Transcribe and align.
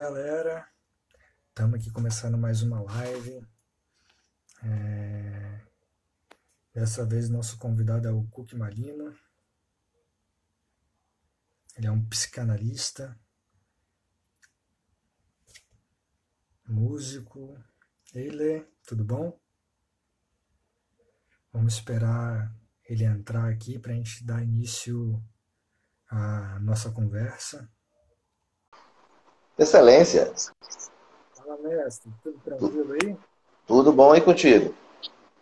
Galera, 0.00 0.68
estamos 1.48 1.78
aqui 1.78 1.92
começando 1.92 2.36
mais 2.36 2.60
uma 2.62 2.82
live. 2.82 3.46
É... 4.64 5.60
Dessa 6.74 7.06
vez 7.06 7.28
nosso 7.28 7.56
convidado 7.58 8.08
é 8.08 8.10
o 8.10 8.24
Cook 8.24 8.54
Malino. 8.54 9.16
Ele 11.76 11.86
é 11.86 11.90
um 11.92 12.04
psicanalista, 12.06 13.16
músico. 16.66 17.56
Ele, 18.12 18.66
tudo 18.84 19.04
bom? 19.04 19.41
Vamos 21.52 21.74
esperar 21.74 22.50
ele 22.88 23.04
entrar 23.04 23.48
aqui 23.48 23.78
para 23.78 23.92
a 23.92 23.94
gente 23.94 24.24
dar 24.24 24.42
início 24.42 25.22
à 26.10 26.58
nossa 26.60 26.90
conversa. 26.90 27.68
Excelência. 29.58 30.32
Fala, 31.34 31.58
mestre. 31.58 32.10
Tudo 32.22 32.38
tranquilo 32.38 32.92
aí? 32.94 33.16
Tudo 33.66 33.92
bom 33.92 34.12
aí 34.12 34.20
contigo? 34.20 34.74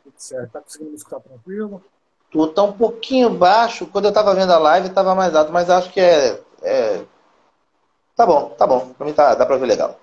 Tudo 0.03 0.15
certo. 0.17 0.51
Tá 0.53 0.61
conseguindo 0.61 0.91
me 0.91 0.97
escutar 0.97 1.21
tranquilo? 1.21 1.83
Tu 2.31 2.47
tá 2.49 2.63
um 2.63 2.73
pouquinho 2.73 3.31
baixo. 3.31 3.87
Quando 3.87 4.07
eu 4.07 4.13
tava 4.13 4.35
vendo 4.35 4.53
a 4.53 4.59
live, 4.59 4.91
tava 4.91 5.15
mais 5.15 5.35
alto, 5.35 5.53
mas 5.53 5.71
acho 5.71 5.93
que 5.93 6.01
é. 6.01 6.43
é... 6.63 7.05
Tá 8.17 8.27
bom, 8.27 8.51
tá 8.51 8.67
bom. 8.67 8.93
Pra 8.95 9.07
mim 9.07 9.13
tá, 9.13 9.35
dá 9.35 9.47
pra 9.47 9.57
ver 9.57 9.67
legal. 9.67 9.99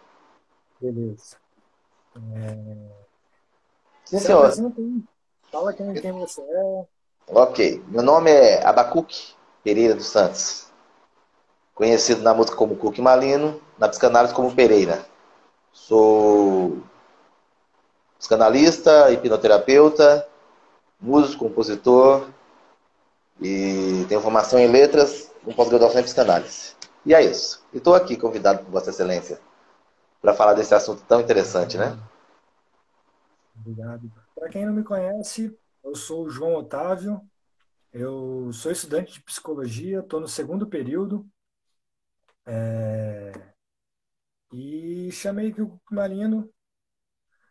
Beleza. 0.79 1.37
É... 2.33 2.97
Sim, 4.05 4.19
senhor. 4.19 4.51
Fala 5.51 5.73
quem, 5.73 5.93
quem 5.93 6.11
você 6.11 6.41
é. 6.41 6.85
Ok. 7.27 7.83
Meu 7.87 8.03
nome 8.03 8.29
é 8.31 8.65
Abacuque 8.65 9.33
Pereira 9.63 9.95
dos 9.95 10.07
Santos. 10.07 10.67
Conhecido 11.73 12.21
na 12.21 12.33
música 12.33 12.57
como 12.57 12.75
Cuque 12.75 13.01
Malino, 13.01 13.61
na 13.77 13.87
psicanálise 13.87 14.33
como 14.33 14.53
Pereira. 14.53 15.05
Sou 15.71 16.81
psicanalista, 18.17 19.11
hipnoterapeuta, 19.11 20.27
músico, 20.99 21.45
compositor 21.45 22.27
e 23.39 24.05
tenho 24.09 24.21
formação 24.21 24.57
em 24.57 24.67
letras 24.67 25.31
com 25.45 25.53
pós-graduação 25.53 26.01
em 26.01 26.03
psicanálise. 26.03 26.75
E 27.05 27.13
é 27.13 27.21
isso. 27.21 27.63
E 27.71 27.77
estou 27.77 27.95
aqui 27.95 28.17
convidado 28.17 28.63
por 28.63 28.71
Vossa 28.71 28.89
Excelência 28.89 29.39
para 30.21 30.33
falar 30.33 30.53
desse 30.53 30.73
assunto 30.73 31.03
tão 31.07 31.21
interessante, 31.21 31.77
né? 31.77 31.97
Obrigado. 33.59 34.11
Para 34.37 34.49
quem 34.49 34.67
não 34.67 34.73
me 34.73 34.83
conhece, 34.83 35.57
eu 35.83 35.95
sou 35.95 36.25
o 36.25 36.29
João 36.29 36.53
Otávio, 36.53 37.19
eu 37.91 38.53
sou 38.53 38.71
estudante 38.71 39.13
de 39.13 39.23
psicologia, 39.23 39.99
estou 39.99 40.19
no 40.19 40.27
segundo 40.27 40.67
período. 40.67 41.27
É... 42.45 43.31
E 44.53 45.11
chamei 45.11 45.49
aqui 45.49 45.63
o 45.63 45.81
Marino, 45.89 46.53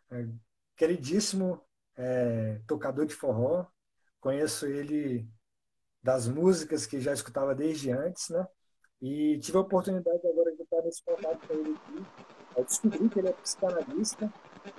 é, 0.09 0.29
queridíssimo 0.77 1.61
é, 1.93 2.61
tocador 2.65 3.05
de 3.05 3.13
forró. 3.13 3.67
Conheço 4.21 4.65
ele 4.65 5.29
das 6.01 6.25
músicas 6.25 6.85
que 6.85 7.01
já 7.01 7.11
escutava 7.11 7.53
desde 7.53 7.91
antes, 7.91 8.29
né? 8.29 8.47
E 9.01 9.37
tive 9.39 9.57
a 9.57 9.61
oportunidade 9.61 10.25
agora 10.25 10.55
de 10.55 10.63
estar 10.63 10.81
nesse 10.83 11.03
contato 11.03 11.45
com 11.45 11.53
ele 11.53 11.75
aqui. 11.75 12.36
Eu 12.57 12.65
descobri 12.65 13.07
que 13.07 13.19
ele 13.19 13.29
é 13.29 13.33
psicanalista 13.33 14.33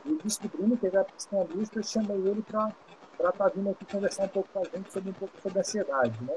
e 0.05 0.19
descobrindo 0.25 0.77
que 0.77 0.87
ele 0.87 0.97
é 0.97 1.05
psicanalista, 1.05 1.83
chamei 1.83 2.17
ele 2.17 2.43
para 2.43 2.73
estar 3.13 3.33
tá 3.33 3.49
vindo 3.49 3.71
aqui 3.71 3.85
conversar 3.85 4.25
um 4.25 4.29
pouco 4.29 4.49
com 4.53 4.59
a 4.59 4.65
gente 4.65 4.93
sobre 4.93 5.11
um 5.11 5.13
pouco 5.13 5.41
sobre 5.41 5.59
a 5.59 5.61
ansiedade, 5.61 6.25
né? 6.25 6.35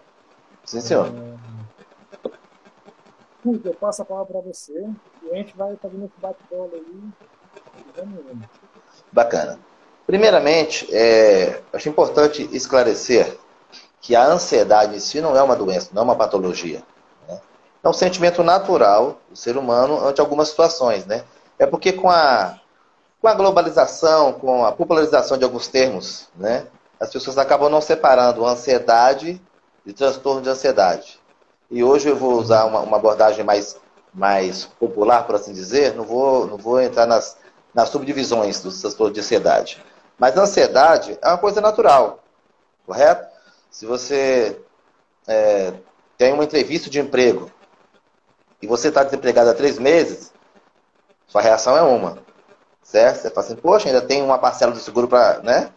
Sim, 0.64 0.82
senhor. 0.82 1.08
É... 3.44 3.68
eu 3.68 3.74
passo 3.74 4.04
a 4.04 4.06
palavra 4.06 4.34
para 4.34 4.42
você 4.42 4.88
e 5.24 5.32
a 5.32 5.36
gente 5.36 5.58
vai 5.58 5.76
fazendo 5.78 6.06
esse 6.06 6.22
bate-bola 6.22 6.72
aí. 6.74 7.10
Vamos 7.96 8.48
Bacana. 9.12 9.60
Primeiramente, 10.06 10.88
é, 10.94 11.62
acho 11.74 11.90
importante 11.90 12.48
esclarecer 12.52 13.38
que 14.00 14.16
a 14.16 14.26
ansiedade 14.26 14.96
em 14.96 15.00
si 15.00 15.22
não 15.22 15.36
é 15.36 15.42
uma 15.42 15.56
doença, 15.56 15.90
não 15.94 16.04
é 16.04 16.06
uma 16.06 16.16
patologia. 16.16 16.84
É 17.84 17.90
um 17.90 17.94
sentimento 17.94 18.44
natural 18.44 19.18
do 19.30 19.36
ser 19.36 19.58
humano 19.58 20.06
ante 20.06 20.22
algumas 20.22 20.50
situações. 20.50 21.06
Né? 21.06 21.24
É 21.58 21.66
porque 21.66 21.92
com 21.92 22.10
a, 22.10 22.60
com 23.22 23.28
a 23.28 23.34
globalização, 23.34 24.34
com 24.34 24.66
a 24.66 24.72
popularização 24.72 25.38
de 25.38 25.44
alguns 25.44 25.68
termos, 25.68 26.28
né, 26.36 26.66
as 27.00 27.10
pessoas 27.12 27.38
acabam 27.38 27.70
não 27.70 27.82
separando 27.82 28.46
ansiedade 28.46 29.42
de 29.86 29.94
transtorno 29.94 30.42
de 30.42 30.50
ansiedade. 30.50 31.20
E 31.70 31.84
hoje 31.84 32.10
eu 32.10 32.16
vou 32.16 32.34
usar 32.34 32.66
uma, 32.66 32.82
uma 32.82 32.98
abordagem 32.98 33.44
mais, 33.44 33.78
mais 34.14 34.66
popular, 34.66 35.26
por 35.26 35.36
assim 35.36 35.54
dizer, 35.54 35.96
não 35.96 36.04
vou, 36.04 36.46
não 36.46 36.58
vou 36.58 36.82
entrar 36.82 37.08
nas, 37.08 37.38
nas 37.74 37.90
subdivisões 37.90 38.62
dos 38.62 38.80
transtornos 38.82 39.14
de 39.16 39.22
ansiedade. 39.22 39.84
Mas 40.20 40.38
ansiedade 40.38 41.18
é 41.22 41.28
uma 41.28 41.38
coisa 41.38 41.62
natural, 41.62 42.20
correto? 42.86 43.28
Se 43.72 43.86
você 43.86 44.60
é, 45.28 45.74
tem 46.18 46.34
uma 46.34 46.44
entrevista 46.44 46.90
de 46.90 47.00
emprego 47.00 47.50
e 48.62 48.68
você 48.68 48.90
está 48.90 49.04
desempregado 49.04 49.50
há 49.50 49.54
três 49.54 49.80
meses, 49.80 50.32
sua 51.28 51.42
reação 51.42 51.76
é 51.76 51.82
uma, 51.82 52.20
certo? 52.84 53.22
Você 53.22 53.30
fala 53.30 53.46
assim, 53.48 53.56
poxa, 53.56 53.88
ainda 53.88 54.02
tem 54.02 54.22
uma 54.22 54.38
parcela 54.38 54.72
do 54.72 54.80
seguro 54.80 55.08
para 55.08 55.40
né, 55.42 55.72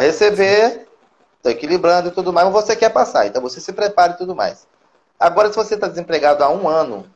receber, 0.00 0.88
estou 1.36 1.52
equilibrando 1.52 2.08
e 2.08 2.12
tudo 2.12 2.32
mais, 2.32 2.50
mas 2.50 2.64
você 2.64 2.74
quer 2.74 2.90
passar, 2.90 3.26
então 3.26 3.40
você 3.40 3.60
se 3.60 3.72
prepara 3.72 4.12
e 4.12 4.16
tudo 4.16 4.34
mais. 4.34 4.66
Agora, 5.18 5.50
se 5.50 5.56
você 5.56 5.74
está 5.74 5.86
desempregado 5.86 6.42
há 6.42 6.48
um 6.48 6.68
ano, 6.68 7.06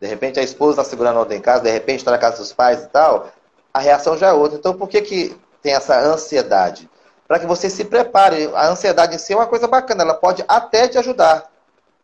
de 0.00 0.06
repente 0.06 0.40
a 0.40 0.42
esposa 0.42 0.82
está 0.82 0.84
segurando 0.84 1.16
a 1.16 1.20
outra 1.20 1.36
em 1.36 1.40
casa, 1.40 1.62
de 1.62 1.70
repente 1.70 2.00
está 2.00 2.10
na 2.10 2.18
casa 2.18 2.38
dos 2.38 2.52
pais 2.52 2.82
e 2.82 2.88
tal, 2.88 3.30
a 3.72 3.78
reação 3.78 4.16
já 4.16 4.28
é 4.28 4.32
outra. 4.32 4.58
Então, 4.58 4.74
por 4.74 4.88
que, 4.88 5.00
que 5.00 5.40
tem 5.62 5.72
essa 5.72 5.98
ansiedade? 5.98 6.90
Para 7.26 7.38
que 7.38 7.46
você 7.46 7.70
se 7.70 7.84
prepare. 7.84 8.50
A 8.54 8.68
ansiedade 8.68 9.14
em 9.14 9.18
si 9.18 9.32
é 9.32 9.36
uma 9.36 9.46
coisa 9.46 9.66
bacana, 9.66 10.02
ela 10.02 10.14
pode 10.14 10.44
até 10.46 10.88
te 10.88 10.98
ajudar 10.98 11.48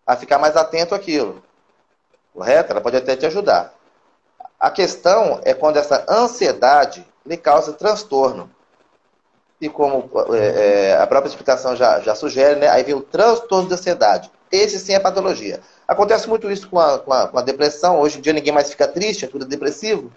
a 0.06 0.16
ficar 0.16 0.38
mais 0.38 0.56
atento 0.56 0.94
àquilo. 0.94 1.42
Correto? 2.32 2.72
Ela 2.72 2.80
pode 2.80 2.96
até 2.96 3.16
te 3.16 3.26
ajudar. 3.26 3.72
A 4.58 4.70
questão 4.70 5.40
é 5.44 5.54
quando 5.54 5.78
essa 5.78 6.04
ansiedade 6.08 7.06
lhe 7.24 7.36
causa 7.36 7.72
transtorno. 7.72 8.50
E 9.60 9.68
como 9.68 10.10
é, 10.34 10.90
é, 10.90 10.96
a 10.96 11.06
própria 11.06 11.28
explicação 11.28 11.76
já, 11.76 12.00
já 12.00 12.14
sugere, 12.14 12.58
né, 12.58 12.68
aí 12.68 12.82
vem 12.82 12.94
o 12.94 13.02
transtorno 13.02 13.68
de 13.68 13.74
ansiedade. 13.74 14.30
Esse 14.50 14.78
sim 14.78 14.94
é 14.94 14.98
patologia. 14.98 15.60
Acontece 15.86 16.28
muito 16.28 16.50
isso 16.50 16.68
com 16.68 16.78
a, 16.78 16.98
com 16.98 17.12
a, 17.12 17.28
com 17.28 17.38
a 17.38 17.42
depressão. 17.42 18.00
Hoje 18.00 18.18
em 18.18 18.20
dia 18.20 18.32
ninguém 18.32 18.52
mais 18.52 18.70
fica 18.70 18.88
triste, 18.88 19.24
é 19.24 19.28
tudo 19.28 19.44
depressivo. 19.44 20.10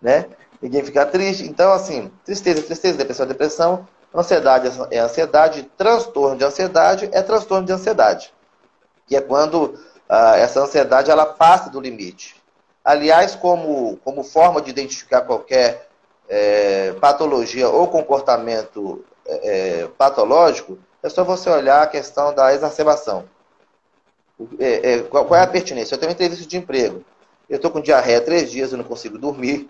Né? 0.00 0.26
Ninguém 0.60 0.82
fica 0.82 1.04
triste. 1.06 1.44
Então, 1.44 1.72
assim, 1.72 2.10
tristeza, 2.24 2.62
tristeza, 2.62 2.98
depressão, 2.98 3.26
depressão. 3.26 3.88
Ansiedade 4.14 4.70
é 4.90 4.98
ansiedade, 4.98 5.70
transtorno 5.76 6.36
de 6.36 6.44
ansiedade 6.44 7.08
é 7.12 7.22
transtorno 7.22 7.66
de 7.66 7.72
ansiedade. 7.72 8.32
Que 9.08 9.16
é 9.16 9.20
quando 9.20 9.78
ah, 10.08 10.36
essa 10.36 10.60
ansiedade 10.60 11.10
ela 11.10 11.26
passa 11.26 11.70
do 11.70 11.80
limite. 11.80 12.36
Aliás, 12.84 13.34
como, 13.34 13.98
como 14.04 14.22
forma 14.22 14.62
de 14.62 14.70
identificar 14.70 15.22
qualquer 15.22 15.88
é, 16.28 16.92
patologia 17.00 17.68
ou 17.68 17.88
comportamento 17.88 19.04
é, 19.26 19.88
patológico, 19.98 20.78
é 21.02 21.08
só 21.08 21.24
você 21.24 21.50
olhar 21.50 21.82
a 21.82 21.86
questão 21.86 22.34
da 22.34 22.54
exacerbação. 22.54 23.24
É, 24.58 24.92
é, 24.92 25.02
qual, 25.02 25.24
qual, 25.24 25.38
é 25.38 25.42
a 25.42 25.46
pertinência? 25.46 25.94
Eu 25.94 25.98
tenho 25.98 26.10
uma 26.10 26.14
entrevista 26.14 26.46
de 26.46 26.56
emprego. 26.56 27.04
Eu 27.48 27.56
estou 27.56 27.70
com 27.70 27.80
diarreia 27.80 28.20
três 28.20 28.50
dias, 28.50 28.72
eu 28.72 28.78
não 28.78 28.84
consigo 28.84 29.18
dormir. 29.18 29.68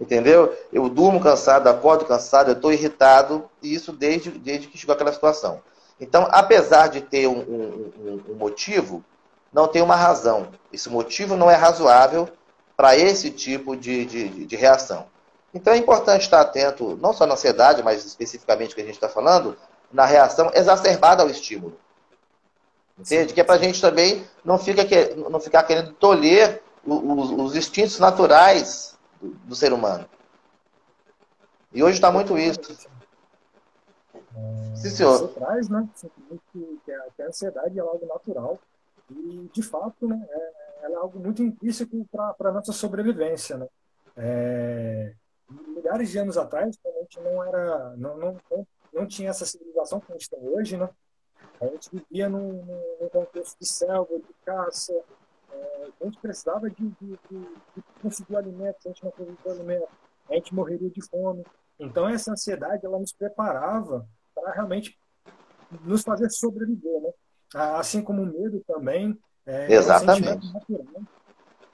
Entendeu? 0.00 0.56
Eu 0.72 0.88
durmo 0.88 1.20
cansado, 1.20 1.68
acordo 1.68 2.04
cansado, 2.04 2.50
eu 2.50 2.54
estou 2.54 2.72
irritado, 2.72 3.48
e 3.62 3.72
isso 3.72 3.92
desde, 3.92 4.30
desde 4.30 4.66
que 4.66 4.76
chegou 4.76 4.94
aquela 4.94 5.12
situação. 5.12 5.60
Então, 6.00 6.26
apesar 6.30 6.88
de 6.88 7.00
ter 7.00 7.26
um, 7.26 7.38
um, 7.38 8.22
um 8.30 8.34
motivo, 8.34 9.04
não 9.52 9.68
tem 9.68 9.82
uma 9.82 9.96
razão. 9.96 10.48
Esse 10.72 10.88
motivo 10.88 11.36
não 11.36 11.50
é 11.50 11.54
razoável 11.54 12.28
para 12.76 12.96
esse 12.96 13.30
tipo 13.30 13.76
de, 13.76 14.04
de, 14.06 14.46
de, 14.46 14.56
reação. 14.56 15.06
Então 15.54 15.72
é 15.72 15.76
importante 15.76 16.22
estar 16.22 16.40
atento, 16.40 16.98
não 17.00 17.12
só 17.12 17.26
na 17.26 17.34
ansiedade, 17.34 17.82
mas 17.82 18.04
especificamente 18.04 18.74
que 18.74 18.80
a 18.80 18.84
gente 18.84 18.94
está 18.94 19.08
falando, 19.08 19.56
na 19.92 20.06
reação 20.06 20.50
exacerbada 20.54 21.22
ao 21.22 21.28
estímulo. 21.28 21.76
Entende? 22.98 23.34
Que 23.34 23.40
é 23.40 23.44
para 23.44 23.56
a 23.56 23.58
gente 23.58 23.80
também 23.80 24.26
não, 24.44 24.58
fica, 24.58 24.82
não 25.28 25.38
ficar 25.38 25.62
querendo 25.64 25.92
tolher 25.92 26.62
os, 26.84 27.30
os 27.30 27.56
instintos 27.56 27.98
naturais 27.98 28.96
do, 29.20 29.28
do, 29.28 29.54
ser 29.54 29.72
humano. 29.72 30.06
E 31.72 31.82
hoje 31.82 31.94
está 31.94 32.10
muito 32.10 32.38
isso. 32.38 32.60
Sim, 34.74 34.90
senhor. 34.90 35.18
Você 35.18 35.28
traz, 35.28 35.68
né? 35.68 35.88
Que 36.52 36.92
a, 36.92 37.10
que 37.10 37.22
a 37.22 37.26
ansiedade 37.26 37.78
é 37.78 37.82
algo 37.82 38.06
natural. 38.06 38.58
E, 39.10 39.50
de 39.52 39.62
fato, 39.62 40.08
né, 40.08 40.26
é, 40.28 40.52
ela 40.82 40.94
é 40.94 40.98
algo 40.98 41.18
muito 41.18 41.42
intrínseco 41.42 42.06
para 42.10 42.34
a 42.48 42.52
nossa 42.52 42.72
sobrevivência. 42.72 43.56
Né? 43.58 43.68
É, 44.16 45.14
milhares 45.68 46.10
de 46.10 46.18
anos 46.18 46.36
atrás, 46.36 46.78
a 46.84 47.00
gente 47.00 47.20
não 47.20 47.44
era, 47.44 47.94
não, 47.96 48.16
não, 48.16 48.66
não 48.92 49.06
tinha 49.06 49.30
essa 49.30 49.44
civilização 49.44 50.00
que 50.00 50.10
a 50.10 50.14
gente 50.14 50.30
tem 50.30 50.48
hoje, 50.48 50.76
né? 50.76 50.88
A 51.60 51.66
gente 51.66 51.90
vivia 51.92 52.28
num, 52.28 52.64
num 53.00 53.08
contexto 53.08 53.58
de 53.60 53.66
selva, 53.66 54.18
de 54.18 54.34
caça, 54.44 54.92
é, 55.52 55.88
a 56.00 56.04
gente 56.04 56.18
precisava 56.18 56.68
de, 56.68 56.88
de, 57.00 57.18
de, 57.30 57.38
de 57.76 57.82
conseguir 58.00 58.36
alimento, 58.36 58.82
se 58.82 58.88
a 58.88 58.90
gente 58.90 59.04
não 59.04 59.10
conseguir 59.12 59.48
alimento, 59.48 59.88
a 60.28 60.34
gente 60.34 60.54
morreria 60.54 60.90
de 60.90 61.02
fome. 61.02 61.44
Então 61.78 62.08
essa 62.08 62.32
ansiedade, 62.32 62.84
ela 62.84 62.98
nos 62.98 63.12
preparava 63.12 64.06
para 64.34 64.52
realmente 64.52 64.98
nos 65.84 66.02
fazer 66.02 66.30
sobreviver, 66.30 67.00
né? 67.00 67.10
Assim 67.54 68.02
como 68.02 68.22
o 68.22 68.26
medo 68.26 68.62
também 68.66 69.18
é, 69.46 69.72
Exatamente. 69.72 70.28
é 70.28 70.32
um 70.32 70.52
natural 70.52 71.02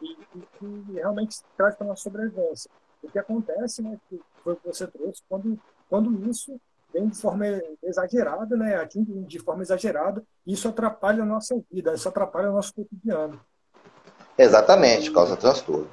e, 0.03 0.17
que 0.59 0.93
realmente 0.93 1.39
traz 1.57 1.75
para 1.77 1.87
a 1.87 1.91
nossa 1.91 2.03
sobrevivência. 2.03 2.71
O 3.03 3.11
que 3.11 3.19
acontece, 3.19 3.83
né, 3.83 3.99
que 4.09 4.21
foi 4.43 4.55
o 4.55 4.57
que 4.57 4.67
você 4.67 4.87
trouxe, 4.87 5.23
quando, 5.29 5.59
quando 5.89 6.29
isso 6.29 6.61
vem 6.93 7.09
de 7.09 7.17
forma 7.17 7.45
exagerada, 7.83 8.57
né, 8.57 8.77
atinge 8.77 9.13
de 9.25 9.39
forma 9.39 9.63
exagerada, 9.63 10.23
isso 10.47 10.69
atrapalha 10.69 11.23
a 11.23 11.27
nossa 11.27 11.61
vida, 11.71 11.95
isso 11.95 12.09
atrapalha 12.09 12.51
o 12.51 12.55
nosso 12.55 12.75
cotidiano. 12.75 13.41
Exatamente, 14.37 15.13
causa 15.13 15.37
transtorno. 15.37 15.89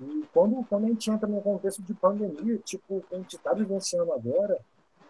E 0.00 0.24
quando, 0.32 0.64
quando 0.68 0.86
a 0.86 0.88
gente 0.88 1.10
entra 1.10 1.28
num 1.28 1.40
contexto 1.40 1.82
de 1.82 1.94
pandemia, 1.94 2.58
tipo 2.58 2.96
o 2.96 3.02
que 3.02 3.14
a 3.14 3.18
gente 3.18 3.36
está 3.36 3.52
vivenciando 3.54 4.12
agora, 4.12 4.58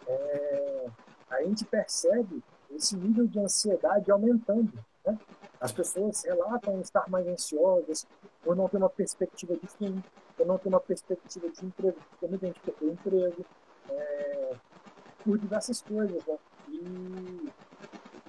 é, 0.07 0.87
a 1.31 1.43
gente 1.43 1.65
percebe 1.65 2.43
esse 2.71 2.97
nível 2.97 3.27
de 3.27 3.39
ansiedade 3.39 4.11
aumentando. 4.11 4.73
Né? 5.05 5.19
As 5.61 5.73
pessoas 5.73 6.23
relatam 6.25 6.81
estar 6.81 7.09
mais 7.09 7.27
ansiosas 7.27 8.07
por 8.43 8.57
não 8.57 8.69
ter 8.69 8.77
uma 8.77 8.91
perspectiva 8.91 9.57
de 9.57 9.67
fim, 9.67 10.03
por 10.37 10.47
não 10.47 10.59
ter 10.59 10.69
uma 10.69 10.81
perspectiva 10.81 11.49
de 11.49 11.65
emprego, 11.65 11.97
porque 12.11 12.27
muita 12.27 12.47
gente 12.47 12.61
perdeu 12.61 12.93
emprego, 12.93 13.45
é, 13.89 14.57
por 15.25 15.39
diversas 15.39 15.81
coisas. 15.83 16.25
Né? 16.27 16.39
E, 16.69 17.53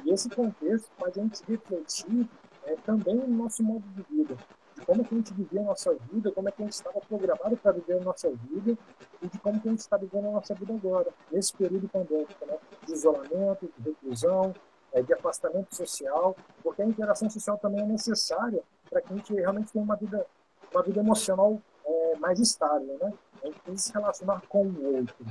e, 0.06 0.12
esse 0.12 0.30
contexto 0.30 0.89
faz 0.98 1.18
a 1.18 1.22
gente 1.22 1.44
refletir 1.48 2.30
é, 2.66 2.75
também 2.77 3.16
no 3.16 3.27
nosso 3.27 3.63
modo 3.63 3.83
de 3.89 4.01
vida, 4.04 4.38
como 4.86 5.04
que 5.04 5.14
a 5.14 5.18
gente 5.18 5.34
vivia 5.34 5.62
a 5.62 5.64
nossa 5.64 5.94
vida, 6.12 6.32
como 6.32 6.48
é 6.48 6.52
que 6.52 6.62
a 6.62 6.66
gente 6.66 6.74
estava 6.74 7.00
programado 7.02 7.58
para 7.58 7.72
viver 7.72 8.00
a 8.00 8.04
nossa 8.04 8.30
vida 8.30 8.78
e 9.22 9.28
de 9.28 9.40
como 9.40 9.60
que 9.60 9.68
a 9.68 9.72
gente 9.72 9.80
está 9.80 9.98
vivendo 9.98 10.28
a 10.28 10.32
nossa 10.32 10.54
vida 10.54 10.74
agora, 10.74 11.12
nesse 11.32 11.54
período 11.54 11.90
pandêmico, 11.90 12.46
né? 12.46 12.58
de 12.86 12.94
isolamento, 12.94 13.70
de 13.78 13.90
reclusão, 13.90 14.54
é, 14.94 15.02
de 15.02 15.14
afastamento 15.14 15.76
social, 15.76 16.36
porque 16.64 16.82
a 16.82 16.86
interação 16.86 17.30
social 17.30 17.58
também 17.58 17.82
é 17.82 17.86
necessária 17.86 18.62
para 18.90 19.02
que 19.02 19.14
a 19.14 19.16
gente 19.18 19.34
realmente 19.34 19.74
tenha 19.74 19.84
uma 19.84 19.96
vida, 19.96 20.26
uma 20.74 20.84
vida 20.84 21.00
emocional 21.00 21.62
é, 21.86 22.16
mais 22.18 22.40
estável, 22.40 22.98
né? 23.02 23.14
A 23.44 23.48
gente 23.48 23.60
tem 23.62 23.76
que 23.76 23.82
se 23.82 23.92
relacionar 23.92 24.42
com 24.48 24.66
o 24.66 24.98
outro. 24.98 25.26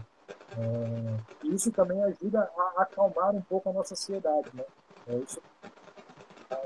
É, 0.58 1.46
e 1.46 1.54
isso 1.54 1.70
também 1.72 2.02
ajuda 2.04 2.50
a 2.56 2.82
acalmar 2.82 3.34
um 3.34 3.40
pouco 3.40 3.70
a 3.70 3.72
nossa 3.72 3.94
ansiedade, 3.94 4.50
né? 4.54 4.64
É, 5.06 5.16
isso, 5.16 5.40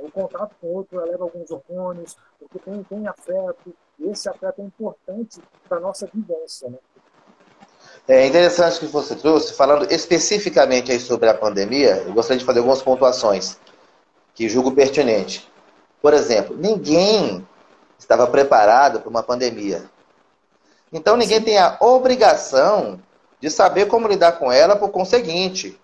o 0.01 0.11
contato 0.11 0.55
com 0.61 0.69
outro 0.69 1.01
eleva 1.01 1.25
alguns 1.25 1.51
hormônios, 1.51 2.17
porque 2.39 2.59
tem, 2.59 2.83
tem 2.85 3.07
afeto, 3.07 3.75
e 3.99 4.09
esse 4.09 4.29
afeto 4.29 4.61
é 4.61 4.65
importante 4.65 5.41
para 5.69 5.79
a 5.79 5.81
nossa 5.81 6.09
vivência, 6.13 6.71
né? 6.71 6.79
É 8.07 8.27
interessante 8.27 8.81
que 8.81 8.87
você 8.87 9.15
trouxe, 9.15 9.53
falando 9.53 9.91
especificamente 9.93 10.91
aí 10.91 10.99
sobre 10.99 11.29
a 11.29 11.35
pandemia, 11.35 12.03
eu 12.07 12.15
gostaria 12.15 12.39
de 12.39 12.45
fazer 12.45 12.61
algumas 12.61 12.81
pontuações 12.81 13.59
que 14.35 14.49
julgo 14.49 14.73
pertinente. 14.73 15.47
Por 16.01 16.15
exemplo, 16.15 16.57
ninguém 16.57 17.47
estava 17.99 18.27
preparado 18.27 19.01
para 19.01 19.11
uma 19.11 19.23
pandemia. 19.23 19.91
Então 20.93 21.17
ninguém 21.17 21.43
tem 21.43 21.59
a 21.59 21.77
obrigação 21.81 22.99
de 23.41 23.51
saber 23.51 23.87
como 23.87 24.09
lidar 24.09 24.33
com 24.39 24.51
ela 24.51 24.77
por 24.77 24.91
conseguinte. 24.91 25.79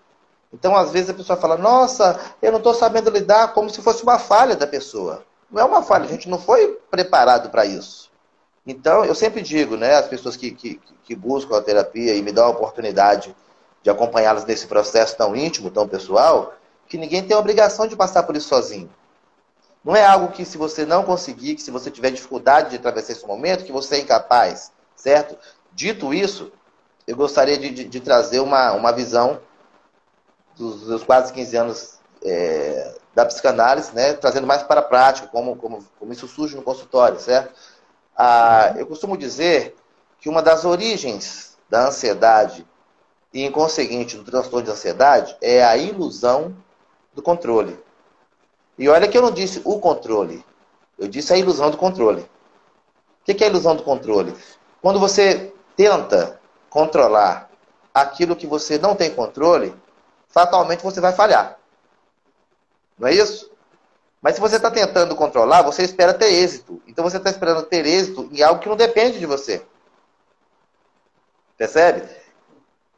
Então, 0.55 0.73
às 0.73 0.91
vezes, 0.91 1.09
a 1.09 1.13
pessoa 1.13 1.37
fala, 1.37 1.57
nossa, 1.57 2.17
eu 2.41 2.49
não 2.49 2.59
estou 2.59 2.73
sabendo 2.73 3.09
lidar 3.09 3.53
como 3.53 3.69
se 3.69 3.81
fosse 3.81 4.01
uma 4.03 4.17
falha 4.17 4.55
da 4.55 4.65
pessoa. 4.65 5.25
Não 5.51 5.61
é 5.61 5.65
uma 5.65 5.83
falha, 5.83 6.05
a 6.05 6.07
gente 6.07 6.29
não 6.29 6.39
foi 6.39 6.79
preparado 6.89 7.49
para 7.49 7.65
isso. 7.65 8.09
Então, 8.65 9.03
eu 9.03 9.13
sempre 9.13 9.41
digo, 9.41 9.75
né, 9.75 9.95
as 9.95 10.07
pessoas 10.07 10.37
que, 10.37 10.51
que, 10.51 10.79
que 11.03 11.13
buscam 11.13 11.57
a 11.57 11.61
terapia 11.61 12.15
e 12.15 12.21
me 12.21 12.31
dão 12.31 12.45
a 12.45 12.49
oportunidade 12.51 13.35
de 13.83 13.89
acompanhá-las 13.89 14.45
nesse 14.45 14.65
processo 14.65 15.17
tão 15.17 15.35
íntimo, 15.35 15.69
tão 15.69 15.89
pessoal, 15.89 16.53
que 16.87 16.97
ninguém 16.97 17.21
tem 17.21 17.35
a 17.35 17.39
obrigação 17.39 17.85
de 17.85 17.95
passar 17.97 18.23
por 18.23 18.37
isso 18.37 18.47
sozinho. 18.47 18.89
Não 19.83 19.93
é 19.93 20.05
algo 20.05 20.29
que 20.29 20.45
se 20.45 20.57
você 20.57 20.85
não 20.85 21.03
conseguir, 21.03 21.55
que 21.55 21.61
se 21.61 21.69
você 21.69 21.91
tiver 21.91 22.11
dificuldade 22.11 22.69
de 22.69 22.77
atravessar 22.77 23.11
esse 23.11 23.27
momento, 23.27 23.65
que 23.65 23.73
você 23.73 23.97
é 23.97 23.99
incapaz, 23.99 24.71
certo? 24.95 25.37
Dito 25.73 26.13
isso, 26.13 26.49
eu 27.05 27.17
gostaria 27.17 27.57
de, 27.57 27.69
de, 27.71 27.83
de 27.83 27.99
trazer 27.99 28.39
uma, 28.39 28.71
uma 28.71 28.93
visão 28.93 29.41
dos, 30.55 30.81
dos 30.81 31.03
quase 31.03 31.33
15 31.33 31.57
anos 31.57 31.99
é, 32.23 32.95
da 33.13 33.25
psicanálise, 33.25 33.93
né, 33.93 34.13
trazendo 34.13 34.47
mais 34.47 34.63
para 34.63 34.81
a 34.81 34.83
prática, 34.83 35.27
como, 35.27 35.55
como, 35.55 35.83
como 35.99 36.13
isso 36.13 36.27
surge 36.27 36.55
no 36.55 36.61
consultório, 36.61 37.19
certo? 37.19 37.53
Ah, 38.17 38.73
eu 38.77 38.87
costumo 38.87 39.17
dizer 39.17 39.75
que 40.19 40.29
uma 40.29 40.41
das 40.41 40.65
origens 40.65 41.57
da 41.69 41.87
ansiedade 41.87 42.65
e, 43.33 43.43
em 43.43 43.51
conseguinte, 43.51 44.17
do 44.17 44.23
transtorno 44.23 44.65
de 44.65 44.71
ansiedade 44.71 45.35
é 45.41 45.63
a 45.63 45.77
ilusão 45.77 46.55
do 47.13 47.21
controle. 47.21 47.77
E 48.77 48.87
olha 48.89 49.07
que 49.07 49.17
eu 49.17 49.21
não 49.21 49.31
disse 49.31 49.61
o 49.63 49.79
controle, 49.79 50.43
eu 50.97 51.07
disse 51.07 51.33
a 51.33 51.37
ilusão 51.37 51.69
do 51.69 51.77
controle. 51.77 52.21
O 52.21 53.25
que 53.25 53.43
é 53.43 53.47
a 53.47 53.49
ilusão 53.49 53.75
do 53.75 53.83
controle? 53.83 54.35
Quando 54.81 54.99
você 54.99 55.53
tenta 55.75 56.39
controlar 56.69 57.49
aquilo 57.93 58.35
que 58.35 58.45
você 58.45 58.77
não 58.77 58.95
tem 58.95 59.09
controle, 59.09 59.73
fatalmente 60.35 60.83
você 60.83 60.99
vai 60.99 61.13
falhar. 61.13 61.57
Não 62.99 63.07
é 63.07 63.13
isso? 63.13 63.49
Mas 64.21 64.35
se 64.35 64.41
você 64.41 64.57
está 64.57 64.69
tentando 64.69 65.15
controlar, 65.15 65.61
você 65.61 65.83
espera 65.83 66.13
ter 66.13 66.29
êxito. 66.29 66.81
Então 66.85 67.05
você 67.05 67.15
está 67.15 67.29
esperando 67.29 67.63
ter 67.63 67.85
êxito 67.85 68.27
em 68.33 68.43
algo 68.43 68.59
que 68.59 68.67
não 68.67 68.75
depende 68.75 69.17
de 69.17 69.25
você. 69.25 69.65
Percebe? 71.57 72.03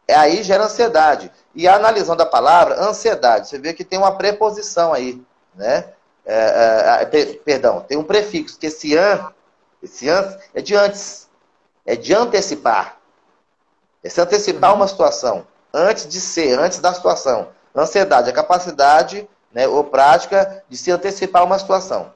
É 0.07 0.16
aí 0.16 0.42
gera 0.42 0.63
ansiedade. 0.63 1.31
E 1.54 1.68
analisando 1.68 2.24
a 2.24 2.25
palavra, 2.25 2.81
ansiedade, 2.81 3.50
você 3.50 3.60
vê 3.60 3.72
que 3.72 3.86
tem 3.86 4.00
uma 4.00 4.18
preposição 4.18 4.92
aí, 4.92 5.22
né? 5.54 5.94
É, 6.25 7.04
é, 7.04 7.04
é 7.04 7.25
perdão, 7.36 7.81
tem 7.81 7.98
um 7.98 8.04
prefixo, 8.04 8.57
que 8.60 8.66
esse 8.66 8.98
an, 8.98 9.31
esse 9.81 10.10
an 10.10 10.38
é 10.54 10.62
de 10.62 10.75
antes, 10.75 11.30
é 11.86 11.95
de 11.95 12.13
antecipar. 12.16 12.98
É 14.04 14.10
se 14.10 14.19
antecipar 14.19 14.74
uma 14.74 14.88
situação, 14.88 15.45
antes 15.77 16.07
de 16.07 16.19
ser, 16.19 16.59
antes 16.59 16.79
da 16.79 16.94
situação. 16.94 17.49
Ansiedade, 17.75 18.28
é 18.28 18.31
a 18.31 18.35
capacidade 18.35 19.30
né, 19.54 19.68
ou 19.68 19.83
prática 19.83 20.63
de 20.68 20.75
se 20.75 20.92
antecipar 20.92 21.44
uma 21.44 21.59
situação. 21.59 22.11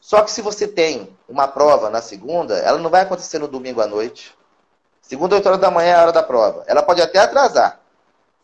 Só 0.00 0.22
que 0.22 0.30
se 0.30 0.40
você 0.40 0.66
tem 0.66 1.14
uma 1.28 1.48
prova 1.48 1.90
na 1.90 2.00
segunda, 2.00 2.56
ela 2.58 2.78
não 2.78 2.88
vai 2.88 3.02
acontecer 3.02 3.38
no 3.38 3.48
domingo 3.48 3.80
à 3.80 3.86
noite. 3.86 4.34
Segunda, 5.02 5.34
8 5.34 5.46
horas 5.46 5.60
da 5.60 5.70
manhã 5.70 5.90
é 5.90 5.94
a 5.94 6.02
hora 6.02 6.12
da 6.12 6.22
prova. 6.22 6.62
Ela 6.66 6.82
pode 6.82 7.02
até 7.02 7.18
atrasar, 7.18 7.80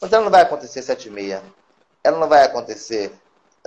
mas 0.01 0.13
ela 0.13 0.25
não 0.25 0.31
vai 0.31 0.43
acontecer 0.43 0.83
sete 0.83 1.09
e 1.09 1.11
meia. 1.11 1.43
Ela 2.03 2.19
não 2.19 2.29
vai 2.29 2.43
acontecer 2.43 3.13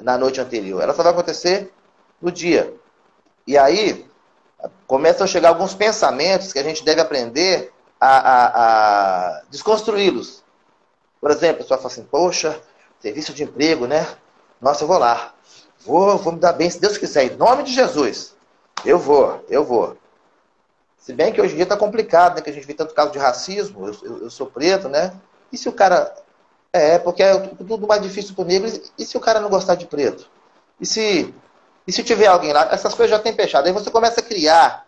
na 0.01 0.17
noite 0.17 0.41
anterior. 0.41 0.83
Ela 0.83 0.93
só 0.93 1.01
vai 1.01 1.13
acontecer 1.13 1.73
no 2.21 2.31
dia. 2.31 2.73
E 3.47 3.57
aí 3.57 4.05
começam 4.85 5.23
a 5.23 5.27
chegar 5.27 5.49
alguns 5.49 5.73
pensamentos 5.73 6.51
que 6.51 6.59
a 6.59 6.63
gente 6.63 6.83
deve 6.83 6.99
aprender 6.99 7.71
a, 7.99 8.17
a, 8.17 9.37
a 9.37 9.41
desconstruí-los. 9.49 10.43
Por 11.19 11.31
exemplo, 11.31 11.55
a 11.55 11.63
pessoa 11.63 11.77
fala 11.77 11.91
assim, 11.91 12.03
poxa, 12.03 12.59
serviço 12.99 13.33
de 13.33 13.43
emprego, 13.43 13.87
né? 13.87 14.07
Nossa, 14.61 14.83
eu 14.83 14.87
vou 14.87 14.97
lá. 14.97 15.33
Vou, 15.79 16.17
vou 16.17 16.33
me 16.33 16.39
dar 16.39 16.53
bem, 16.53 16.69
se 16.69 16.79
Deus 16.79 16.97
quiser, 16.97 17.25
em 17.25 17.35
nome 17.35 17.63
de 17.63 17.73
Jesus. 17.73 18.35
Eu 18.85 18.97
vou, 18.97 19.43
eu 19.49 19.63
vou. 19.63 19.97
Se 20.97 21.13
bem 21.13 21.31
que 21.31 21.41
hoje 21.41 21.53
em 21.53 21.55
dia 21.55 21.63
está 21.63 21.77
complicado, 21.77 22.35
né? 22.35 22.41
Que 22.41 22.49
a 22.49 22.53
gente 22.53 22.67
vê 22.67 22.73
tanto 22.73 22.93
caso 22.93 23.11
de 23.11 23.17
racismo, 23.17 23.87
eu, 23.87 23.97
eu, 24.03 24.17
eu, 24.23 24.29
sou 24.29 24.47
preto, 24.47 24.89
né? 24.89 25.13
E 25.51 25.57
se 25.57 25.67
o 25.67 25.73
cara. 25.73 26.13
É, 26.71 26.99
porque 26.99 27.23
é 27.23 27.35
tudo 27.39 27.87
mais 27.87 28.01
difícil 28.01 28.35
para 28.35 28.43
o 28.43 28.47
negro. 28.47 28.69
E 28.97 29.05
se 29.05 29.17
o 29.17 29.19
cara 29.19 29.39
não 29.39 29.49
gostar 29.49 29.75
de 29.75 29.85
preto? 29.85 30.29
E 30.79 30.85
se, 30.85 31.33
e 31.87 31.91
se 31.91 32.03
tiver 32.03 32.27
alguém 32.27 32.53
lá? 32.53 32.69
Essas 32.71 32.93
coisas 32.93 33.09
já 33.09 33.21
têm 33.21 33.33
fechado. 33.33 33.65
Aí 33.65 33.73
você 33.73 33.89
começa 33.89 34.19
a 34.19 34.23
criar 34.23 34.85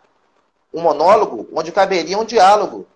um 0.72 0.80
monólogo 0.80 1.48
onde 1.52 1.72
caberia 1.72 2.18
um 2.18 2.24
diálogo. 2.24 2.86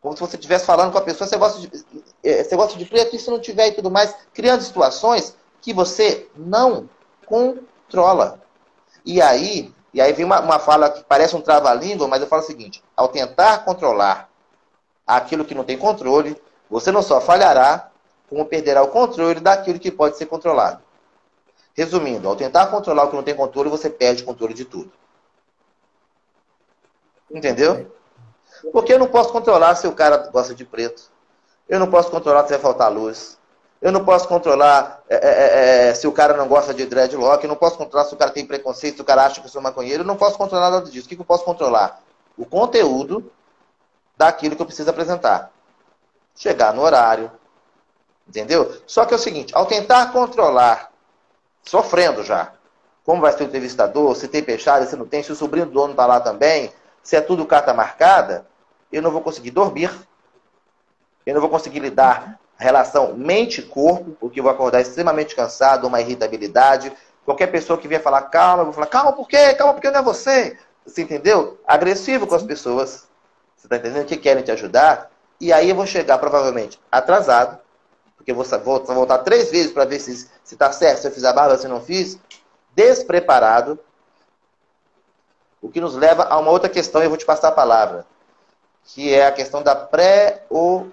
Como 0.00 0.14
se 0.14 0.20
você 0.20 0.36
estivesse 0.36 0.64
falando 0.64 0.92
com 0.92 0.98
a 0.98 1.02
pessoa, 1.02 1.28
você 1.28 1.36
gosta 1.36 1.60
de, 1.60 1.66
é, 1.66 2.03
você 2.24 2.56
gosta 2.56 2.78
de 2.78 2.86
preto, 2.86 3.14
e 3.14 3.18
se 3.18 3.30
não 3.30 3.38
tiver 3.38 3.68
e 3.68 3.72
tudo 3.72 3.90
mais, 3.90 4.14
criando 4.32 4.62
situações 4.62 5.36
que 5.60 5.72
você 5.72 6.28
não 6.34 6.88
controla. 7.26 8.40
E 9.04 9.20
aí, 9.20 9.72
e 9.92 10.00
aí 10.00 10.12
vem 10.12 10.24
uma, 10.24 10.40
uma 10.40 10.58
fala 10.58 10.90
que 10.90 11.04
parece 11.04 11.36
um 11.36 11.40
trava-língua, 11.40 12.08
mas 12.08 12.22
eu 12.22 12.26
falo 12.26 12.42
o 12.42 12.46
seguinte: 12.46 12.82
ao 12.96 13.08
tentar 13.08 13.64
controlar 13.64 14.30
aquilo 15.06 15.44
que 15.44 15.54
não 15.54 15.64
tem 15.64 15.76
controle, 15.76 16.40
você 16.68 16.90
não 16.90 17.02
só 17.02 17.20
falhará, 17.20 17.90
como 18.28 18.46
perderá 18.46 18.82
o 18.82 18.88
controle 18.88 19.40
daquilo 19.40 19.78
que 19.78 19.90
pode 19.90 20.16
ser 20.16 20.26
controlado. 20.26 20.82
Resumindo, 21.74 22.28
ao 22.28 22.36
tentar 22.36 22.68
controlar 22.68 23.04
o 23.04 23.10
que 23.10 23.16
não 23.16 23.22
tem 23.22 23.34
controle, 23.34 23.68
você 23.68 23.90
perde 23.90 24.22
o 24.22 24.26
controle 24.26 24.54
de 24.54 24.64
tudo. 24.64 24.90
Entendeu? 27.30 27.90
Porque 28.72 28.92
eu 28.92 28.98
não 28.98 29.08
posso 29.08 29.32
controlar 29.32 29.74
se 29.74 29.86
o 29.86 29.92
cara 29.92 30.16
gosta 30.32 30.54
de 30.54 30.64
preto. 30.64 31.10
Eu 31.68 31.80
não 31.80 31.90
posso 31.90 32.10
controlar 32.10 32.44
se 32.44 32.50
vai 32.50 32.58
faltar 32.58 32.92
luz. 32.92 33.38
Eu 33.80 33.92
não 33.92 34.04
posso 34.04 34.26
controlar 34.26 35.02
é, 35.08 35.16
é, 35.16 35.18
é, 35.18 35.88
é, 35.88 35.94
se 35.94 36.06
o 36.06 36.12
cara 36.12 36.36
não 36.36 36.48
gosta 36.48 36.72
de 36.72 36.86
dreadlock. 36.86 37.44
Eu 37.44 37.48
não 37.48 37.56
posso 37.56 37.76
controlar 37.76 38.06
se 38.06 38.14
o 38.14 38.16
cara 38.16 38.30
tem 38.30 38.46
preconceito, 38.46 38.96
se 38.96 39.02
o 39.02 39.04
cara 39.04 39.26
acha 39.26 39.40
que 39.40 39.46
eu 39.46 39.50
sou 39.50 39.60
maconheiro. 39.60 40.02
Eu 40.02 40.06
não 40.06 40.16
posso 40.16 40.38
controlar 40.38 40.70
nada 40.70 40.90
disso. 40.90 41.06
O 41.06 41.08
que, 41.08 41.16
que 41.16 41.22
eu 41.22 41.26
posso 41.26 41.44
controlar? 41.44 42.00
O 42.36 42.46
conteúdo 42.46 43.30
daquilo 44.16 44.56
que 44.56 44.62
eu 44.62 44.66
preciso 44.66 44.90
apresentar. 44.90 45.50
Chegar 46.34 46.72
no 46.72 46.82
horário. 46.82 47.30
Entendeu? 48.26 48.80
Só 48.86 49.04
que 49.04 49.12
é 49.12 49.16
o 49.16 49.20
seguinte, 49.20 49.54
ao 49.54 49.66
tentar 49.66 50.10
controlar, 50.12 50.90
sofrendo 51.62 52.22
já, 52.22 52.52
como 53.04 53.20
vai 53.20 53.32
ser 53.32 53.42
o 53.42 53.46
entrevistador, 53.46 54.14
se 54.16 54.28
tem 54.28 54.42
fechado, 54.42 54.88
se 54.88 54.96
não 54.96 55.06
tem, 55.06 55.22
se 55.22 55.30
o 55.30 55.36
sobrinho 55.36 55.66
do 55.66 55.72
dono 55.72 55.90
está 55.90 56.06
lá 56.06 56.20
também, 56.20 56.72
se 57.02 57.16
é 57.16 57.20
tudo 57.20 57.44
carta 57.44 57.74
marcada, 57.74 58.46
eu 58.90 59.02
não 59.02 59.10
vou 59.10 59.20
conseguir 59.20 59.50
dormir, 59.50 59.90
eu 61.26 61.34
não 61.34 61.40
vou 61.40 61.50
conseguir 61.50 61.80
lidar 61.80 62.38
a 62.58 62.62
relação 62.62 63.14
mente-corpo, 63.14 64.16
porque 64.20 64.40
eu 64.40 64.44
vou 64.44 64.52
acordar 64.52 64.80
extremamente 64.80 65.34
cansado, 65.34 65.86
uma 65.86 66.00
irritabilidade. 66.00 66.92
Qualquer 67.24 67.46
pessoa 67.48 67.78
que 67.78 67.88
vier 67.88 68.02
falar 68.02 68.22
calma, 68.22 68.62
eu 68.62 68.66
vou 68.66 68.74
falar 68.74 68.86
calma 68.86 69.12
por 69.12 69.26
quê? 69.26 69.54
Calma 69.54 69.72
porque 69.72 69.90
não 69.90 70.00
é 70.00 70.02
você. 70.02 70.58
Você 70.86 71.02
entendeu? 71.02 71.58
Agressivo 71.66 72.26
com 72.26 72.34
as 72.34 72.42
pessoas. 72.42 73.08
Você 73.56 73.66
está 73.66 73.76
entendendo? 73.76 74.06
Que 74.06 74.16
querem 74.16 74.42
te 74.42 74.50
ajudar. 74.50 75.10
E 75.40 75.52
aí 75.52 75.70
eu 75.70 75.74
vou 75.74 75.86
chegar 75.86 76.18
provavelmente 76.18 76.78
atrasado, 76.92 77.58
porque 78.16 78.30
eu 78.30 78.34
vou, 78.34 78.44
vou 78.44 78.84
voltar 78.94 79.18
três 79.18 79.50
vezes 79.50 79.72
para 79.72 79.84
ver 79.84 79.98
se 79.98 80.28
está 80.44 80.70
certo, 80.70 81.00
se 81.00 81.08
eu 81.08 81.12
fiz 81.12 81.24
a 81.24 81.32
barba, 81.32 81.56
se 81.56 81.66
não 81.66 81.80
fiz. 81.80 82.18
Despreparado. 82.74 83.78
O 85.60 85.70
que 85.70 85.80
nos 85.80 85.94
leva 85.94 86.24
a 86.24 86.38
uma 86.38 86.50
outra 86.50 86.68
questão, 86.68 87.00
e 87.00 87.04
eu 87.04 87.08
vou 87.08 87.18
te 87.18 87.24
passar 87.24 87.48
a 87.48 87.52
palavra, 87.52 88.06
que 88.84 89.12
é 89.12 89.26
a 89.26 89.32
questão 89.32 89.62
da 89.62 89.74
preocupação. 89.74 90.92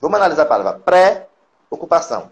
Vamos 0.00 0.16
analisar 0.16 0.42
a 0.42 0.46
palavra 0.46 0.80
pré-ocupação. 0.80 2.30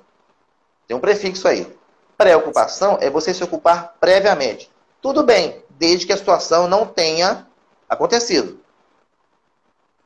Tem 0.87 0.97
um 0.97 1.01
prefixo 1.01 1.49
aí. 1.49 1.75
Preocupação 2.17 2.99
é 3.01 3.09
você 3.11 3.33
se 3.33 3.43
ocupar 3.43 3.95
previamente. 4.01 4.71
Tudo 5.01 5.23
bem, 5.23 5.65
desde 5.71 6.07
que 6.07 6.13
a 6.13 6.17
situação 6.17 6.69
não 6.69 6.87
tenha 6.87 7.47
acontecido. 7.89 8.61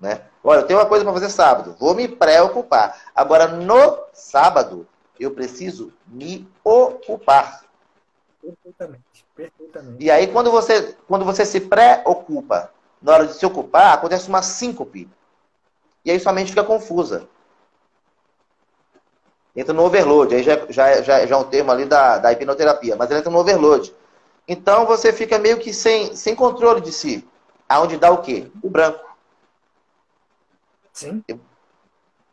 Né? 0.00 0.22
Olha, 0.42 0.60
eu 0.60 0.66
tenho 0.66 0.78
uma 0.78 0.86
coisa 0.86 1.04
para 1.04 1.12
fazer 1.12 1.30
sábado, 1.30 1.76
vou 1.78 1.94
me 1.94 2.06
preocupar. 2.06 3.00
Agora, 3.14 3.48
no 3.48 3.98
sábado, 4.12 4.86
eu 5.18 5.32
preciso 5.32 5.92
me 6.06 6.48
ocupar. 6.62 7.64
Perfeitamente, 8.40 9.26
perfeitamente. 9.34 10.04
E 10.04 10.10
aí, 10.10 10.28
quando 10.28 10.50
você, 10.50 10.96
quando 11.08 11.24
você 11.24 11.44
se 11.44 11.60
preocupa 11.60 12.70
na 13.00 13.12
hora 13.12 13.26
de 13.26 13.34
se 13.34 13.46
ocupar, 13.46 13.94
acontece 13.94 14.28
uma 14.28 14.42
síncope. 14.42 15.08
E 16.04 16.10
aí 16.10 16.18
sua 16.18 16.32
mente 16.32 16.50
fica 16.50 16.64
confusa 16.64 17.28
entra 19.60 19.74
no 19.74 19.84
overload. 19.84 20.34
Aí 20.34 20.42
já, 20.42 20.56
já, 20.68 21.02
já, 21.02 21.26
já 21.26 21.34
é 21.34 21.38
um 21.38 21.44
termo 21.44 21.70
ali 21.72 21.84
da, 21.84 22.18
da 22.18 22.32
hipnoterapia, 22.32 22.96
mas 22.96 23.10
ele 23.10 23.18
entra 23.18 23.30
no 23.30 23.38
overload. 23.38 23.92
Então 24.46 24.86
você 24.86 25.12
fica 25.12 25.38
meio 25.38 25.58
que 25.58 25.74
sem, 25.74 26.14
sem 26.14 26.34
controle 26.34 26.80
de 26.80 26.92
si. 26.92 27.26
Aonde 27.68 27.98
dá 27.98 28.10
o 28.10 28.18
quê? 28.18 28.50
O 28.62 28.70
branco. 28.70 29.04
Sim. 30.92 31.22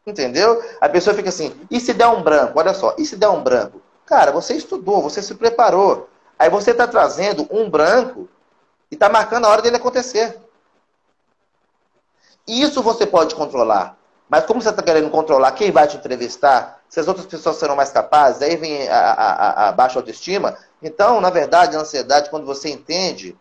Entendeu? 0.05 0.63
A 0.79 0.87
pessoa 0.87 1.15
fica 1.15 1.29
assim, 1.29 1.59
e 1.69 1.79
se 1.79 1.93
der 1.93 2.07
um 2.07 2.21
branco? 2.21 2.59
Olha 2.59 2.73
só, 2.73 2.95
e 2.97 3.05
se 3.05 3.15
der 3.15 3.27
um 3.27 3.43
branco? 3.43 3.81
Cara, 4.05 4.31
você 4.31 4.53
estudou, 4.53 5.01
você 5.01 5.21
se 5.21 5.33
preparou. 5.33 6.07
Aí 6.37 6.49
você 6.49 6.71
está 6.71 6.87
trazendo 6.87 7.47
um 7.49 7.69
branco 7.69 8.29
e 8.91 8.95
está 8.95 9.09
marcando 9.09 9.45
a 9.45 9.49
hora 9.49 9.61
dele 9.63 9.77
acontecer. 9.77 10.37
Isso 12.47 12.81
você 12.81 13.05
pode 13.05 13.33
controlar. 13.35 13.97
Mas 14.29 14.45
como 14.45 14.61
você 14.61 14.69
está 14.69 14.81
querendo 14.81 15.09
controlar 15.09 15.51
quem 15.51 15.71
vai 15.71 15.87
te 15.87 15.97
entrevistar, 15.97 16.81
se 16.89 16.99
as 16.99 17.07
outras 17.07 17.25
pessoas 17.25 17.57
serão 17.57 17.75
mais 17.75 17.91
capazes, 17.91 18.41
aí 18.41 18.55
vem 18.55 18.87
a, 18.87 18.97
a, 18.97 19.69
a 19.69 19.71
baixa 19.71 19.99
autoestima. 19.99 20.57
Então, 20.81 21.21
na 21.21 21.29
verdade, 21.29 21.75
a 21.75 21.79
ansiedade, 21.79 22.29
quando 22.29 22.45
você 22.45 22.69
entende 22.69 23.35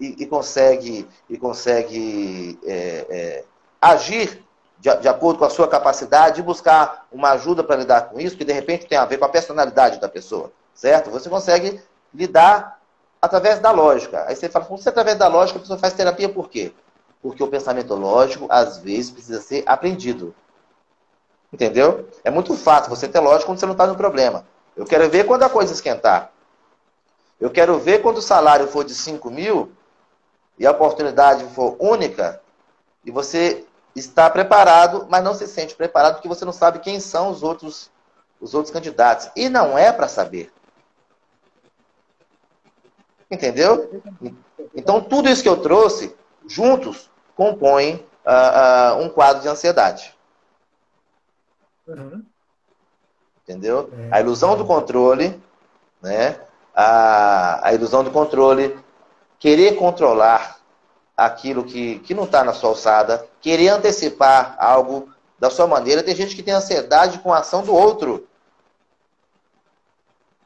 e, 0.00 0.22
e 0.22 0.26
consegue, 0.26 1.08
e 1.28 1.38
consegue 1.38 2.58
é, 2.64 3.06
é, 3.08 3.44
agir 3.80 4.44
de, 4.78 4.94
de, 4.96 5.08
acordo 5.08 5.38
com 5.38 5.44
a 5.44 5.50
sua 5.50 5.68
capacidade 5.68 6.40
e 6.40 6.44
buscar 6.44 7.06
uma 7.10 7.30
ajuda 7.30 7.64
para 7.64 7.76
lidar 7.76 8.10
com 8.10 8.20
isso, 8.20 8.36
que 8.36 8.44
de 8.44 8.52
repente 8.52 8.86
tem 8.86 8.98
a 8.98 9.04
ver 9.04 9.18
com 9.18 9.24
a 9.24 9.28
personalidade 9.28 10.00
da 10.00 10.08
pessoa, 10.08 10.52
certo? 10.74 11.10
Você 11.10 11.30
consegue 11.30 11.80
lidar 12.12 12.78
através 13.20 13.58
da 13.58 13.70
lógica. 13.70 14.24
Aí 14.28 14.36
você 14.36 14.48
fala, 14.48 14.66
se 14.76 14.88
através 14.88 15.16
da 15.16 15.28
lógica 15.28 15.58
a 15.58 15.62
pessoa 15.62 15.78
faz 15.78 15.94
terapia 15.94 16.28
por 16.28 16.50
quê? 16.50 16.72
Porque 17.22 17.42
o 17.42 17.48
pensamento 17.48 17.94
lógico, 17.94 18.46
às 18.50 18.78
vezes, 18.78 19.10
precisa 19.10 19.40
ser 19.40 19.62
aprendido. 19.66 20.34
Entendeu? 21.52 22.08
É 22.22 22.30
muito 22.30 22.54
fácil 22.56 22.90
você 22.90 23.08
ter 23.08 23.20
lógica 23.20 23.46
quando 23.46 23.58
você 23.58 23.66
não 23.66 23.72
está 23.72 23.86
no 23.86 23.96
problema. 23.96 24.46
Eu 24.76 24.84
quero 24.84 25.08
ver 25.08 25.24
quando 25.24 25.42
a 25.42 25.48
coisa 25.48 25.72
esquentar. 25.72 26.32
Eu 27.40 27.50
quero 27.50 27.78
ver 27.78 28.02
quando 28.02 28.18
o 28.18 28.22
salário 28.22 28.68
for 28.68 28.84
de 28.84 28.94
5 28.94 29.30
mil 29.30 29.72
e 30.58 30.66
a 30.66 30.70
oportunidade 30.70 31.44
for 31.54 31.76
única 31.78 32.40
e 33.04 33.10
você 33.10 33.64
está 33.94 34.28
preparado, 34.28 35.06
mas 35.08 35.22
não 35.22 35.34
se 35.34 35.46
sente 35.46 35.74
preparado 35.74 36.14
porque 36.14 36.28
você 36.28 36.44
não 36.44 36.52
sabe 36.52 36.80
quem 36.80 37.00
são 37.00 37.30
os 37.30 37.42
outros, 37.42 37.90
os 38.40 38.52
outros 38.52 38.72
candidatos. 38.72 39.30
E 39.36 39.48
não 39.48 39.78
é 39.78 39.92
para 39.92 40.08
saber. 40.08 40.52
Entendeu? 43.30 44.02
Então, 44.74 45.00
tudo 45.00 45.28
isso 45.28 45.42
que 45.42 45.48
eu 45.48 45.56
trouxe, 45.56 46.14
juntos, 46.48 47.10
compõem 47.34 48.04
uh, 48.24 48.98
uh, 48.98 49.02
um 49.02 49.08
quadro 49.08 49.42
de 49.42 49.48
ansiedade. 49.48 50.14
Uhum. 51.86 52.24
Entendeu? 53.42 53.90
É. 54.10 54.16
A 54.16 54.20
ilusão 54.20 54.56
do 54.56 54.64
controle, 54.64 55.40
né? 56.02 56.40
A, 56.74 57.68
a 57.68 57.72
ilusão 57.72 58.02
do 58.02 58.10
controle, 58.10 58.78
querer 59.38 59.76
controlar 59.76 60.58
aquilo 61.16 61.64
que, 61.64 62.00
que 62.00 62.12
não 62.12 62.24
está 62.24 62.44
na 62.44 62.52
sua 62.52 62.70
alçada, 62.70 63.26
querer 63.40 63.68
antecipar 63.68 64.56
algo 64.58 65.08
da 65.38 65.48
sua 65.48 65.66
maneira. 65.66 66.02
Tem 66.02 66.14
gente 66.14 66.34
que 66.34 66.42
tem 66.42 66.52
ansiedade 66.52 67.20
com 67.20 67.32
a 67.32 67.38
ação 67.38 67.62
do 67.62 67.74
outro. 67.74 68.26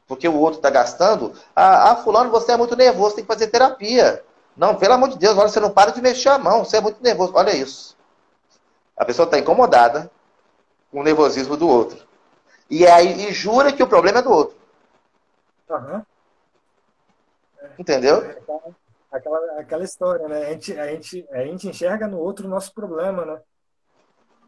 Porque 0.07 0.27
o 0.27 0.37
outro 0.37 0.59
está 0.59 0.69
gastando. 0.69 1.33
Ah, 1.55 1.91
ah, 1.91 1.95
fulano, 1.97 2.29
você 2.29 2.51
é 2.51 2.57
muito 2.57 2.75
nervoso, 2.75 3.15
tem 3.15 3.23
que 3.23 3.33
fazer 3.33 3.47
terapia. 3.47 4.23
Não, 4.55 4.75
pelo 4.75 4.93
amor 4.93 5.09
de 5.09 5.17
Deus, 5.17 5.37
olha, 5.37 5.47
você 5.47 5.59
não 5.59 5.71
para 5.71 5.91
de 5.91 6.01
mexer 6.01 6.29
a 6.29 6.37
mão, 6.37 6.65
você 6.65 6.77
é 6.77 6.81
muito 6.81 7.01
nervoso. 7.01 7.33
Olha 7.35 7.55
isso. 7.55 7.97
A 8.95 9.05
pessoa 9.05 9.25
está 9.25 9.39
incomodada 9.39 10.11
com 10.91 10.99
o 10.99 11.03
nervosismo 11.03 11.55
do 11.57 11.67
outro. 11.67 12.05
E 12.69 12.85
aí 12.85 13.29
e 13.29 13.33
jura 13.33 13.71
que 13.71 13.83
o 13.83 13.87
problema 13.87 14.19
é 14.19 14.21
do 14.21 14.31
outro. 14.31 14.55
Uhum. 15.69 16.03
Entendeu? 17.79 18.23
É 18.23 18.37
aquela, 19.11 19.59
aquela 19.59 19.83
história, 19.83 20.27
né? 20.27 20.47
A 20.47 20.49
gente, 20.51 20.79
a, 20.79 20.87
gente, 20.87 21.27
a 21.31 21.43
gente 21.45 21.67
enxerga 21.67 22.07
no 22.07 22.19
outro 22.19 22.47
o 22.47 22.49
nosso 22.49 22.73
problema, 22.73 23.25
né? 23.25 23.39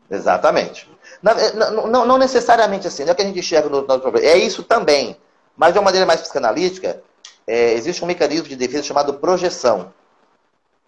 Exatamente. 0.10 0.90
Não, 1.22 1.88
não, 1.88 2.06
não, 2.06 2.18
necessariamente 2.18 2.88
assim, 2.88 3.04
não 3.04 3.12
é 3.12 3.16
que 3.16 3.22
a 3.22 3.26
gente 3.26 3.40
enxerga 3.40 3.70
no 3.70 3.78
outro 3.78 4.00
problema. 4.00 4.28
É 4.28 4.38
isso 4.38 4.64
também. 4.64 5.18
Mas 5.56 5.74
de 5.74 5.80
uma 5.80 5.86
maneira 5.86 6.06
mais 6.06 6.22
psicanalítica, 6.22 7.02
é, 7.48 7.74
existe 7.74 8.04
um 8.04 8.08
mecanismo 8.08 8.48
de 8.48 8.56
defesa 8.56 8.84
chamado 8.84 9.16
projeção. 9.16 9.94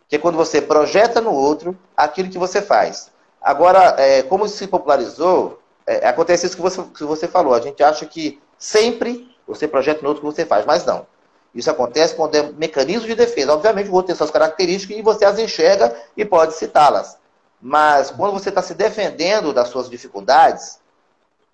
Que 0.07 0.17
é 0.17 0.19
quando 0.19 0.35
você 0.35 0.61
projeta 0.61 1.19
no 1.19 1.33
outro 1.33 1.77
aquilo 1.95 2.29
que 2.29 2.37
você 2.37 2.61
faz. 2.61 3.11
Agora, 3.41 3.95
é, 3.97 4.23
como 4.23 4.47
se 4.47 4.67
popularizou, 4.67 5.59
é, 5.85 6.07
acontece 6.07 6.45
isso 6.45 6.55
que 6.55 6.61
você, 6.61 6.81
que 6.83 7.03
você 7.03 7.27
falou. 7.27 7.53
A 7.53 7.61
gente 7.61 7.83
acha 7.83 8.05
que 8.05 8.41
sempre 8.57 9.35
você 9.47 9.67
projeta 9.67 10.01
no 10.01 10.09
outro 10.09 10.21
que 10.21 10.35
você 10.35 10.45
faz, 10.45 10.65
mas 10.65 10.85
não. 10.85 11.05
Isso 11.53 11.71
acontece 11.71 12.15
quando 12.15 12.35
é 12.35 12.51
mecanismo 12.51 13.07
de 13.07 13.15
defesa. 13.15 13.53
Obviamente, 13.53 13.89
o 13.89 13.93
outro 13.93 14.07
tem 14.07 14.15
suas 14.15 14.31
características 14.31 14.97
e 14.97 15.01
você 15.01 15.25
as 15.25 15.39
enxerga 15.39 15.95
e 16.15 16.25
pode 16.25 16.53
citá-las. 16.55 17.17
Mas 17.61 18.11
quando 18.11 18.33
você 18.33 18.49
está 18.49 18.61
se 18.61 18.73
defendendo 18.73 19.53
das 19.53 19.69
suas 19.69 19.89
dificuldades 19.89 20.79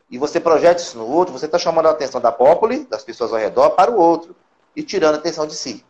e 0.09 0.17
você 0.17 0.39
projeta 0.39 0.81
isso 0.81 0.97
no 0.97 1.07
outro, 1.07 1.37
você 1.37 1.45
está 1.45 1.57
chamando 1.57 1.87
a 1.87 1.91
atenção 1.91 2.19
da 2.19 2.31
populace, 2.31 2.87
das 2.89 3.03
pessoas 3.03 3.31
ao 3.31 3.39
redor, 3.39 3.71
para 3.71 3.91
o 3.91 3.99
outro 3.99 4.35
e 4.75 4.83
tirando 4.83 5.15
a 5.15 5.17
atenção 5.17 5.45
de 5.45 5.55
si. 5.55 5.85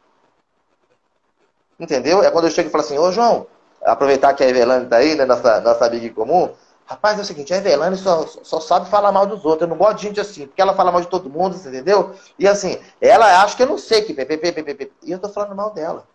Entendeu? 1.79 2.23
É 2.23 2.29
quando 2.29 2.45
eu 2.45 2.51
chego 2.51 2.69
e 2.69 2.71
falo 2.71 2.83
assim, 2.83 2.97
ô 2.97 3.11
João, 3.11 3.47
aproveitar 3.81 4.33
que 4.33 4.43
a 4.43 4.47
Evelane 4.47 4.85
está 4.85 4.97
aí, 4.97 5.15
né, 5.15 5.25
nossa, 5.25 5.59
nossa 5.61 5.85
amiga 5.85 6.05
em 6.05 6.13
comum, 6.13 6.53
rapaz, 6.85 7.17
é 7.17 7.21
o 7.21 7.25
seguinte, 7.25 7.53
a 7.53 7.57
Evelane 7.57 7.97
só, 7.97 8.25
só 8.27 8.59
sabe 8.59 8.89
falar 8.89 9.11
mal 9.11 9.25
dos 9.25 9.43
outros, 9.45 9.63
eu 9.63 9.67
não 9.67 9.77
gosto 9.77 9.97
de 9.97 10.03
gente 10.03 10.19
assim, 10.19 10.45
porque 10.45 10.61
ela 10.61 10.75
fala 10.75 10.91
mal 10.91 11.01
de 11.01 11.07
todo 11.07 11.29
mundo, 11.29 11.55
entendeu? 11.55 12.13
E 12.37 12.47
assim, 12.47 12.79
ela 12.99 13.41
acha 13.41 13.55
que 13.55 13.63
eu 13.63 13.67
não 13.67 13.77
sei 13.77 14.03
que 14.03 14.13
e 14.13 15.11
eu 15.11 15.19
tô 15.19 15.29
falando 15.29 15.55
mal 15.55 15.71
dela. 15.71 16.05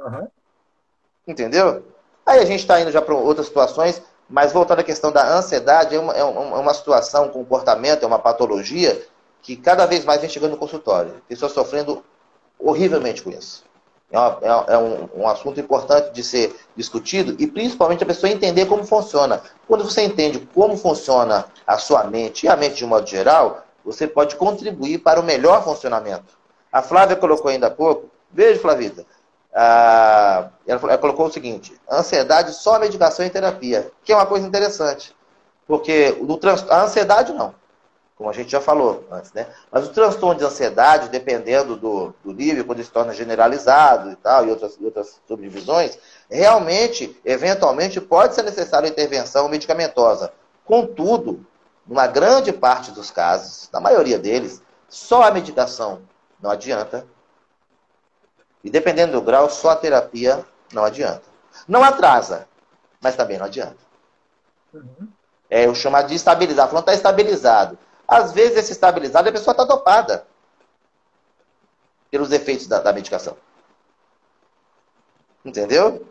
Uhum. 0.00 0.28
Entendeu? 1.26 1.84
Aí 2.26 2.40
a 2.40 2.44
gente 2.44 2.60
está 2.60 2.80
indo 2.80 2.90
já 2.90 3.00
para 3.00 3.14
outras 3.14 3.46
situações, 3.46 4.02
mas 4.28 4.52
voltando 4.52 4.80
à 4.80 4.84
questão 4.84 5.12
da 5.12 5.36
ansiedade, 5.36 5.94
é 5.94 5.98
uma, 6.00 6.14
é 6.14 6.24
uma 6.24 6.74
situação, 6.74 7.26
um 7.26 7.32
comportamento, 7.32 8.02
é 8.02 8.06
uma 8.06 8.18
patologia 8.18 9.00
que 9.42 9.56
cada 9.56 9.84
vez 9.86 10.04
mais 10.04 10.20
vem 10.20 10.30
chegando 10.30 10.52
no 10.52 10.56
consultório. 10.56 11.20
Pessoas 11.28 11.52
sofrendo 11.52 12.02
horrivelmente 12.58 13.22
com 13.22 13.30
isso. 13.30 13.64
é, 14.10 14.18
uma, 14.18 14.38
é, 14.40 14.74
é 14.74 14.78
um, 14.78 15.08
um, 15.16 15.28
assunto 15.28 15.58
importante 15.58 16.12
de 16.12 16.22
ser 16.22 16.54
discutido 16.76 17.34
e 17.38 17.46
principalmente 17.46 18.04
a 18.04 18.06
pessoa 18.06 18.30
entender 18.30 18.66
como 18.66 18.84
funciona. 18.84 19.42
Quando 19.66 19.84
você 19.84 20.02
entende 20.02 20.38
como 20.54 20.76
funciona 20.76 21.46
a 21.66 21.76
sua 21.76 22.04
mente 22.04 22.46
e 22.46 22.48
a 22.48 22.56
mente 22.56 22.76
de 22.76 22.84
um 22.84 22.88
modo 22.88 23.06
geral, 23.06 23.64
você 23.84 24.06
pode 24.06 24.36
contribuir 24.36 24.98
para 24.98 25.18
o 25.18 25.24
melhor 25.24 25.64
funcionamento. 25.64 26.38
A 26.70 26.80
Flávia 26.80 27.16
colocou 27.16 27.50
ainda 27.50 27.66
há 27.66 27.70
pouco, 27.70 28.08
veja, 28.30 28.60
Flavita, 28.60 29.04
ah, 29.52 30.50
ela, 30.66 30.98
colocou 30.98 31.26
o 31.26 31.32
seguinte: 31.32 31.78
ansiedade 31.90 32.54
só 32.54 32.78
medicação 32.78 33.26
e 33.26 33.30
terapia, 33.30 33.90
que 34.04 34.12
é 34.12 34.14
uma 34.14 34.24
coisa 34.24 34.46
interessante, 34.46 35.14
porque 35.66 36.16
a 36.70 36.82
ansiedade 36.82 37.32
não 37.32 37.54
como 38.16 38.30
a 38.30 38.32
gente 38.32 38.50
já 38.50 38.60
falou 38.60 39.04
antes, 39.10 39.32
né? 39.32 39.46
Mas 39.70 39.86
o 39.86 39.92
transtorno 39.92 40.38
de 40.38 40.44
ansiedade, 40.44 41.08
dependendo 41.08 41.76
do, 41.76 42.14
do 42.22 42.32
nível, 42.32 42.64
quando 42.64 42.78
ele 42.78 42.86
se 42.86 42.92
torna 42.92 43.12
generalizado 43.12 44.10
e 44.10 44.16
tal, 44.16 44.46
e 44.46 44.50
outras, 44.50 44.78
outras 44.80 45.20
subdivisões, 45.26 45.98
realmente, 46.30 47.18
eventualmente, 47.24 48.00
pode 48.00 48.34
ser 48.34 48.42
necessária 48.42 48.88
intervenção 48.88 49.48
medicamentosa. 49.48 50.32
Contudo, 50.64 51.44
numa 51.86 52.06
grande 52.06 52.52
parte 52.52 52.90
dos 52.90 53.10
casos, 53.10 53.68
na 53.72 53.80
maioria 53.80 54.18
deles, 54.18 54.62
só 54.88 55.22
a 55.22 55.30
medicação 55.30 56.02
não 56.40 56.50
adianta. 56.50 57.06
E 58.62 58.70
dependendo 58.70 59.12
do 59.12 59.22
grau, 59.22 59.50
só 59.50 59.70
a 59.70 59.76
terapia 59.76 60.44
não 60.72 60.84
adianta. 60.84 61.22
Não 61.66 61.82
atrasa, 61.82 62.46
mas 63.00 63.16
também 63.16 63.38
não 63.38 63.46
adianta. 63.46 63.76
Uhum. 64.72 65.08
É 65.50 65.68
o 65.68 65.74
chamado 65.74 66.08
de 66.08 66.14
estabilizar. 66.14 66.68
Falando 66.68 66.84
está 66.84 66.94
estabilizado. 66.94 67.78
Às 68.12 68.30
vezes, 68.32 68.58
esse 68.58 68.72
estabilizado, 68.72 69.26
a 69.26 69.32
pessoa 69.32 69.52
está 69.52 69.64
dopada 69.64 70.26
pelos 72.10 72.30
efeitos 72.30 72.66
da, 72.66 72.78
da 72.78 72.92
medicação. 72.92 73.38
Entendeu? 75.42 76.06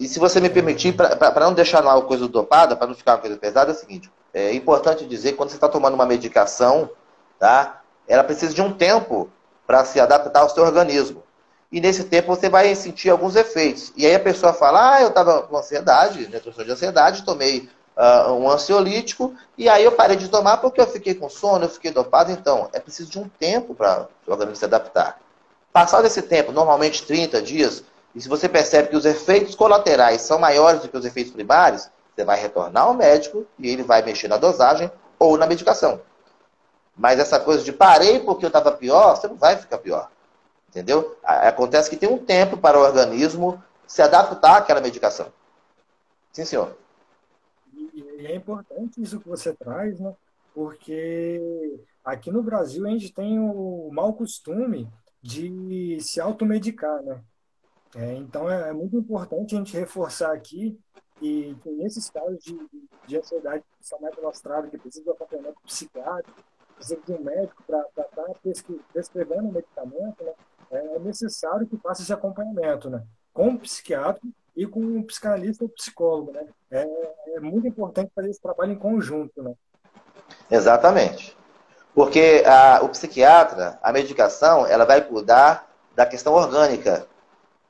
E 0.00 0.08
se 0.08 0.18
você 0.18 0.40
me 0.40 0.50
permitir, 0.50 0.96
para 0.96 1.44
não 1.44 1.54
deixar 1.54 1.84
uma 1.84 2.02
coisa 2.02 2.26
dopada, 2.26 2.74
para 2.74 2.88
não 2.88 2.96
ficar 2.96 3.12
uma 3.12 3.20
coisa 3.20 3.36
pesada, 3.36 3.70
é 3.70 3.74
o 3.74 3.76
seguinte: 3.76 4.10
é 4.34 4.52
importante 4.52 5.06
dizer 5.06 5.30
que 5.30 5.36
quando 5.36 5.50
você 5.50 5.54
está 5.54 5.68
tomando 5.68 5.94
uma 5.94 6.04
medicação, 6.04 6.90
tá? 7.38 7.80
Ela 8.08 8.24
precisa 8.24 8.52
de 8.52 8.60
um 8.60 8.72
tempo 8.72 9.30
para 9.68 9.84
se 9.84 10.00
adaptar 10.00 10.40
ao 10.40 10.50
seu 10.50 10.64
organismo. 10.64 11.22
E 11.70 11.80
nesse 11.80 12.02
tempo 12.02 12.34
você 12.34 12.48
vai 12.48 12.74
sentir 12.74 13.08
alguns 13.08 13.36
efeitos. 13.36 13.92
E 13.96 14.04
aí 14.04 14.16
a 14.16 14.20
pessoa 14.20 14.52
fala: 14.52 14.96
Ah, 14.96 15.02
eu 15.02 15.08
estava 15.10 15.42
com 15.42 15.56
ansiedade, 15.56 16.26
né, 16.26 16.40
de 16.40 16.72
ansiedade, 16.72 17.24
tomei 17.24 17.70
uh, 18.00 18.32
um 18.32 18.50
ansiolítico, 18.50 19.34
e 19.58 19.68
aí 19.68 19.84
eu 19.84 19.92
parei 19.92 20.16
de 20.16 20.28
tomar 20.28 20.56
porque 20.56 20.80
eu 20.80 20.86
fiquei 20.86 21.14
com 21.14 21.28
sono, 21.28 21.66
eu 21.66 21.68
fiquei 21.68 21.90
dopado. 21.90 22.32
Então, 22.32 22.70
é 22.72 22.80
preciso 22.80 23.10
de 23.10 23.18
um 23.18 23.28
tempo 23.28 23.74
para 23.74 24.08
o 24.26 24.30
organismo 24.30 24.56
se 24.56 24.64
adaptar. 24.64 25.20
Passado 25.70 26.06
esse 26.06 26.22
tempo, 26.22 26.50
normalmente 26.50 27.06
30 27.06 27.42
dias, 27.42 27.84
e 28.14 28.20
se 28.20 28.28
você 28.28 28.48
percebe 28.48 28.88
que 28.88 28.96
os 28.96 29.04
efeitos 29.04 29.54
colaterais 29.54 30.22
são 30.22 30.38
maiores 30.38 30.80
do 30.80 30.88
que 30.88 30.96
os 30.96 31.04
efeitos 31.04 31.32
primários, 31.32 31.88
você 32.14 32.24
vai 32.24 32.40
retornar 32.40 32.84
ao 32.84 32.94
médico 32.94 33.46
e 33.58 33.68
ele 33.68 33.82
vai 33.82 34.02
mexer 34.02 34.26
na 34.26 34.36
dosagem 34.36 34.90
ou 35.18 35.36
na 35.36 35.46
medicação. 35.46 36.00
Mas 36.96 37.20
essa 37.20 37.38
coisa 37.38 37.62
de 37.62 37.72
parei 37.72 38.18
porque 38.18 38.44
eu 38.44 38.48
estava 38.48 38.72
pior, 38.72 39.14
você 39.14 39.28
não 39.28 39.36
vai 39.36 39.56
ficar 39.56 39.78
pior. 39.78 40.10
Entendeu? 40.68 41.16
Acontece 41.22 41.88
que 41.88 41.96
tem 41.96 42.08
um 42.08 42.18
tempo 42.18 42.56
para 42.56 42.78
o 42.78 42.82
organismo 42.82 43.62
se 43.86 44.02
adaptar 44.02 44.56
àquela 44.56 44.80
medicação. 44.80 45.26
Sim, 46.32 46.44
senhor. 46.44 46.79
E 48.00 48.26
é 48.26 48.34
importante 48.34 49.00
isso 49.00 49.20
que 49.20 49.28
você 49.28 49.54
traz, 49.54 49.98
né? 50.00 50.14
Porque 50.54 51.80
aqui 52.04 52.30
no 52.30 52.42
Brasil 52.42 52.86
a 52.86 52.90
gente 52.90 53.12
tem 53.12 53.38
o 53.38 53.90
mau 53.92 54.14
costume 54.14 54.90
de 55.22 55.98
se 56.00 56.20
automedicar, 56.20 57.02
né? 57.02 57.22
É, 57.94 58.14
então 58.14 58.48
é, 58.48 58.68
é, 58.68 58.72
muito 58.72 58.96
importante 58.96 59.54
a 59.54 59.58
gente 59.58 59.76
reforçar 59.76 60.32
aqui 60.32 60.78
e 61.20 61.54
que 61.62 61.70
nesses 61.70 62.08
casos 62.08 62.38
de, 62.42 62.56
de 63.06 63.18
ansiedade 63.18 63.64
mais 64.00 64.14
demonstrados, 64.14 64.70
que 64.70 64.78
precisa 64.78 65.04
de 65.04 65.10
acompanhamento 65.10 65.60
psiquiátrico, 65.62 66.44
precisa 66.76 67.00
de 67.04 67.12
um 67.12 67.22
médico 67.22 67.62
para 67.66 67.80
estar 67.80 68.04
tá 68.04 68.24
prescrevendo 68.92 69.48
o 69.48 69.52
medicamento, 69.52 70.24
né? 70.24 70.32
é 70.70 70.98
necessário 71.00 71.66
que 71.66 71.76
faça 71.78 72.02
esse 72.02 72.12
acompanhamento, 72.12 72.88
né? 72.88 73.04
Com 73.32 73.48
o 73.48 73.58
psiquiatra 73.58 74.22
e 74.60 74.66
com 74.66 74.78
um 74.78 75.02
psicanalista 75.02 75.64
ou 75.64 75.70
psicólogo, 75.70 76.32
né? 76.32 76.44
É, 76.70 76.86
é 77.36 77.40
muito 77.40 77.66
importante 77.66 78.12
fazer 78.14 78.28
esse 78.28 78.42
trabalho 78.42 78.72
em 78.72 78.78
conjunto, 78.78 79.42
né? 79.42 79.54
Exatamente. 80.50 81.34
Porque 81.94 82.44
a, 82.46 82.80
o 82.82 82.90
psiquiatra, 82.90 83.78
a 83.82 83.90
medicação, 83.90 84.66
ela 84.66 84.84
vai 84.84 85.00
cuidar 85.00 85.66
da 85.96 86.04
questão 86.04 86.34
orgânica, 86.34 87.06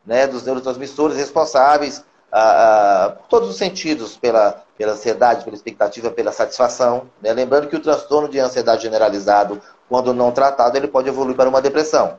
né, 0.04 0.26
dos 0.26 0.44
neurotransmissores 0.44 1.16
responsáveis 1.16 2.04
a, 2.32 3.04
a, 3.04 3.10
por 3.10 3.28
todos 3.28 3.50
os 3.50 3.56
sentidos, 3.56 4.16
pela, 4.16 4.64
pela 4.76 4.94
ansiedade, 4.94 5.44
pela 5.44 5.54
expectativa, 5.54 6.10
pela 6.10 6.32
satisfação. 6.32 7.08
Né? 7.22 7.32
Lembrando 7.32 7.68
que 7.68 7.76
o 7.76 7.80
transtorno 7.80 8.28
de 8.28 8.40
ansiedade 8.40 8.82
generalizado, 8.82 9.62
quando 9.88 10.12
não 10.12 10.32
tratado, 10.32 10.76
ele 10.76 10.88
pode 10.88 11.08
evoluir 11.08 11.36
para 11.36 11.48
uma 11.48 11.62
depressão. 11.62 12.18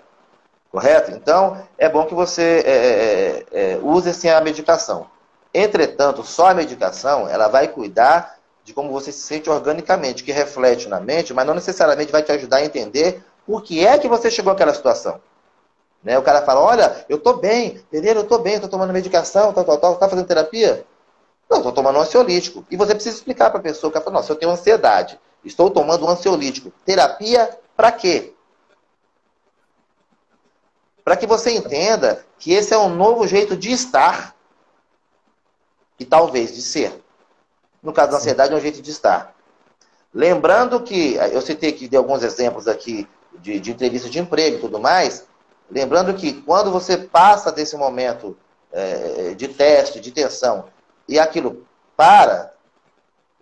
Correto? 0.71 1.11
Então, 1.11 1.61
é 1.77 1.89
bom 1.89 2.05
que 2.05 2.13
você 2.13 2.63
é, 2.65 2.71
é, 2.71 3.73
é, 3.73 3.79
use 3.81 4.09
assim, 4.09 4.29
a 4.29 4.39
medicação. 4.39 5.07
Entretanto, 5.53 6.23
só 6.23 6.47
a 6.47 6.53
medicação, 6.53 7.27
ela 7.27 7.49
vai 7.49 7.67
cuidar 7.67 8.37
de 8.63 8.73
como 8.73 8.91
você 8.91 9.11
se 9.11 9.19
sente 9.19 9.49
organicamente, 9.49 10.23
que 10.23 10.31
reflete 10.31 10.87
na 10.87 10.99
mente, 10.99 11.33
mas 11.33 11.45
não 11.45 11.53
necessariamente 11.53 12.11
vai 12.11 12.23
te 12.23 12.31
ajudar 12.31 12.57
a 12.57 12.65
entender 12.65 13.21
por 13.45 13.63
que 13.63 13.85
é 13.85 13.97
que 13.97 14.07
você 14.07 14.31
chegou 14.31 14.53
àquela 14.53 14.73
situação. 14.73 15.19
Né? 16.01 16.17
O 16.17 16.23
cara 16.23 16.41
fala, 16.43 16.61
olha, 16.61 17.05
eu 17.09 17.17
estou 17.17 17.37
bem, 17.37 17.81
entendeu? 17.91 18.15
Eu 18.15 18.21
estou 18.21 18.39
bem, 18.39 18.53
estou 18.55 18.69
tomando 18.69 18.93
medicação, 18.93 19.51
tal, 19.51 19.65
tal, 19.65 19.77
tal, 19.77 19.93
está 19.93 20.07
fazendo 20.07 20.25
terapia? 20.25 20.85
Não, 21.49 21.57
estou 21.57 21.73
tomando 21.73 21.97
um 21.97 22.01
ansiolítico. 22.01 22.65
E 22.71 22.77
você 22.77 22.93
precisa 22.95 23.17
explicar 23.17 23.49
para 23.49 23.59
a 23.59 23.63
pessoa, 23.63 23.91
cara 23.91 24.05
fala, 24.05 24.17
nossa, 24.17 24.31
eu 24.31 24.37
tenho 24.37 24.51
ansiedade, 24.51 25.19
estou 25.43 25.69
tomando 25.69 26.05
um 26.05 26.09
ansiolítico. 26.09 26.71
Terapia 26.85 27.49
para 27.75 27.91
quê? 27.91 28.33
Para 31.03 31.15
que 31.15 31.25
você 31.25 31.51
entenda 31.51 32.25
que 32.37 32.53
esse 32.53 32.73
é 32.73 32.77
um 32.77 32.95
novo 32.95 33.27
jeito 33.27 33.55
de 33.55 33.71
estar 33.71 34.35
e 35.99 36.05
talvez 36.05 36.55
de 36.55 36.61
ser. 36.61 37.01
No 37.81 37.93
caso 37.93 38.11
da 38.11 38.17
ansiedade, 38.17 38.53
é 38.53 38.55
um 38.55 38.61
jeito 38.61 38.81
de 38.81 38.91
estar. 38.91 39.35
Lembrando 40.13 40.81
que, 40.81 41.15
eu 41.15 41.41
citei 41.41 41.69
aqui 41.69 41.87
de 41.87 41.95
alguns 41.95 42.21
exemplos 42.23 42.67
aqui 42.67 43.07
de, 43.39 43.59
de 43.59 43.71
entrevista 43.71 44.09
de 44.09 44.19
emprego 44.19 44.57
e 44.57 44.59
tudo 44.59 44.79
mais, 44.79 45.25
lembrando 45.69 46.13
que 46.13 46.33
quando 46.41 46.71
você 46.71 46.97
passa 46.97 47.51
desse 47.51 47.77
momento 47.77 48.37
é, 48.71 49.33
de 49.33 49.47
teste, 49.47 49.99
de 49.99 50.11
tensão, 50.11 50.65
e 51.07 51.17
aquilo 51.17 51.65
para, 51.95 52.53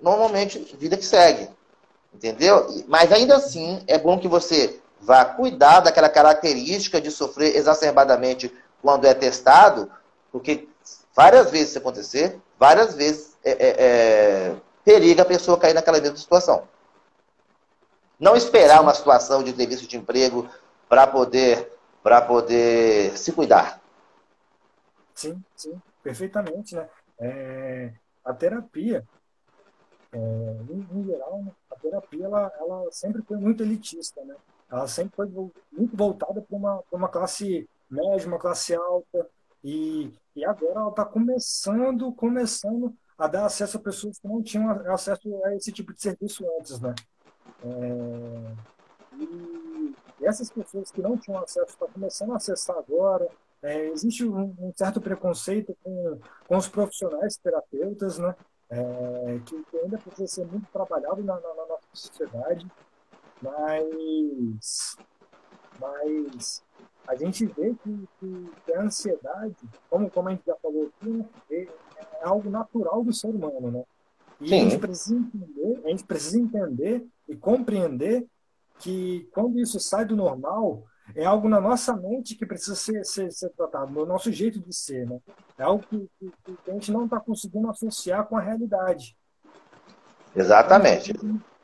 normalmente, 0.02 0.60
vida 0.80 0.96
que 0.98 1.06
segue. 1.06 1.50
Entendeu? 2.14 2.84
Mas 2.88 3.12
ainda 3.12 3.36
assim, 3.36 3.84
é 3.88 3.98
bom 3.98 4.18
que 4.18 4.28
você 4.28 4.79
vá 5.02 5.26
cuidar 5.26 5.80
daquela 5.82 6.10
característica 6.10 7.00
de 7.00 7.12
sofrer 7.12 7.56
exacerbadamente 7.56 8.54
quando 8.82 9.06
é 9.06 9.14
testado, 9.14 9.92
porque 10.32 10.68
várias 11.16 11.52
vezes 11.52 11.70
se 11.70 11.78
acontecer, 11.78 12.40
várias 12.58 12.94
vezes 12.96 13.38
é, 13.44 13.52
é, 13.52 13.76
é, 13.80 14.56
periga 14.84 15.24
a 15.24 15.26
pessoa 15.26 15.60
cair 15.60 15.74
naquela 15.74 16.00
mesma 16.00 16.18
situação. 16.18 16.68
Não 18.20 18.36
esperar 18.36 18.82
uma 18.82 18.94
situação 18.94 19.44
de 19.44 19.52
entrevista 19.52 19.88
de 19.88 19.98
emprego 19.98 20.50
para 20.90 21.08
poder, 21.08 21.72
poder 22.28 23.18
se 23.18 23.32
cuidar. 23.32 23.82
Sim, 25.16 25.42
sim, 25.56 25.82
perfeitamente. 26.04 26.76
Né? 26.76 26.90
É, 27.20 27.94
a 28.26 28.34
terapia, 28.34 29.08
é, 30.12 30.18
em, 30.18 30.88
em, 30.92 31.06
geral, 31.06 31.44
a 31.72 31.76
terapia 31.76 32.26
ela, 32.26 32.52
ela 32.60 32.92
sempre 32.92 33.22
foi 33.22 33.38
muito 33.38 33.64
elitista. 33.64 34.22
Né? 34.24 34.36
Ela 34.72 34.88
sempre 34.88 35.16
foi 35.16 35.28
muito 35.72 35.96
voltada 35.96 36.42
para 36.42 36.58
uma, 36.58 36.84
uma 36.92 37.10
classe 37.10 37.68
média, 37.90 38.28
uma 38.28 38.40
classe 38.40 38.76
alta, 38.76 39.28
e, 39.64 40.14
e 40.36 40.46
agora 40.46 40.80
ela 40.80 40.90
está 40.90 41.06
começando, 41.06 42.12
começando 42.14 42.94
a 43.18 43.28
dar 43.28 43.46
acesso 43.46 43.78
a 43.78 43.82
pessoas 43.82 44.20
que 44.20 44.28
não 44.28 44.42
tinham 44.42 44.70
acesso 44.92 45.44
a 45.44 45.56
esse 45.56 45.72
tipo 45.72 45.94
de 45.94 46.02
serviço 46.02 46.46
antes, 46.58 46.80
né? 46.80 46.96
É, 47.64 48.56
e, 49.18 49.96
essas 50.22 50.50
pessoas 50.50 50.92
que 50.92 51.02
não 51.02 51.18
tinham 51.18 51.42
acesso 51.42 51.72
estão 51.72 51.90
começando 51.90 52.34
a 52.34 52.38
acessar 52.38 52.78
agora. 52.78 53.28
É, 53.62 53.88
existe 53.90 54.26
um, 54.26 54.56
um, 54.58 54.72
certo 54.74 55.02
preconceito 55.02 55.76
com, 55.84 56.20
com 56.48 56.58
os 56.58 56.68
profissionais 56.68 57.36
terapeutas, 57.38 58.18
né? 58.18 58.34
É, 58.70 59.40
que, 59.46 59.78
ainda 59.84 59.98
precisa 59.98 60.28
ser 60.28 60.46
muito 60.46 60.72
trabalhado 60.72 61.22
na, 61.24 61.34
na, 61.36 61.56
na 61.56 61.66
nossa 61.66 61.88
sociedade. 61.94 62.66
Mas, 63.42 64.98
mas 65.80 66.64
a 67.08 67.16
gente 67.16 67.46
vê 67.46 67.74
que, 67.84 68.08
que, 68.20 68.52
que 68.66 68.74
a 68.74 68.82
ansiedade, 68.82 69.56
como, 69.90 70.10
como 70.10 70.30
a 70.30 70.32
gente 70.32 70.46
já 70.46 70.56
falou 70.58 70.88
aqui, 70.88 71.10
né, 71.10 71.26
é, 71.50 71.62
é, 71.62 71.70
algo 72.24 72.50
natural 72.50 73.04
do 73.04 73.14
ser 73.14 73.30
humano, 73.30 73.72
né? 73.72 73.84
E 74.42 74.54
a 74.54 74.58
gente 74.58 74.78
precisa 74.78 75.16
entender, 75.16 75.82
a 75.86 75.90
gente 75.90 76.04
precisa 76.06 76.40
entender 76.40 77.06
e 77.28 77.36
compreender 77.36 78.26
que 78.80 79.28
quando 79.34 79.60
isso 79.60 79.80
sai 79.80 80.06
do 80.06 80.16
normal, 80.16 80.86
é 81.16 81.26
algo 81.26 81.50
na 81.50 81.60
nossa 81.60 81.96
mente 81.96 82.36
que 82.36 82.46
precisa 82.46 82.76
ser, 82.76 83.04
ser, 83.06 83.32
ser 83.32 83.50
tratado, 83.50 83.92
no 83.92 84.06
nosso 84.06 84.32
jeito 84.32 84.60
de 84.60 84.74
ser. 84.74 85.08
Né? 85.08 85.20
É 85.58 85.64
algo 85.64 85.84
que, 85.84 86.10
que, 86.20 86.32
que 86.46 86.72
a 86.72 86.74
gente 86.74 86.92
não 86.92 87.06
está 87.06 87.20
conseguindo 87.20 87.70
associar 87.70 88.26
com 88.28 88.38
a 88.38 88.42
realidade. 88.42 89.18
Exatamente. 90.36 91.14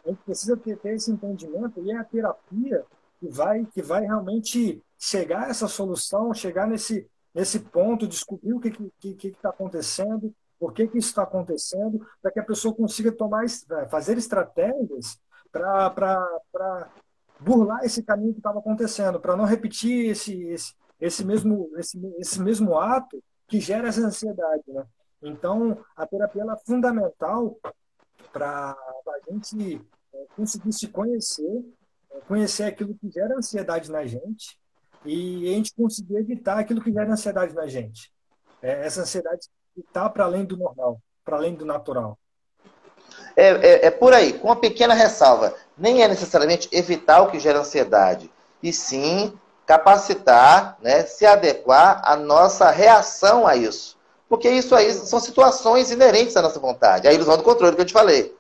A 0.06 0.10
gente 0.10 0.22
precisa 0.24 0.56
ter, 0.56 0.78
ter 0.78 0.96
esse 0.96 1.12
entendimento 1.12 1.82
e 1.82 1.92
é 1.92 1.98
a 1.98 2.04
terapia 2.04 2.86
que 3.20 3.28
vai, 3.28 3.66
que 3.66 3.82
vai 3.82 4.04
realmente 4.04 4.84
chegar 4.98 5.46
a 5.46 5.50
essa 5.50 5.68
solução, 5.68 6.34
chegar 6.34 6.68
nesse, 6.68 7.08
nesse 7.34 7.60
ponto, 7.60 8.08
descobrir 8.08 8.54
o 8.54 8.60
que 8.60 8.70
está 8.70 8.84
que, 9.00 9.14
que, 9.16 9.32
que 9.32 9.42
tá 9.42 9.50
acontecendo, 9.50 10.34
por 10.60 10.74
que, 10.74 10.88
que 10.88 10.98
isso 10.98 11.10
está 11.10 11.24
acontecendo, 11.24 12.06
para 12.22 12.32
que 12.32 12.40
a 12.40 12.46
pessoa 12.46 12.74
consiga 12.74 13.12
tomar, 13.12 13.46
é, 13.46 13.88
fazer 13.88 14.18
estratégias 14.18 15.20
para 15.52 16.90
burlar 17.40 17.84
esse 17.84 18.04
caminho 18.04 18.34
que 18.34 18.40
estava 18.40 18.60
acontecendo, 18.60 19.20
para 19.20 19.36
não 19.36 19.46
repetir 19.46 20.12
esse, 20.12 20.44
esse, 20.50 20.74
esse, 21.00 21.26
mesmo, 21.26 21.72
esse, 21.78 22.00
esse 22.20 22.42
mesmo 22.42 22.78
ato 22.78 23.22
que 23.48 23.60
gera 23.60 23.88
essa 23.88 24.02
ansiedade. 24.02 24.64
Né? 24.68 24.86
Então, 25.22 25.78
a 25.96 26.06
terapia 26.06 26.44
é 26.44 26.66
fundamental 26.66 27.58
para 28.32 28.76
a 28.76 29.32
gente 29.32 29.82
é, 30.16 30.26
conseguir 30.36 30.72
se 30.72 30.88
conhecer, 30.88 31.64
é, 32.12 32.20
conhecer 32.22 32.64
aquilo 32.64 32.96
que 32.96 33.12
gera 33.12 33.36
ansiedade 33.36 33.92
na 33.92 34.06
gente 34.06 34.58
e 35.04 35.50
a 35.50 35.52
gente 35.54 35.74
conseguir 35.76 36.16
evitar 36.16 36.58
aquilo 36.58 36.82
que 36.82 36.92
gera 36.92 37.12
ansiedade 37.12 37.54
na 37.54 37.68
gente. 37.68 38.12
É, 38.62 38.86
essa 38.86 39.02
ansiedade 39.02 39.48
está 39.78 40.10
para 40.10 40.24
além 40.24 40.46
do 40.46 40.58
normal, 40.58 41.00
para 41.24 41.38
além 41.38 41.54
do 41.54 41.66
natural. 41.66 42.18
É, 43.36 43.48
é, 43.48 43.86
é, 43.88 43.92
por 43.92 44.14
aí, 44.14 44.34
com 44.34 44.48
uma 44.48 44.56
pequena 44.56 44.94
ressalva. 44.94 45.54
Nem 45.78 46.02
é 46.02 46.08
necessariamente 46.08 46.70
evitar 46.72 47.22
o 47.22 47.30
que 47.30 47.40
gera 47.40 47.60
ansiedade, 47.60 48.32
e 48.64 48.72
sim 48.72 49.38
capacitar, 49.66 50.78
né, 50.82 51.04
se 51.06 51.26
adequar 51.26 52.02
à 52.06 52.16
nossa 52.16 52.70
reação 52.70 53.46
a 53.46 53.56
isso. 53.56 53.98
Porque 54.30 54.50
isso 54.50 54.74
aí 54.76 54.92
são 54.94 55.20
situações 55.20 55.92
inerentes 55.92 56.36
à 56.38 56.42
nossa 56.42 56.60
vontade. 56.60 57.08
A 57.08 57.14
ilusão 57.14 57.38
do 57.38 57.44
controle 57.44 57.76
que 57.76 57.82
eu 57.82 57.86
te 57.86 57.94
falei. 57.94 58.36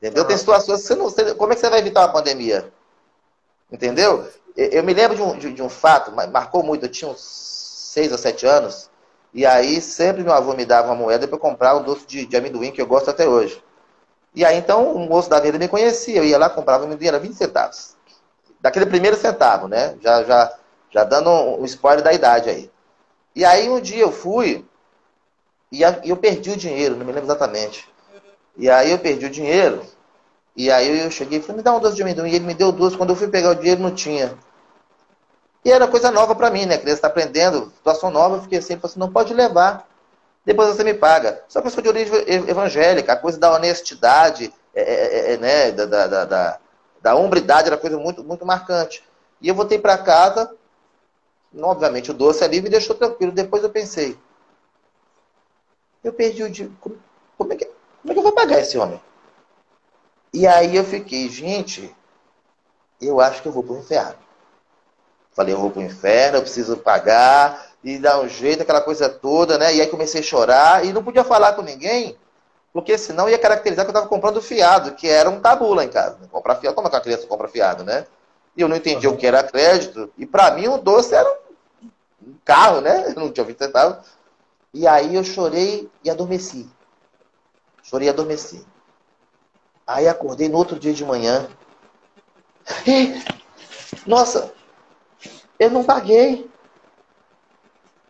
Entendeu? 0.00 0.24
Ah. 0.24 0.26
Tem 0.26 0.36
situações 0.36 0.82
que 0.82 0.88
você 0.88 0.94
não. 0.94 1.34
Como 1.36 1.52
é 1.52 1.54
que 1.54 1.60
você 1.60 1.70
vai 1.70 1.80
evitar 1.80 2.00
uma 2.00 2.12
pandemia? 2.12 2.72
Entendeu? 3.70 4.28
Eu 4.56 4.82
me 4.84 4.94
lembro 4.94 5.16
de 5.16 5.22
um, 5.22 5.38
de, 5.38 5.52
de 5.52 5.62
um 5.62 5.68
fato, 5.68 6.12
marcou 6.12 6.62
muito, 6.62 6.86
eu 6.86 6.88
tinha 6.88 7.10
uns 7.10 7.20
seis 7.20 8.10
ou 8.10 8.16
sete 8.16 8.46
anos, 8.46 8.88
e 9.34 9.44
aí 9.44 9.82
sempre 9.82 10.22
meu 10.22 10.32
avô 10.32 10.54
me 10.54 10.64
dava 10.64 10.88
uma 10.88 10.94
moeda 10.94 11.26
para 11.26 11.36
eu 11.36 11.40
comprar 11.40 11.76
um 11.76 11.82
doce 11.82 12.06
de, 12.06 12.24
de, 12.24 12.36
amendoim 12.36 12.72
que 12.72 12.80
eu 12.80 12.86
gosto 12.86 13.10
até 13.10 13.28
hoje. 13.28 13.62
E 14.34 14.44
aí 14.44 14.56
então 14.56 14.94
o 14.94 15.00
moço 15.06 15.28
da 15.28 15.40
venda 15.40 15.58
me 15.58 15.68
conhecia, 15.68 16.16
eu 16.18 16.24
ia 16.24 16.38
lá, 16.38 16.48
comprava 16.48 16.84
amendoim, 16.84 17.08
era 17.08 17.18
20 17.18 17.34
centavos. 17.34 17.96
Daquele 18.60 18.86
primeiro 18.86 19.16
centavo, 19.16 19.68
né? 19.68 19.96
Já, 20.00 20.24
já, 20.24 20.54
já 20.90 21.04
dando 21.04 21.30
um, 21.30 21.60
um 21.62 21.64
spoiler 21.66 22.02
da 22.02 22.12
idade 22.12 22.48
aí. 22.48 22.70
E 23.34 23.44
aí 23.44 23.68
um 23.68 23.80
dia 23.80 24.02
eu 24.02 24.12
fui 24.12 24.64
e 25.70 25.82
eu 25.82 26.16
perdi 26.16 26.50
o 26.50 26.56
dinheiro, 26.56 26.96
não 26.96 27.04
me 27.04 27.12
lembro 27.12 27.28
exatamente. 27.28 27.86
E 28.56 28.70
aí 28.70 28.90
eu 28.90 28.98
perdi 28.98 29.26
o 29.26 29.30
dinheiro, 29.30 29.82
e 30.56 30.70
aí 30.70 31.00
eu 31.00 31.10
cheguei 31.10 31.38
e 31.38 31.42
falei, 31.42 31.58
me 31.58 31.62
dá 31.62 31.74
um 31.74 31.80
doce 31.80 31.96
de 31.96 32.02
amendoim. 32.02 32.30
E 32.30 32.36
ele 32.36 32.46
me 32.46 32.54
deu 32.54 32.72
doce. 32.72 32.96
Quando 32.96 33.10
eu 33.10 33.16
fui 33.16 33.28
pegar 33.28 33.50
o 33.50 33.54
dinheiro, 33.54 33.82
não 33.82 33.94
tinha. 33.94 34.36
E 35.62 35.70
era 35.70 35.86
coisa 35.86 36.10
nova 36.10 36.34
para 36.34 36.50
mim, 36.50 36.64
né? 36.64 36.78
Criança 36.78 36.98
está 36.98 37.08
aprendendo, 37.08 37.72
situação 37.76 38.10
nova. 38.10 38.36
Eu 38.36 38.42
fiquei 38.42 38.58
assim, 38.58 38.78
assim, 38.82 38.98
não 38.98 39.12
pode 39.12 39.34
levar. 39.34 39.86
Depois 40.46 40.68
você 40.68 40.82
me 40.82 40.94
paga. 40.94 41.42
Só 41.48 41.60
que 41.60 41.66
eu 41.66 41.70
sou 41.70 41.82
de 41.82 41.88
origem 41.88 42.14
evangélica, 42.48 43.12
a 43.12 43.16
coisa 43.16 43.38
da 43.38 43.52
honestidade, 43.52 44.54
é, 44.74 44.80
é, 44.80 44.94
é, 44.94 45.32
é 45.34 45.36
né? 45.36 45.72
da, 45.72 45.86
da, 45.86 46.24
da, 46.24 46.58
da 47.02 47.14
hombridade 47.16 47.66
era 47.66 47.76
coisa 47.76 47.98
muito, 47.98 48.24
muito 48.24 48.46
marcante. 48.46 49.02
E 49.42 49.48
eu 49.48 49.54
voltei 49.54 49.78
para 49.78 49.98
casa, 49.98 50.54
obviamente 51.60 52.10
o 52.10 52.14
doce 52.14 52.44
ali 52.44 52.62
me 52.62 52.70
deixou 52.70 52.96
tranquilo. 52.96 53.32
Depois 53.32 53.62
eu 53.62 53.70
pensei, 53.70 54.16
eu 56.02 56.12
perdi 56.12 56.44
o 56.44 56.50
dinheiro. 56.50 56.76
Como 57.36 57.52
é 57.52 57.56
que, 57.56 57.68
como 58.06 58.12
é 58.12 58.14
que 58.14 58.18
eu 58.20 58.22
vou 58.22 58.32
pagar 58.32 58.60
esse 58.60 58.78
homem? 58.78 59.00
E 60.32 60.46
aí 60.46 60.76
eu 60.76 60.84
fiquei, 60.84 61.28
gente, 61.28 61.92
eu 63.00 63.20
acho 63.20 63.42
que 63.42 63.48
eu 63.48 63.52
vou 63.52 63.64
para 63.64 63.74
o 63.74 63.78
inferno. 63.78 64.14
Falei, 65.32 65.52
eu 65.52 65.58
vou 65.58 65.70
para 65.70 65.80
o 65.80 65.84
inferno, 65.84 66.38
eu 66.38 66.42
preciso 66.42 66.76
pagar 66.76 67.66
e 67.82 67.98
dar 67.98 68.20
um 68.20 68.28
jeito, 68.28 68.62
aquela 68.62 68.80
coisa 68.80 69.08
toda, 69.08 69.58
né? 69.58 69.74
E 69.74 69.80
aí 69.80 69.88
comecei 69.88 70.20
a 70.20 70.24
chorar 70.24 70.84
e 70.84 70.92
não 70.92 71.02
podia 71.02 71.24
falar 71.24 71.54
com 71.54 71.62
ninguém, 71.62 72.16
porque 72.72 72.96
senão 72.96 73.28
ia 73.28 73.38
caracterizar 73.38 73.84
que 73.84 73.90
eu 73.90 73.92
estava 73.92 74.08
comprando 74.08 74.40
fiado, 74.40 74.92
que 74.92 75.08
era 75.08 75.28
um 75.28 75.40
tabu 75.40 75.74
lá 75.74 75.84
em 75.84 75.88
casa. 75.88 76.16
Comprar 76.30 76.56
fiado, 76.56 76.76
como 76.76 76.86
é 76.86 76.90
que 76.90 76.96
a 76.96 77.00
criança 77.00 77.26
compra 77.26 77.48
fiado, 77.48 77.82
né? 77.82 78.06
E 78.56 78.60
eu 78.60 78.68
não 78.68 78.76
entendia 78.76 79.10
o 79.10 79.16
que 79.16 79.26
era 79.26 79.42
crédito, 79.42 80.12
e 80.16 80.24
para 80.24 80.52
mim 80.52 80.68
o 80.68 80.78
doce 80.78 81.12
era 81.14 81.28
um 82.24 82.34
carro, 82.44 82.80
né? 82.80 83.08
Eu 83.16 83.20
não 83.20 83.32
tinha 83.32 83.44
20 83.44 83.58
centavos. 83.58 83.98
E 84.72 84.86
aí 84.86 85.14
eu 85.14 85.24
chorei 85.24 85.88
e 86.04 86.10
adormeci. 86.10 86.68
Chorei 87.88 88.08
e 88.08 88.10
adormeci. 88.10 88.64
Aí 89.86 90.08
acordei 90.08 90.48
no 90.48 90.58
outro 90.58 90.78
dia 90.78 90.92
de 90.92 91.04
manhã. 91.04 91.48
E, 92.84 93.22
nossa, 94.04 94.52
eu 95.58 95.70
não 95.70 95.84
paguei. 95.84 96.50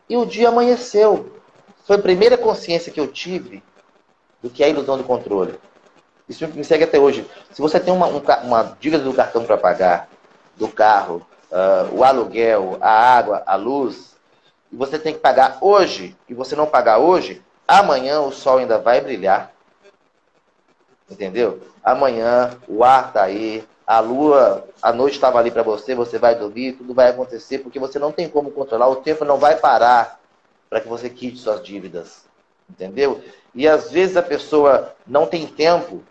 E 0.09 0.17
o 0.17 0.25
dia 0.25 0.49
amanheceu. 0.49 1.41
Foi 1.85 1.97
a 1.97 2.03
primeira 2.03 2.39
consciência 2.39 2.91
que 2.91 2.99
eu 2.99 3.07
tive 3.07 3.62
do 4.43 4.49
que 4.49 4.62
é 4.62 4.67
a 4.67 4.71
ilusão 4.71 4.97
do 4.97 5.05
controle. 5.05 5.59
Isso 6.27 6.47
me 6.49 6.65
segue 6.65 6.85
até 6.85 6.99
hoje. 6.99 7.29
Se 7.53 7.61
você 7.61 7.79
tem 7.79 7.93
uma, 7.93 8.07
uma 8.07 8.77
dívida 8.81 9.05
do 9.05 9.12
cartão 9.12 9.45
para 9.45 9.59
pagar, 9.59 10.09
do 10.57 10.69
carro, 10.69 11.27
uh, 11.51 11.95
o 11.95 12.03
aluguel, 12.03 12.79
a 12.81 12.91
água, 12.91 13.43
a 13.47 13.57
luz, 13.57 14.17
e 14.73 14.77
você 14.77 14.99
tem 14.99 15.12
que 15.12 15.21
pagar 15.21 15.59
hoje, 15.61 16.17
e 16.29 16.35
você 16.35 16.57
não 16.57 16.67
pagar 16.67 16.99
hoje, 16.99 17.43
amanhã 17.69 18.21
o 18.21 18.33
sol 18.33 18.59
ainda 18.59 18.79
vai 18.79 19.01
brilhar. 19.01 19.56
Entendeu? 21.11 21.61
Amanhã 21.83 22.59
o 22.66 22.83
ar 22.83 23.12
tá 23.12 23.23
aí, 23.23 23.64
a 23.87 24.01
lua, 24.01 24.66
a 24.83 24.92
noite 24.92 25.14
estava 25.14 25.38
ali 25.38 25.51
para 25.51 25.62
você, 25.62 25.95
você 25.95 26.19
vai 26.19 26.35
dormir, 26.35 26.73
tudo 26.73 26.92
vai 26.92 27.09
acontecer, 27.09 27.59
porque 27.59 27.79
você 27.79 27.99
não 27.99 28.11
tem 28.11 28.29
como 28.29 28.51
controlar, 28.51 28.88
o 28.88 28.97
tempo 28.97 29.25
não 29.25 29.38
vai 29.38 29.57
parar 29.57 30.19
para 30.69 30.81
que 30.81 30.88
você 30.88 31.09
quite 31.09 31.38
suas 31.38 31.62
dívidas. 31.62 32.25
Entendeu? 32.69 33.23
E 33.55 33.69
às 33.69 33.90
vezes 33.90 34.16
a 34.16 34.23
pessoa 34.23 34.95
não 35.07 35.27
tem 35.27 35.47
tempo, 35.47 36.03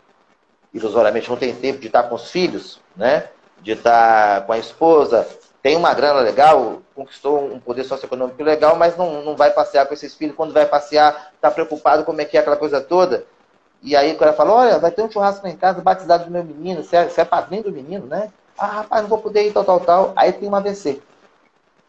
ilusoriamente 0.74 1.30
não 1.30 1.38
tem 1.38 1.54
tempo 1.54 1.80
de 1.80 1.88
estar 1.88 2.04
com 2.04 2.16
os 2.16 2.32
filhos, 2.32 2.80
né? 2.96 3.28
De 3.62 3.74
estar 3.74 4.46
com 4.46 4.54
a 4.54 4.58
esposa, 4.58 5.28
tem 5.66 5.76
uma 5.76 5.94
grana 5.94 6.20
legal, 6.20 6.84
conquistou 6.94 7.44
um 7.44 7.60
poder 7.60 7.84
socioeconômico 7.84 8.42
legal, 8.44 8.76
mas 8.76 8.96
não, 8.96 9.24
não 9.24 9.36
vai 9.36 9.50
passear 9.52 9.88
com 9.88 9.96
esses 9.96 10.14
filhos. 10.14 10.36
Quando 10.36 10.54
vai 10.54 10.66
passear, 10.66 11.32
está 11.34 11.50
preocupado 11.50 12.04
como 12.04 12.22
é 12.22 12.26
que 12.26 12.38
é 12.38 12.40
aquela 12.40 12.56
coisa 12.56 12.80
toda. 12.80 13.26
E 13.86 13.96
aí 13.96 14.14
o 14.14 14.18
cara 14.18 14.34
fala, 14.34 14.52
olha, 14.52 14.80
vai 14.80 14.90
ter 14.90 15.04
um 15.04 15.12
churrasco 15.12 15.46
lá 15.46 15.54
em 15.54 15.56
casa, 15.56 15.80
batizado 15.80 16.26
do 16.26 16.32
meu 16.32 16.44
menino, 16.44 16.84
você 16.84 16.98
é, 16.98 17.12
é 17.18 17.24
padrinho 17.24 17.66
do 17.66 17.72
menino, 17.72 18.08
né? 18.08 18.32
Ah, 18.58 18.66
rapaz, 18.66 19.04
não 19.04 19.10
vou 19.10 19.20
poder 19.20 19.44
ir, 19.44 19.54
tal, 19.54 19.64
tal, 19.64 19.80
tal. 19.80 20.12
Aí 20.16 20.34
tem 20.34 20.50
um 20.50 20.56
AVC. 20.56 21.00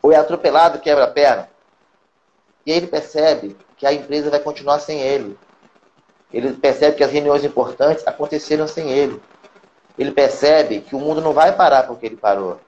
Ou 0.02 0.12
é 0.12 0.16
atropelado, 0.16 0.78
quebra 0.78 1.04
a 1.04 1.10
perna. 1.10 1.48
E 2.66 2.70
aí 2.70 2.76
ele 2.76 2.86
percebe 2.86 3.56
que 3.78 3.86
a 3.86 3.94
empresa 3.94 4.28
vai 4.28 4.40
continuar 4.40 4.78
sem 4.80 5.00
ele. 5.00 5.38
Ele 6.30 6.52
percebe 6.52 6.98
que 6.98 7.04
as 7.04 7.10
reuniões 7.10 7.42
importantes 7.44 8.06
aconteceram 8.06 8.68
sem 8.68 8.90
ele. 8.90 9.18
Ele 9.98 10.10
percebe 10.10 10.82
que 10.82 10.94
o 10.94 11.00
mundo 11.00 11.22
não 11.22 11.32
vai 11.32 11.56
parar 11.56 11.84
porque 11.84 12.04
ele 12.04 12.16
parou. 12.16 12.60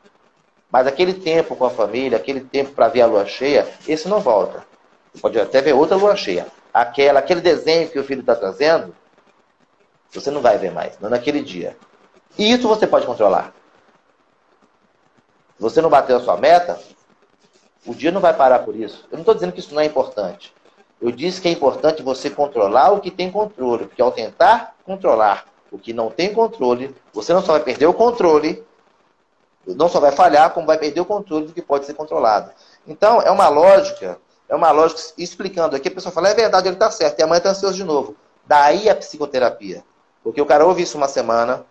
Mas 0.72 0.86
aquele 0.86 1.12
tempo 1.12 1.54
com 1.54 1.66
a 1.66 1.70
família, 1.70 2.16
aquele 2.16 2.40
tempo 2.40 2.72
para 2.72 2.88
ver 2.88 3.02
a 3.02 3.06
lua 3.06 3.26
cheia, 3.26 3.68
esse 3.86 4.08
não 4.08 4.20
volta. 4.20 4.64
Pode 5.20 5.38
até 5.38 5.60
ver 5.60 5.74
outra 5.74 5.98
lua 5.98 6.16
cheia. 6.16 6.46
Aquela, 6.72 7.18
aquele 7.18 7.42
desenho 7.42 7.90
que 7.90 7.98
o 7.98 8.04
filho 8.04 8.20
está 8.20 8.34
trazendo, 8.34 8.94
você 10.12 10.30
não 10.30 10.40
vai 10.40 10.58
ver 10.58 10.72
mais, 10.72 10.98
não 11.00 11.10
naquele 11.10 11.42
dia. 11.42 11.76
E 12.38 12.52
isso 12.52 12.68
você 12.68 12.86
pode 12.86 13.06
controlar. 13.06 13.52
Você 15.58 15.80
não 15.80 15.90
bateu 15.90 16.16
a 16.16 16.20
sua 16.20 16.36
meta, 16.36 16.78
o 17.84 17.94
dia 17.94 18.12
não 18.12 18.20
vai 18.20 18.34
parar 18.34 18.60
por 18.60 18.76
isso. 18.76 19.06
Eu 19.10 19.16
não 19.16 19.20
estou 19.20 19.34
dizendo 19.34 19.52
que 19.52 19.60
isso 19.60 19.74
não 19.74 19.80
é 19.80 19.84
importante. 19.84 20.54
Eu 21.00 21.10
disse 21.10 21.40
que 21.40 21.48
é 21.48 21.50
importante 21.50 22.02
você 22.02 22.28
controlar 22.28 22.92
o 22.92 23.00
que 23.00 23.10
tem 23.10 23.30
controle, 23.30 23.86
porque 23.86 24.02
ao 24.02 24.12
tentar 24.12 24.76
controlar 24.84 25.46
o 25.70 25.78
que 25.78 25.92
não 25.92 26.10
tem 26.10 26.32
controle, 26.32 26.94
você 27.12 27.32
não 27.32 27.42
só 27.42 27.52
vai 27.52 27.60
perder 27.60 27.86
o 27.86 27.94
controle, 27.94 28.64
não 29.66 29.88
só 29.88 30.00
vai 30.00 30.12
falhar, 30.12 30.50
como 30.52 30.66
vai 30.66 30.78
perder 30.78 31.00
o 31.00 31.04
controle 31.04 31.46
do 31.46 31.52
que 31.52 31.62
pode 31.62 31.86
ser 31.86 31.94
controlado. 31.94 32.50
Então, 32.86 33.20
é 33.20 33.30
uma 33.30 33.48
lógica, 33.48 34.18
é 34.48 34.54
uma 34.54 34.70
lógica 34.70 35.00
explicando 35.18 35.76
aqui, 35.76 35.88
a 35.88 35.92
pessoa 35.92 36.12
fala, 36.12 36.30
é 36.30 36.34
verdade, 36.34 36.68
ele 36.68 36.76
está 36.76 36.90
certo, 36.90 37.18
e 37.18 37.22
amanhã 37.22 37.38
está 37.38 37.50
ansioso 37.50 37.76
de 37.76 37.84
novo. 37.84 38.16
Daí 38.46 38.88
a 38.88 38.96
psicoterapia. 38.96 39.84
Porque 40.28 40.42
o 40.42 40.46
cara 40.46 40.66
ouve 40.66 40.82
isso 40.82 40.98
uma 40.98 41.08
semana, 41.08 41.64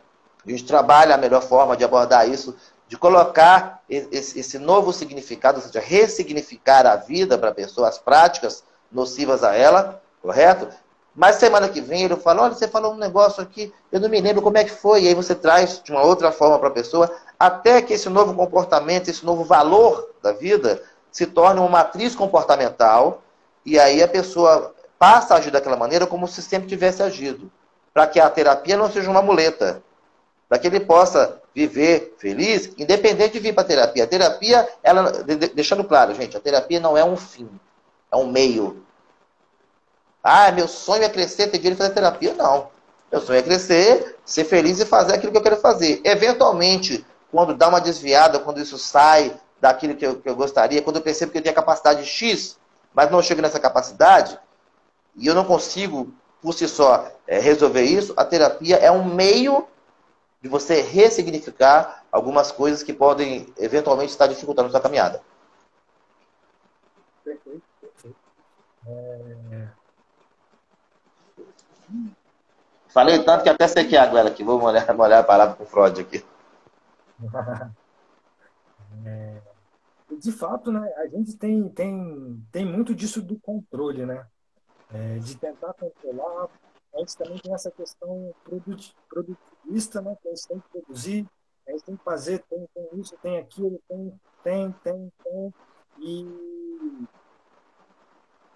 a 0.44 0.50
gente 0.50 0.66
trabalha 0.66 1.14
a 1.14 1.18
melhor 1.18 1.44
forma 1.44 1.78
de 1.78 1.84
abordar 1.84 2.28
isso, 2.28 2.56
de 2.88 2.98
colocar 2.98 3.84
esse 3.88 4.58
novo 4.58 4.92
significado, 4.92 5.60
ou 5.60 5.64
seja, 5.64 5.80
ressignificar 5.80 6.88
a 6.88 6.96
vida 6.96 7.38
para 7.38 7.50
a 7.50 7.54
pessoa, 7.54 7.88
as 7.88 8.00
práticas 8.00 8.64
nocivas 8.92 9.44
a 9.44 9.54
ela, 9.54 10.02
correto? 10.24 10.70
Mas 11.16 11.36
semana 11.36 11.70
que 11.70 11.80
vem 11.80 12.06
ele 12.06 12.16
fala, 12.16 12.42
olha, 12.42 12.56
você 12.56 12.68
falou 12.68 12.94
um 12.94 12.98
negócio 12.98 13.44
aqui, 13.44 13.72
eu 13.92 14.00
não 14.00 14.10
me 14.10 14.20
lembro 14.20 14.42
como 14.42 14.58
é 14.58 14.64
que 14.64 14.72
foi. 14.72 15.04
E 15.04 15.08
aí 15.08 15.14
você 15.14 15.36
traz 15.36 15.80
de 15.84 15.92
uma 15.92 16.02
outra 16.02 16.32
forma 16.32 16.58
para 16.58 16.70
a 16.70 16.72
pessoa, 16.72 17.16
até 17.38 17.80
que 17.80 17.94
esse 17.94 18.10
novo 18.10 18.34
comportamento, 18.34 19.08
esse 19.08 19.24
novo 19.24 19.44
valor 19.44 20.16
da 20.24 20.32
vida 20.32 20.82
se 21.12 21.28
torne 21.28 21.60
uma 21.60 21.70
matriz 21.70 22.16
comportamental 22.16 23.22
e 23.64 23.78
aí 23.78 24.02
a 24.02 24.08
pessoa 24.08 24.74
passa 24.98 25.36
a 25.36 25.38
agir 25.38 25.52
daquela 25.52 25.78
maneira 25.78 26.08
como 26.08 26.28
se 26.28 26.42
sempre 26.42 26.68
tivesse 26.68 27.04
agido. 27.04 27.52
Para 27.98 28.06
que 28.06 28.20
a 28.20 28.30
terapia 28.30 28.78
não 28.78 28.92
seja 28.92 29.10
uma 29.10 29.24
muleta. 29.24 29.82
Para 30.48 30.60
que 30.60 30.68
ele 30.68 30.82
possa 30.82 31.42
viver 31.56 32.14
feliz, 32.20 32.72
independente 32.78 33.34
de 33.34 33.40
vir 33.40 33.56
para 33.56 33.64
a 33.64 33.66
terapia. 33.66 34.04
A 34.04 34.08
terapia, 34.08 34.70
ela, 34.84 35.12
deixando 35.56 35.84
claro, 35.84 36.14
gente, 36.14 36.38
a 36.38 36.40
terapia 36.40 36.80
não 36.80 36.96
é 36.96 37.04
um 37.04 37.18
fim, 37.18 37.50
é 38.12 38.16
um 38.16 38.28
meio. 38.28 38.86
Ah, 40.24 40.52
meu 40.52 40.68
sonho 40.68 41.06
é 41.06 41.10
crescer, 41.10 41.48
ter 41.48 41.58
dinheiro 41.58 41.74
e 41.74 41.78
fazer 41.80 41.96
terapia. 41.96 42.36
Não. 42.36 42.68
Meu 43.12 43.20
sonho 43.20 43.40
é 43.40 43.42
crescer, 43.42 44.20
ser 44.24 44.44
feliz 44.44 44.80
e 44.80 44.86
fazer 44.86 45.16
aquilo 45.16 45.32
que 45.32 45.40
eu 45.40 45.44
quero 45.44 45.58
fazer. 45.58 46.00
Eventualmente, 46.04 47.04
quando 47.32 47.56
dá 47.56 47.68
uma 47.68 47.82
desviada, 47.82 48.38
quando 48.38 48.62
isso 48.62 48.78
sai 48.78 49.36
daquilo 49.60 49.96
que 49.96 50.06
eu, 50.06 50.22
que 50.22 50.30
eu 50.30 50.36
gostaria, 50.36 50.84
quando 50.84 50.98
eu 50.98 51.02
percebo 51.02 51.32
que 51.32 51.40
eu 51.40 51.42
tenho 51.42 51.54
a 51.54 51.56
capacidade 51.56 52.06
X, 52.06 52.60
mas 52.94 53.10
não 53.10 53.24
chego 53.24 53.42
nessa 53.42 53.60
capacidade, 53.60 54.40
e 55.16 55.26
eu 55.26 55.34
não 55.34 55.44
consigo, 55.46 56.14
por 56.42 56.54
si 56.54 56.68
só, 56.68 57.12
é, 57.26 57.40
resolver 57.40 57.84
isso, 57.84 58.14
a 58.16 58.24
terapia 58.24 58.78
é 58.78 58.92
um 58.92 59.04
meio 59.04 59.68
de 60.42 60.48
você 60.48 60.82
ressignificar 60.82 62.04
algumas 62.12 62.52
coisas 62.52 62.84
que 62.84 62.94
podem 62.94 63.52
eventualmente 63.58 64.12
estar 64.12 64.28
dificultando 64.28 64.68
a 64.68 64.72
sua 64.72 64.82
caminhada. 64.82 65.22
Perfeito, 67.24 67.64
perfeito. 67.82 68.18
É... 68.88 69.68
Falei 72.90 73.24
tanto 73.24 73.44
que 73.44 73.50
até 73.50 73.68
sequei 73.68 73.98
a 73.98 74.04
água 74.04 74.22
aqui. 74.28 74.44
Vou 74.44 74.60
molhar, 74.60 74.92
molhar 74.96 75.20
a 75.20 75.24
palavra 75.24 75.56
com 75.56 75.64
o 75.64 75.68
Freud 75.68 76.02
aqui. 76.02 76.24
É, 79.06 79.40
de 80.20 80.32
fato, 80.32 80.72
né, 80.72 80.82
a 80.98 81.08
gente 81.08 81.38
tem, 81.38 81.70
tem, 81.70 82.44
tem 82.52 82.66
muito 82.66 82.96
disso 82.96 83.22
do 83.22 83.40
controle, 83.40 84.06
né? 84.06 84.26
É, 84.94 85.20
de 85.20 85.38
tentar 85.38 85.74
controlar. 85.74 86.50
A 86.94 87.00
gente 87.00 87.18
também 87.18 87.38
tem 87.40 87.54
essa 87.54 87.70
questão 87.72 88.34
produtivista, 88.44 90.02
né? 90.02 90.18
Que 90.22 90.30
a 90.30 90.36
gente 90.36 90.48
tem 90.48 90.60
que 90.60 90.70
produzir, 90.70 91.30
a 91.68 91.72
gente 91.72 91.84
tem 91.84 91.98
que 91.98 92.04
fazer, 92.04 92.40
tem, 92.50 92.68
tem 92.74 92.90
isso, 93.00 93.18
tem 93.22 93.38
aquilo, 93.38 93.80
tem, 93.88 94.20
tem, 94.44 94.72
tem, 94.84 95.14
tem. 95.24 95.54
E 96.00 97.08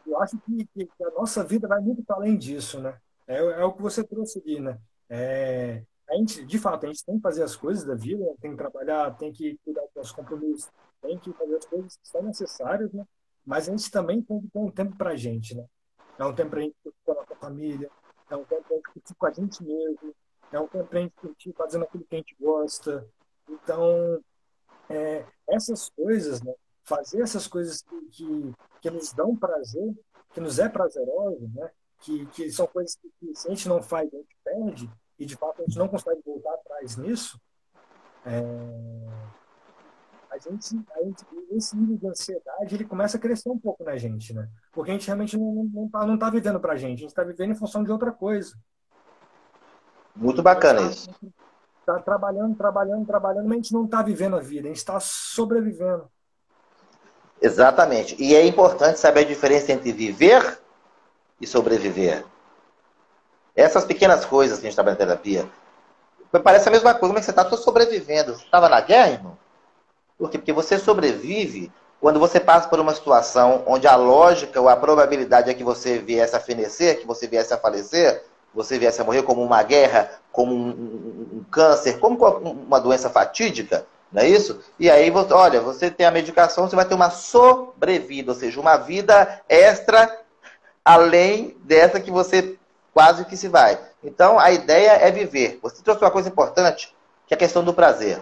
eu 0.08 0.22
acho 0.22 0.38
que, 0.40 0.66
que 0.66 1.04
a 1.04 1.12
nossa 1.12 1.44
vida 1.44 1.68
vai 1.68 1.80
muito 1.80 2.04
para 2.04 2.16
além 2.16 2.38
disso, 2.38 2.80
né? 2.80 2.98
É, 3.28 3.38
é 3.38 3.64
o 3.64 3.74
que 3.74 3.82
você 3.82 4.04
trouxe 4.04 4.40
ali, 4.40 4.60
né? 4.60 4.80
É, 5.10 5.84
a 6.10 6.16
gente, 6.16 6.46
de 6.46 6.60
fato, 6.60 6.86
a 6.86 6.88
gente 6.88 7.06
tem 7.06 7.16
que 7.16 7.22
fazer 7.22 7.44
as 7.44 7.56
coisas 7.56 7.86
da 7.86 7.96
vida, 7.96 8.24
tem 8.42 8.52
que 8.52 8.58
trabalhar, 8.58 9.18
tem 9.18 9.32
que 9.32 9.58
cuidar 9.64 9.82
dos 9.82 9.96
nossos 9.96 10.12
compromissos, 10.12 10.70
tem 11.02 11.18
que 11.18 11.32
fazer 11.34 11.56
as 11.56 11.66
coisas 11.66 11.96
que 11.96 12.08
são 12.08 12.22
necessárias, 12.24 12.92
né? 12.92 13.06
Mas 13.46 13.68
a 13.68 13.72
gente 13.72 13.90
também 13.90 14.22
tem 14.22 14.40
que 14.42 14.48
ter 14.50 14.60
um 14.60 14.70
tempo 14.70 14.96
para 14.98 15.12
a 15.12 15.16
gente, 15.16 15.56
né? 15.56 15.66
É 16.22 16.26
um 16.26 16.36
tempo 16.36 16.52
para 16.52 16.60
a 16.60 16.62
gente 16.62 16.76
curtir 16.84 17.04
com 17.04 17.34
a 17.34 17.36
família, 17.36 17.90
é 18.30 18.36
um 18.36 18.44
tempo 18.44 18.62
para 18.62 18.76
a 18.76 18.78
gente 18.78 18.92
curtir 18.94 19.16
com 19.16 19.26
a 19.26 19.32
gente 19.32 19.64
mesmo, 19.64 20.16
é 20.52 20.60
um 20.60 20.68
tempo 20.68 20.86
para 20.88 21.00
a 21.00 21.02
gente 21.02 21.16
curtir 21.16 21.54
fazendo 21.54 21.84
aquilo 21.84 22.04
que 22.04 22.16
a 22.16 22.18
gente 22.20 22.36
gosta. 22.40 23.10
Então, 23.50 24.24
é, 24.88 25.26
essas 25.50 25.90
coisas, 25.90 26.44
né? 26.44 26.54
Fazer 26.84 27.24
essas 27.24 27.48
coisas 27.48 27.82
que, 27.82 28.02
que, 28.12 28.54
que 28.82 28.92
nos 28.92 29.12
dão 29.14 29.36
prazer, 29.36 29.96
que 30.32 30.40
nos 30.40 30.60
é 30.60 30.70
prazeroso, 30.70 31.50
né? 31.56 31.72
Que, 32.02 32.28
que 32.28 32.52
são 32.52 32.68
coisas 32.68 32.96
que, 32.96 33.10
que 33.20 33.36
se 33.36 33.48
a 33.48 33.50
gente 33.50 33.68
não 33.68 33.82
faz, 33.82 34.08
a 34.14 34.18
gente 34.18 34.38
perde, 34.44 34.92
e 35.18 35.26
de 35.26 35.36
fato 35.36 35.64
a 35.64 35.66
gente 35.66 35.80
não 35.80 35.88
consegue 35.88 36.22
voltar 36.24 36.54
atrás 36.54 36.98
nisso, 36.98 37.42
é, 38.28 38.42
a 40.32 40.38
gente, 40.38 40.80
a 40.96 41.04
gente, 41.04 41.26
esse 41.52 41.76
nível 41.76 41.98
de 41.98 42.08
ansiedade 42.08 42.74
ele 42.74 42.86
começa 42.86 43.18
a 43.18 43.20
crescer 43.20 43.50
um 43.50 43.60
pouco 43.60 43.84
na 43.84 43.98
gente, 43.98 44.34
né? 44.34 44.48
Porque 44.72 44.90
a 44.90 44.94
gente 44.94 45.06
realmente 45.06 45.38
não, 45.38 45.70
não, 45.74 45.90
tá, 45.90 46.06
não 46.06 46.18
tá 46.18 46.30
vivendo 46.30 46.60
pra 46.60 46.78
gente, 46.78 47.00
a 47.00 47.02
gente 47.02 47.10
está 47.10 47.24
vivendo 47.24 47.52
em 47.52 47.56
função 47.56 47.84
de 47.84 47.92
outra 47.92 48.12
coisa. 48.12 48.56
Muito 50.16 50.42
bacana 50.42 50.82
isso. 50.82 51.10
Está 51.82 52.00
trabalhando, 52.00 52.56
trabalhando, 52.56 53.06
trabalhando, 53.06 53.44
mas 53.44 53.54
a 53.54 53.56
gente 53.56 53.74
não 53.74 53.86
está 53.86 54.02
vivendo 54.02 54.38
a 54.38 54.40
vida, 54.40 54.68
a 54.68 54.70
gente 54.70 54.78
está 54.78 55.00
sobrevivendo. 55.00 56.10
Exatamente. 57.42 58.16
E 58.22 58.36
é 58.36 58.46
importante 58.46 59.00
saber 59.00 59.22
a 59.22 59.26
diferença 59.26 59.72
entre 59.72 59.92
viver 59.92 60.60
e 61.42 61.48
sobreviver. 61.48 62.24
Essas 63.56 63.84
pequenas 63.84 64.24
coisas 64.24 64.60
que 64.60 64.68
a 64.68 64.70
gente 64.70 64.76
trabalha 64.76 64.94
na 64.94 65.06
terapia. 65.06 65.50
Parece 66.44 66.70
a 66.70 66.72
mesma 66.72 66.94
coisa. 66.94 67.08
Como 67.08 67.18
é 67.18 67.20
que 67.20 67.26
você 67.26 67.32
está? 67.32 67.50
Sobrevivendo. 67.58 68.36
Você 68.36 68.46
estava 68.46 68.70
na 68.70 68.80
guerra, 68.80 69.12
irmão? 69.12 69.38
Por 70.22 70.30
quê? 70.30 70.38
Porque 70.38 70.54
você 70.54 70.78
sobrevive 70.78 71.72
quando 72.00 72.20
você 72.20 72.40
passa 72.40 72.70
por 72.70 72.80
uma 72.80 72.94
situação 72.94 73.64
onde 73.66 73.88
a 73.88 73.96
lógica 73.96 74.62
ou 74.62 74.70
a 74.70 74.76
probabilidade 74.76 75.50
é 75.50 75.54
que 75.56 75.64
você 75.64 75.98
viesse 75.98 76.36
a 76.36 76.40
fenecer, 76.40 77.00
que 77.00 77.08
você 77.08 77.26
viesse 77.26 77.52
a 77.56 77.58
falecer, 77.58 78.24
você 78.54 78.78
viesse 78.78 79.02
a 79.02 79.04
morrer 79.04 79.24
como 79.24 79.42
uma 79.42 79.64
guerra, 79.64 80.12
como 80.32 80.54
um, 80.54 80.70
um, 80.70 81.38
um 81.40 81.46
câncer, 81.50 81.98
como 81.98 82.24
uma 82.38 82.80
doença 82.80 83.10
fatídica, 83.10 83.88
não 84.12 84.22
é 84.22 84.28
isso? 84.28 84.60
E 84.78 84.92
aí, 84.92 85.10
você, 85.10 85.34
olha, 85.34 85.60
você 85.60 85.90
tem 85.90 86.06
a 86.06 86.12
medicação, 86.12 86.70
você 86.70 86.76
vai 86.76 86.86
ter 86.86 86.94
uma 86.94 87.10
sobrevida, 87.10 88.32
ou 88.32 88.38
seja, 88.38 88.60
uma 88.60 88.78
vida 88.78 89.42
extra 89.50 90.20
além 90.86 91.58
dessa 91.64 92.00
que 92.00 92.12
você 92.12 92.60
quase 92.94 93.26
que 93.26 93.36
se 93.36 93.48
vai. 93.48 93.80
Então, 94.04 94.38
a 94.38 94.52
ideia 94.52 94.92
é 94.92 95.10
viver. 95.10 95.58
Você 95.64 95.82
trouxe 95.82 96.04
uma 96.04 96.12
coisa 96.12 96.30
importante, 96.30 96.96
que 97.26 97.34
é 97.34 97.36
a 97.36 97.40
questão 97.40 97.64
do 97.64 97.74
prazer. 97.74 98.22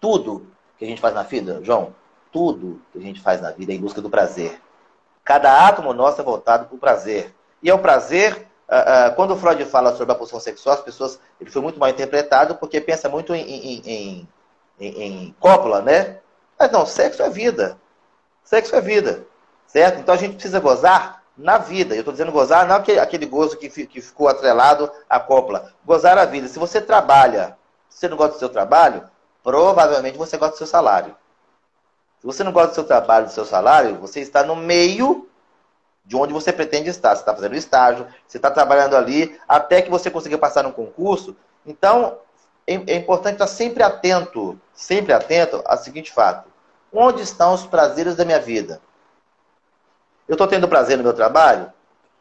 Tudo 0.00 0.50
que 0.82 0.86
a 0.86 0.88
gente 0.88 1.00
faz 1.00 1.14
na 1.14 1.22
vida, 1.22 1.60
João, 1.62 1.94
tudo 2.32 2.82
que 2.90 2.98
a 2.98 3.00
gente 3.00 3.20
faz 3.20 3.40
na 3.40 3.52
vida 3.52 3.72
é 3.72 3.76
em 3.76 3.80
busca 3.80 4.00
do 4.00 4.10
prazer. 4.10 4.60
Cada 5.22 5.64
átomo 5.68 5.92
nosso 5.92 6.20
é 6.20 6.24
voltado 6.24 6.66
para 6.66 6.74
o 6.74 6.78
prazer. 6.78 7.32
E 7.62 7.70
é 7.70 7.74
o 7.74 7.78
prazer, 7.78 8.48
uh, 8.68 9.12
uh, 9.12 9.14
quando 9.14 9.32
o 9.32 9.36
Freud 9.36 9.64
fala 9.66 9.94
sobre 9.94 10.12
a 10.12 10.16
pulsão 10.16 10.40
sexual, 10.40 10.74
as 10.74 10.82
pessoas, 10.82 11.20
ele 11.40 11.50
foi 11.50 11.62
muito 11.62 11.78
mal 11.78 11.88
interpretado 11.88 12.56
porque 12.56 12.80
pensa 12.80 13.08
muito 13.08 13.32
em, 13.32 13.42
em, 13.42 13.82
em, 13.86 14.28
em, 14.80 15.02
em 15.02 15.36
cópula, 15.38 15.80
né? 15.82 16.18
Mas 16.58 16.72
não, 16.72 16.84
sexo 16.84 17.22
é 17.22 17.30
vida. 17.30 17.78
Sexo 18.42 18.74
é 18.74 18.80
vida. 18.80 19.24
Certo? 19.68 20.00
Então 20.00 20.16
a 20.16 20.18
gente 20.18 20.34
precisa 20.34 20.58
gozar 20.58 21.22
na 21.38 21.58
vida. 21.58 21.94
Eu 21.94 22.00
estou 22.00 22.12
dizendo 22.12 22.32
gozar, 22.32 22.66
não 22.66 22.74
aquele, 22.74 22.98
aquele 22.98 23.26
gozo 23.26 23.56
que, 23.56 23.68
que 23.68 24.00
ficou 24.00 24.26
atrelado 24.26 24.90
à 25.08 25.20
cópula. 25.20 25.72
Gozar 25.84 26.18
a 26.18 26.24
vida. 26.24 26.48
Se 26.48 26.58
você 26.58 26.80
trabalha, 26.80 27.56
se 27.88 28.00
você 28.00 28.08
não 28.08 28.16
gosta 28.16 28.34
do 28.34 28.38
seu 28.40 28.48
trabalho, 28.48 29.11
provavelmente 29.42 30.18
você 30.18 30.36
gosta 30.36 30.54
do 30.54 30.58
seu 30.58 30.66
salário. 30.66 31.16
Se 32.20 32.26
você 32.26 32.44
não 32.44 32.52
gosta 32.52 32.68
do 32.68 32.74
seu 32.74 32.84
trabalho, 32.84 33.26
do 33.26 33.32
seu 33.32 33.44
salário, 33.44 33.96
você 33.96 34.20
está 34.20 34.44
no 34.44 34.54
meio 34.54 35.28
de 36.04 36.16
onde 36.16 36.32
você 36.32 36.52
pretende 36.52 36.88
estar. 36.88 37.14
Você 37.14 37.22
está 37.22 37.34
fazendo 37.34 37.56
estágio, 37.56 38.06
você 38.26 38.38
está 38.38 38.50
trabalhando 38.50 38.96
ali, 38.96 39.38
até 39.48 39.82
que 39.82 39.90
você 39.90 40.10
consiga 40.10 40.38
passar 40.38 40.62
num 40.62 40.72
concurso. 40.72 41.36
Então, 41.66 42.18
é, 42.66 42.74
é 42.74 42.96
importante 42.96 43.34
estar 43.34 43.46
sempre 43.46 43.82
atento, 43.82 44.58
sempre 44.72 45.12
atento 45.12 45.62
ao 45.64 45.76
seguinte 45.76 46.12
fato. 46.12 46.48
Onde 46.92 47.22
estão 47.22 47.54
os 47.54 47.66
prazeres 47.66 48.14
da 48.14 48.24
minha 48.24 48.40
vida? 48.40 48.80
Eu 50.28 50.34
estou 50.34 50.46
tendo 50.46 50.68
prazer 50.68 50.96
no 50.96 51.02
meu 51.02 51.14
trabalho? 51.14 51.72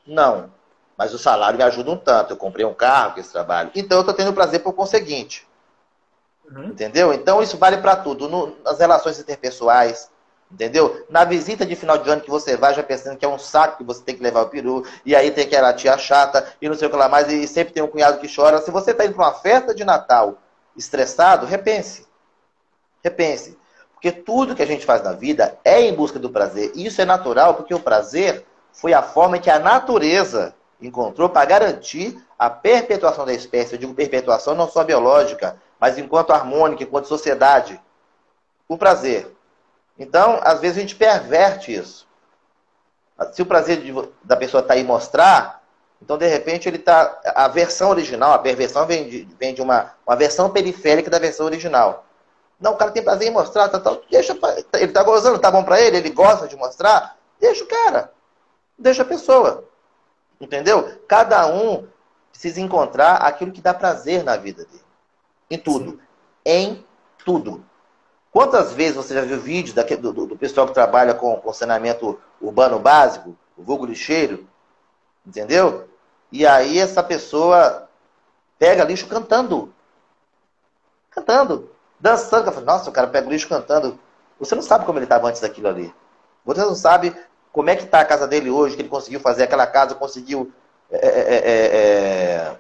Não. 0.06 0.52
Mas 0.98 1.14
o 1.14 1.20
salário 1.20 1.58
me 1.58 1.64
ajuda 1.64 1.92
um 1.92 1.98
tanto. 1.98 2.34
Eu 2.34 2.38
comprei 2.38 2.66
um 2.66 2.74
carro 2.74 3.14
com 3.14 3.20
esse 3.20 3.32
trabalho. 3.32 3.72
Então 3.76 3.98
eu 3.98 4.02
estou 4.02 4.16
tendo 4.16 4.34
prazer 4.34 4.62
por 4.62 4.74
conseguinte. 4.74 5.48
Uhum. 6.56 6.66
Entendeu? 6.66 7.14
Então 7.14 7.42
isso 7.42 7.58
vale 7.58 7.78
para 7.78 7.96
tudo. 7.96 8.28
No, 8.28 8.56
nas 8.64 8.80
relações 8.80 9.20
interpessoais. 9.20 10.10
Entendeu? 10.52 11.06
Na 11.10 11.24
visita 11.24 11.66
de 11.66 11.76
final 11.76 11.98
de 11.98 12.10
ano 12.10 12.22
que 12.22 12.30
você 12.30 12.58
vai, 12.58 12.74
já 12.74 12.84
pensando 12.84 13.16
que 13.16 13.24
é 13.24 13.28
um 13.28 13.40
saco 13.40 13.78
que 13.78 13.84
você 13.86 14.04
tem 14.04 14.16
que 14.16 14.22
levar 14.22 14.42
o 14.42 14.50
peru, 14.50 14.86
e 15.06 15.16
aí 15.16 15.32
tem 15.32 15.46
aquela 15.46 15.74
tia 15.74 15.98
chata, 15.98 16.46
e 16.62 16.68
não 16.68 16.76
sei 16.76 16.90
o 16.90 16.92
que 16.92 16.98
lá 16.98 17.08
mais, 17.08 17.32
e 17.32 17.48
sempre 17.48 17.74
tem 17.74 17.82
um 17.82 17.88
cunhado 17.88 18.20
que 18.20 18.34
chora. 18.34 18.62
Se 18.62 18.70
você 18.70 18.92
está 18.92 19.06
indo 19.06 19.16
para 19.16 19.28
uma 19.28 19.34
festa 19.34 19.74
de 19.74 19.86
Natal 19.86 20.38
estressado, 20.76 21.46
repense. 21.46 22.06
Repense. 23.02 23.58
Porque 23.94 24.12
tudo 24.12 24.56
que 24.56 24.62
a 24.62 24.66
gente 24.66 24.86
faz 24.86 25.02
na 25.04 25.14
vida 25.14 25.58
é 25.64 25.82
em 25.82 25.94
busca 25.94 26.20
do 26.20 26.30
prazer. 26.30 26.72
E 26.76 26.86
isso 26.86 27.02
é 27.02 27.06
natural, 27.06 27.54
porque 27.54 27.74
o 27.74 27.80
prazer 27.80 28.46
foi 28.74 28.94
a 28.94 29.02
forma 29.02 29.40
que 29.40 29.50
a 29.50 29.60
natureza 29.60 30.54
encontrou 30.82 31.30
para 31.30 31.46
garantir 31.46 32.22
a 32.38 32.50
perpetuação 32.50 33.26
da 33.26 33.34
espécie. 33.34 33.74
Eu 33.74 33.80
digo 33.80 33.94
perpetuação 33.94 34.56
não 34.56 34.68
só 34.68 34.84
biológica, 34.84 35.56
mas 35.82 35.98
enquanto 35.98 36.32
harmônica, 36.32 36.84
enquanto 36.84 37.08
sociedade. 37.08 37.82
O 38.70 38.78
prazer. 38.78 39.36
Então, 39.98 40.40
às 40.44 40.62
vezes 40.62 40.78
a 40.78 40.82
gente 40.82 40.96
perverte 40.96 41.74
isso. 41.74 42.08
Se 43.34 43.42
o 43.42 43.46
prazer 43.46 43.82
de, 43.82 43.92
da 44.24 44.38
pessoa 44.38 44.62
está 44.62 44.76
aí 44.76 44.84
mostrar, 44.84 45.64
então 46.00 46.18
de 46.18 46.28
repente 46.28 46.70
ele 46.70 46.78
está. 46.78 47.20
A 47.36 47.48
versão 47.48 47.90
original, 47.90 48.32
a 48.32 48.40
perversão 48.40 48.86
vem 48.86 49.10
de, 49.10 49.28
vem 49.40 49.54
de 49.56 49.62
uma, 49.62 49.94
uma 50.06 50.16
versão 50.16 50.52
periférica 50.52 51.10
da 51.10 51.20
versão 51.20 51.48
original. 51.48 52.06
Não, 52.60 52.74
o 52.74 52.78
cara 52.78 52.92
tem 52.92 53.04
prazer 53.04 53.28
em 53.28 53.32
mostrar, 53.32 53.68
tá, 53.68 53.80
tá, 53.80 53.98
deixa, 54.10 54.38
ele 54.76 54.92
tá 54.92 55.02
gozando, 55.02 55.40
tá 55.40 55.50
bom 55.50 55.64
para 55.64 55.82
ele, 55.82 55.98
ele 55.98 56.12
gosta 56.12 56.48
de 56.48 56.56
mostrar, 56.56 57.18
deixa 57.40 57.64
o 57.64 57.68
cara, 57.68 58.12
deixa 58.78 59.02
a 59.02 59.06
pessoa. 59.06 59.68
Entendeu? 60.40 61.02
Cada 61.08 61.48
um 61.48 61.88
precisa 62.32 62.62
encontrar 62.62 63.16
aquilo 63.16 63.52
que 63.52 63.62
dá 63.62 63.74
prazer 63.74 64.24
na 64.24 64.38
vida 64.38 64.64
dele. 64.64 64.81
Em 65.54 65.58
tudo. 65.58 65.92
Sim. 65.92 66.00
Em 66.46 66.86
tudo. 67.24 67.64
Quantas 68.32 68.72
vezes 68.72 68.96
você 68.96 69.14
já 69.14 69.22
viu 69.22 69.40
vídeo 69.40 69.74
do, 69.74 70.14
do, 70.14 70.26
do, 70.28 70.38
pessoal 70.38 70.66
que 70.66 70.74
trabalha 70.74 71.14
com, 71.14 71.36
com 71.36 71.54
saneamento 71.54 72.20
urbano 72.40 72.80
básico, 72.80 73.36
o 73.58 73.62
vulgo 73.62 73.86
lixeiro, 73.86 74.48
entendeu? 75.26 75.90
E 76.32 76.48
aí 76.48 76.80
essa 76.80 77.04
pessoa 77.04 77.90
pega 78.58 78.86
lixo 78.86 79.08
cantando. 79.08 79.74
Cantando. 81.10 81.70
Dançando. 82.00 82.62
Nossa, 82.62 82.90
o 82.90 82.94
cara 82.94 83.08
pega 83.08 83.28
o 83.28 83.30
lixo 83.30 83.50
cantando. 83.50 84.00
Você 84.40 84.56
não 84.56 84.62
sabe 84.62 84.86
como 84.86 84.98
ele 84.98 85.06
estava 85.06 85.28
antes 85.28 85.42
daquilo 85.42 85.68
ali. 85.68 85.94
Você 86.46 86.62
não 86.62 86.74
sabe 86.74 87.14
como 87.52 87.70
é 87.70 87.76
que 87.76 87.84
está 87.84 88.00
a 88.00 88.06
casa 88.06 88.28
dele 88.28 88.50
hoje, 88.50 88.76
que 88.76 88.82
ele 88.82 88.90
conseguiu 88.90 89.20
fazer 89.20 89.44
aquela 89.44 89.68
casa, 89.68 89.94
conseguiu 89.94 90.52
é 90.92 91.08
é, 91.08 91.36
é, 91.36 91.52
é, 91.54 92.58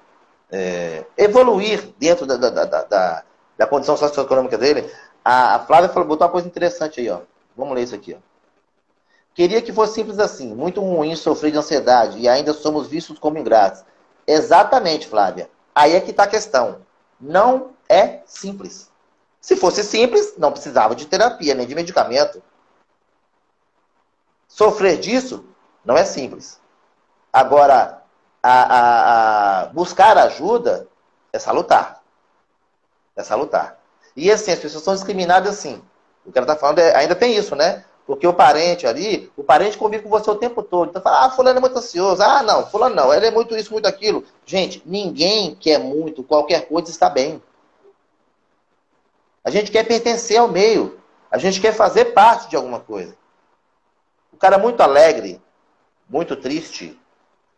é, 0.51 1.05
evoluir 1.17 1.93
dentro 1.97 2.25
da, 2.25 2.35
da, 2.35 2.49
da, 2.65 3.23
da, 3.57 3.67
condição 3.67 3.95
socioeconômica 3.95 4.57
dele. 4.57 4.91
A, 5.23 5.55
a 5.55 5.59
Flávia 5.59 5.89
falou, 5.89 6.07
botou 6.07 6.25
uma 6.27 6.31
coisa 6.31 6.47
interessante 6.47 6.99
aí, 6.99 7.09
ó. 7.09 7.21
Vamos 7.55 7.73
ler 7.75 7.83
isso 7.83 7.95
aqui, 7.95 8.13
ó. 8.13 8.31
Queria 9.33 9.61
que 9.61 9.71
fosse 9.71 9.93
simples 9.93 10.19
assim, 10.19 10.53
muito 10.53 10.81
ruim 10.81 11.15
sofrer 11.15 11.51
de 11.51 11.57
ansiedade 11.57 12.19
e 12.19 12.27
ainda 12.27 12.51
somos 12.53 12.87
vistos 12.87 13.17
como 13.17 13.37
ingratos. 13.37 13.83
Exatamente, 14.27 15.07
Flávia. 15.07 15.49
Aí 15.73 15.95
é 15.95 16.01
que 16.01 16.11
está 16.11 16.23
a 16.23 16.27
questão. 16.27 16.81
Não 17.19 17.71
é 17.87 18.19
simples. 18.25 18.91
Se 19.39 19.55
fosse 19.55 19.83
simples, 19.83 20.35
não 20.37 20.51
precisava 20.51 20.95
de 20.95 21.05
terapia 21.05 21.55
nem 21.55 21.65
de 21.65 21.73
medicamento. 21.73 22.43
Sofrer 24.47 24.99
disso 24.99 25.45
não 25.83 25.95
é 25.95 26.03
simples. 26.03 26.59
Agora, 27.31 28.00
a, 28.41 28.51
a, 28.51 29.61
a 29.61 29.65
buscar 29.67 30.17
ajuda 30.17 30.87
é 31.31 31.39
salutar. 31.39 32.01
É 33.15 33.23
salutar. 33.23 33.79
E 34.15 34.31
assim, 34.31 34.51
as 34.51 34.59
pessoas 34.59 34.83
são 34.83 34.93
discriminadas 34.93 35.57
assim. 35.57 35.81
O 36.25 36.31
que 36.31 36.37
ela 36.37 36.45
está 36.45 36.55
falando 36.55 36.79
é, 36.79 36.95
ainda 36.95 37.15
tem 37.15 37.35
isso, 37.35 37.55
né? 37.55 37.83
Porque 38.05 38.27
o 38.27 38.33
parente 38.33 38.85
ali, 38.85 39.31
o 39.37 39.43
parente 39.43 39.77
convive 39.77 40.03
com 40.03 40.09
você 40.09 40.29
o 40.29 40.35
tempo 40.35 40.61
todo. 40.61 40.89
Então 40.89 41.01
fala, 41.01 41.25
ah, 41.25 41.31
fulano 41.31 41.57
é 41.57 41.61
muito 41.61 41.77
ansioso. 41.77 42.21
Ah, 42.21 42.43
não, 42.43 42.65
fulano 42.67 42.95
não, 42.95 43.13
ele 43.13 43.27
é 43.27 43.31
muito 43.31 43.55
isso, 43.55 43.71
muito 43.71 43.87
aquilo. 43.87 44.25
Gente, 44.45 44.81
ninguém 44.85 45.55
quer 45.55 45.79
muito, 45.79 46.23
qualquer 46.23 46.67
coisa 46.67 46.89
está 46.89 47.09
bem. 47.09 47.41
A 49.43 49.49
gente 49.49 49.71
quer 49.71 49.87
pertencer 49.87 50.37
ao 50.37 50.47
meio. 50.47 50.99
A 51.31 51.37
gente 51.37 51.61
quer 51.61 51.73
fazer 51.73 52.05
parte 52.05 52.49
de 52.49 52.55
alguma 52.55 52.79
coisa. 52.79 53.15
O 54.33 54.37
cara 54.37 54.57
muito 54.57 54.81
alegre, 54.81 55.41
muito 56.09 56.35
triste, 56.35 56.99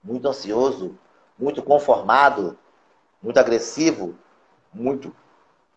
muito 0.03 0.27
ansioso, 0.27 0.97
muito 1.37 1.61
conformado, 1.61 2.57
muito 3.21 3.39
agressivo, 3.39 4.15
muito 4.73 5.15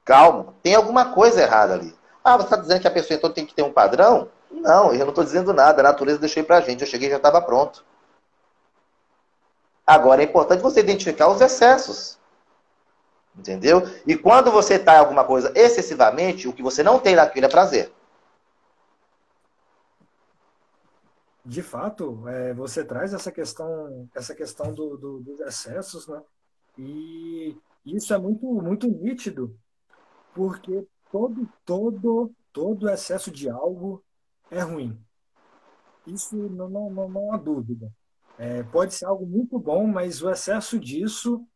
calmo, 0.04 0.54
tem 0.62 0.74
alguma 0.74 1.12
coisa 1.12 1.42
errada 1.42 1.74
ali. 1.74 1.94
Ah, 2.24 2.36
você 2.36 2.44
está 2.44 2.56
dizendo 2.56 2.80
que 2.80 2.88
a 2.88 2.90
pessoa 2.90 3.16
então 3.16 3.32
tem 3.32 3.46
que 3.46 3.54
ter 3.54 3.62
um 3.62 3.72
padrão? 3.72 4.28
Não, 4.50 4.92
eu 4.92 5.00
não 5.00 5.10
estou 5.10 5.22
dizendo 5.22 5.52
nada. 5.52 5.80
A 5.80 5.84
natureza 5.84 6.18
deixou 6.18 6.42
para 6.42 6.56
a 6.56 6.60
gente. 6.60 6.80
Eu 6.80 6.86
cheguei 6.86 7.08
e 7.08 7.10
já 7.10 7.18
estava 7.18 7.40
pronto. 7.40 7.84
Agora 9.86 10.20
é 10.20 10.24
importante 10.24 10.62
você 10.62 10.80
identificar 10.80 11.28
os 11.28 11.40
excessos. 11.40 12.18
Entendeu? 13.38 13.88
E 14.06 14.16
quando 14.16 14.50
você 14.50 14.74
está 14.74 14.96
em 14.96 14.98
alguma 14.98 15.22
coisa 15.22 15.52
excessivamente, 15.54 16.48
o 16.48 16.52
que 16.52 16.62
você 16.62 16.82
não 16.82 16.98
tem 16.98 17.14
naquilo 17.14 17.46
é 17.46 17.48
prazer. 17.48 17.92
De 21.46 21.62
fato, 21.62 22.26
é, 22.28 22.52
você 22.52 22.84
traz 22.84 23.14
essa 23.14 23.30
questão, 23.30 24.08
essa 24.16 24.34
questão 24.34 24.74
do, 24.74 24.96
do, 24.96 25.20
dos 25.20 25.38
excessos, 25.38 26.08
né? 26.08 26.20
E 26.76 27.56
isso 27.84 28.12
é 28.12 28.18
muito, 28.18 28.44
muito 28.46 28.88
nítido, 28.88 29.56
porque 30.34 30.84
todo, 31.08 31.48
todo, 31.64 32.34
todo 32.52 32.90
excesso 32.90 33.30
de 33.30 33.48
algo 33.48 34.04
é 34.50 34.60
ruim. 34.60 35.00
Isso 36.04 36.36
não, 36.36 36.68
não, 36.68 36.90
não, 36.90 37.08
não 37.08 37.32
há 37.32 37.36
dúvida. 37.36 37.92
É, 38.36 38.64
pode 38.64 38.92
ser 38.94 39.04
algo 39.04 39.24
muito 39.24 39.56
bom, 39.56 39.86
mas 39.86 40.20
o 40.20 40.28
excesso 40.28 40.80
disso 40.80 41.46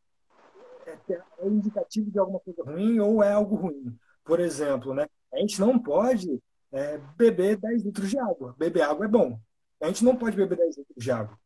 é, 0.86 0.96
é 1.40 1.48
indicativo 1.48 2.12
de 2.12 2.18
alguma 2.20 2.38
coisa 2.38 2.62
ruim 2.62 3.00
ou 3.00 3.24
é 3.24 3.32
algo 3.32 3.56
ruim. 3.56 3.98
Por 4.24 4.38
exemplo, 4.38 4.94
né, 4.94 5.08
a 5.34 5.38
gente 5.38 5.60
não 5.60 5.76
pode 5.76 6.40
é, 6.70 6.96
beber 7.16 7.56
10 7.56 7.82
litros 7.82 8.08
de 8.08 8.20
água. 8.20 8.54
Beber 8.56 8.82
água 8.82 9.04
é 9.04 9.08
bom. 9.08 9.36
A 9.82 9.86
gente 9.86 10.04
não 10.04 10.14
pode 10.14 10.36
beber 10.36 10.56
10 10.56 10.78
litros 10.78 11.04
de 11.04 11.10
água, 11.10 11.38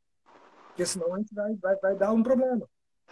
porque 0.69 0.85
senão 0.85 1.15
a 1.15 1.19
gente 1.19 1.35
vai, 1.35 1.55
vai, 1.55 1.77
vai 1.77 1.95
dar 1.95 2.13
um 2.13 2.23
problema. 2.23 2.67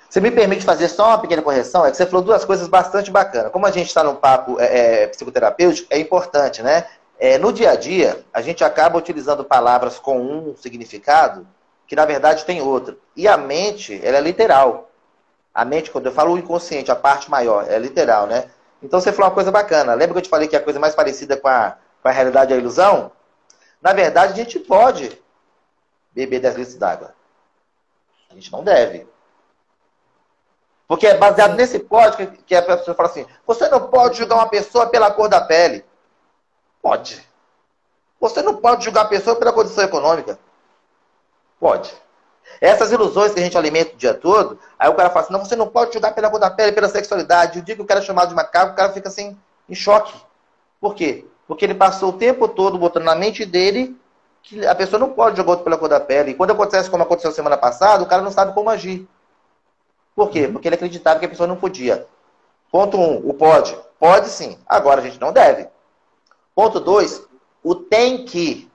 Você 0.09 0.21
me 0.21 0.31
permite 0.31 0.65
fazer 0.65 0.89
só 0.89 1.09
uma 1.09 1.19
pequena 1.19 1.43
correção? 1.43 1.87
É 1.87 1.91
que 1.91 1.97
você 1.97 2.07
falou 2.07 2.23
duas 2.23 2.45
coisas 2.45 2.69
bastante 2.69 3.11
bacanas. 3.11 3.53
Como 3.53 3.67
a 3.67 3.71
gente 3.71 3.87
está 3.87 4.03
num 4.03 4.17
papo 4.17 4.61
é, 4.61 5.05
é, 5.05 5.07
psicoterapêutico, 5.07 5.89
é 5.91 5.99
importante, 5.99 6.63
né? 6.63 6.87
É, 7.19 7.39
no 7.39 7.53
dia 7.53 7.71
a 7.71 7.77
dia, 7.77 8.25
a 8.33 8.43
gente 8.43 8.65
acaba 8.65 8.99
utilizando 8.99 9.45
palavras 9.45 9.99
com 9.99 10.21
um 10.21 10.57
significado 10.57 11.47
que, 11.87 11.95
na 11.95 12.05
verdade, 12.05 12.45
tem 12.45 12.61
outro. 12.61 12.99
E 13.17 13.29
a 13.29 13.37
mente, 13.37 14.01
ela 14.03 14.19
é 14.19 14.21
literal. 14.21 14.91
A 15.55 15.65
mente, 15.65 15.91
quando 15.91 16.07
eu 16.07 16.13
falo 16.13 16.35
o 16.35 16.39
inconsciente, 16.39 16.91
a 16.91 16.97
parte 16.97 17.31
maior, 17.31 17.71
é 17.71 17.79
literal, 17.79 18.27
né? 18.27 18.51
Então 18.83 19.01
você 19.01 19.13
falou 19.13 19.29
uma 19.29 19.35
coisa 19.35 19.53
bacana. 19.53 19.95
Lembra 19.95 20.15
que 20.15 20.19
eu 20.19 20.23
te 20.23 20.29
falei 20.29 20.49
que 20.49 20.57
a 20.57 20.61
coisa 20.61 20.81
mais 20.81 20.95
parecida 20.95 21.37
com 21.37 21.49
a, 21.49 21.77
com 22.03 22.09
a 22.09 22.11
realidade 22.11 22.53
é 22.53 22.57
a 22.57 22.59
ilusão? 22.59 23.13
Na 23.83 23.93
verdade, 23.93 24.33
a 24.33 24.37
gente 24.37 24.61
pode 24.61 25.21
beber 26.13 26.41
10 26.41 26.55
litros 26.55 26.77
d'água. 26.77 27.15
A 28.31 28.35
gente 28.35 28.51
não 28.53 28.63
deve. 28.63 29.07
Porque 30.87 31.07
é 31.07 31.17
baseado 31.17 31.55
nesse 31.55 31.81
código 31.81 32.33
que 32.45 32.55
a 32.55 32.63
pessoa 32.63 32.95
fala 32.95 33.09
assim: 33.09 33.27
você 33.47 33.69
não 33.69 33.89
pode 33.89 34.19
julgar 34.19 34.37
uma 34.37 34.49
pessoa 34.49 34.87
pela 34.87 35.11
cor 35.11 35.29
da 35.29 35.41
pele. 35.41 35.85
Pode. 36.81 37.27
Você 38.21 38.41
não 38.41 38.57
pode 38.57 38.85
julgar 38.85 39.03
a 39.03 39.09
pessoa 39.09 39.35
pela 39.37 39.53
condição 39.53 39.85
econômica. 39.85 40.39
Pode. 41.59 41.93
Essas 42.61 42.93
ilusões 42.93 43.33
que 43.33 43.41
a 43.41 43.43
gente 43.43 43.57
alimenta 43.57 43.95
o 43.95 43.97
dia 43.97 44.15
todo, 44.15 44.59
aí 44.79 44.89
o 44.89 44.95
cara 44.95 45.11
fala 45.11 45.25
assim, 45.25 45.33
não, 45.33 45.45
você 45.45 45.57
não 45.57 45.69
pode 45.69 45.93
julgar 45.93 46.15
pela 46.15 46.31
cor 46.31 46.39
da 46.39 46.51
pele, 46.51 46.73
pela 46.73 46.89
sexualidade. 46.89 47.59
O 47.59 47.63
dia 47.63 47.75
que 47.75 47.83
o 47.83 47.87
cara 47.87 48.01
é 48.01 48.03
chamado 48.03 48.29
de 48.29 48.35
macaco, 48.35 48.73
o 48.73 48.77
cara 48.77 48.93
fica 48.93 49.09
assim, 49.09 49.39
em 49.69 49.75
choque. 49.75 50.15
Por 50.81 50.95
quê? 50.95 51.27
Porque 51.47 51.65
ele 51.65 51.75
passou 51.75 52.11
o 52.11 52.13
tempo 52.15 52.49
todo 52.49 52.79
botando 52.79 53.05
na 53.05 53.15
mente 53.15 53.45
dele 53.45 53.97
que 54.43 54.67
a 54.67 54.75
pessoa 54.75 54.99
não 54.99 55.11
pode 55.11 55.37
julgar 55.37 55.53
outro 55.53 55.65
pela 55.65 55.79
cor 55.79 55.89
da 55.89 56.01
pele. 56.01 56.33
E 56.33 56.35
quando 56.35 56.51
acontece 56.51 56.91
como 56.91 57.03
aconteceu 57.03 57.31
semana 57.31 57.57
passada, 57.57 58.03
o 58.03 58.07
cara 58.07 58.23
não 58.23 58.31
sabe 58.31 58.53
como 58.53 58.71
agir. 58.71 59.07
Por 60.15 60.31
quê? 60.31 60.49
Porque 60.49 60.69
ele 60.69 60.75
acreditava 60.75 61.19
que 61.19 61.27
a 61.27 61.29
pessoa 61.29 61.47
não 61.47 61.57
podia. 61.57 62.07
Ponto 62.71 62.97
um, 62.99 63.29
o 63.29 63.35
pode. 63.35 63.77
Pode 63.99 64.29
sim. 64.29 64.59
Agora 64.67 65.01
a 65.01 65.05
gente 65.05 65.21
não 65.21 65.33
deve. 65.33 65.69
Ponto 66.55 66.81
2, 66.81 67.23
o 67.63 67.75
tem 67.75 68.25
que. 68.25 68.71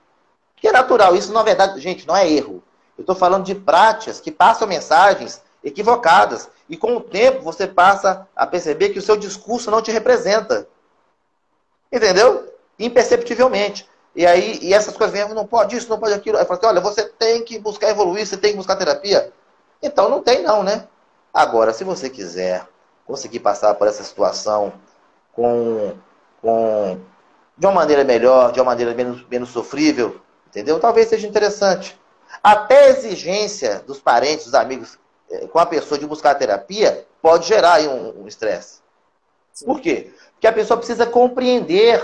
Que 0.56 0.68
é 0.68 0.72
natural. 0.72 1.14
Isso, 1.14 1.32
na 1.32 1.42
verdade, 1.42 1.78
gente, 1.80 2.06
não 2.06 2.16
é 2.16 2.28
erro. 2.28 2.62
Eu 2.96 3.02
estou 3.02 3.14
falando 3.14 3.44
de 3.44 3.54
práticas 3.54 4.20
que 4.20 4.32
passam 4.32 4.66
mensagens 4.66 5.42
equivocadas. 5.62 6.48
E 6.68 6.76
com 6.76 6.96
o 6.96 7.00
tempo 7.00 7.42
você 7.42 7.66
passa 7.66 8.26
a 8.34 8.46
perceber 8.46 8.90
que 8.90 8.98
o 8.98 9.02
seu 9.02 9.16
discurso 9.16 9.70
não 9.70 9.82
te 9.82 9.90
representa. 9.90 10.68
Entendeu? 11.92 12.52
Imperceptivelmente. 12.78 13.88
E 14.14 14.26
aí, 14.26 14.58
e 14.62 14.74
essas 14.74 14.96
coisas 14.96 15.12
vêm, 15.16 15.34
não 15.34 15.46
pode 15.46 15.76
isso, 15.76 15.88
não 15.88 15.98
pode 15.98 16.14
aquilo. 16.14 16.38
Aí 16.38 16.44
fala 16.44 16.58
assim, 16.58 16.66
olha, 16.66 16.80
você 16.80 17.04
tem 17.04 17.44
que 17.44 17.58
buscar 17.58 17.90
evoluir, 17.90 18.26
você 18.26 18.36
tem 18.36 18.52
que 18.52 18.56
buscar 18.56 18.76
terapia. 18.76 19.32
Então 19.82 20.08
não 20.08 20.22
tem 20.22 20.42
não, 20.42 20.62
né? 20.62 20.88
Agora, 21.32 21.72
se 21.72 21.84
você 21.84 22.10
quiser 22.10 22.66
conseguir 23.06 23.40
passar 23.40 23.74
por 23.74 23.86
essa 23.86 24.02
situação 24.02 24.72
com, 25.32 25.94
com 26.42 26.98
de 27.56 27.66
uma 27.66 27.72
maneira 27.72 28.04
melhor, 28.04 28.52
de 28.52 28.60
uma 28.60 28.66
maneira 28.66 28.94
menos, 28.94 29.26
menos 29.28 29.50
sofrível, 29.50 30.20
entendeu? 30.48 30.78
Talvez 30.80 31.08
seja 31.08 31.26
interessante. 31.26 31.98
Até 32.42 32.86
a 32.86 32.88
exigência 32.90 33.82
dos 33.86 33.98
parentes, 33.98 34.46
dos 34.46 34.54
amigos 34.54 34.98
eh, 35.30 35.46
com 35.46 35.58
a 35.58 35.66
pessoa 35.66 35.98
de 35.98 36.06
buscar 36.06 36.34
terapia 36.34 37.06
pode 37.22 37.46
gerar 37.46 37.74
aí 37.74 37.88
um 37.88 38.26
estresse. 38.26 38.80
Um 39.62 39.66
Por 39.66 39.80
quê? 39.80 40.12
Porque 40.32 40.46
a 40.46 40.52
pessoa 40.52 40.76
precisa 40.76 41.06
compreender. 41.06 42.02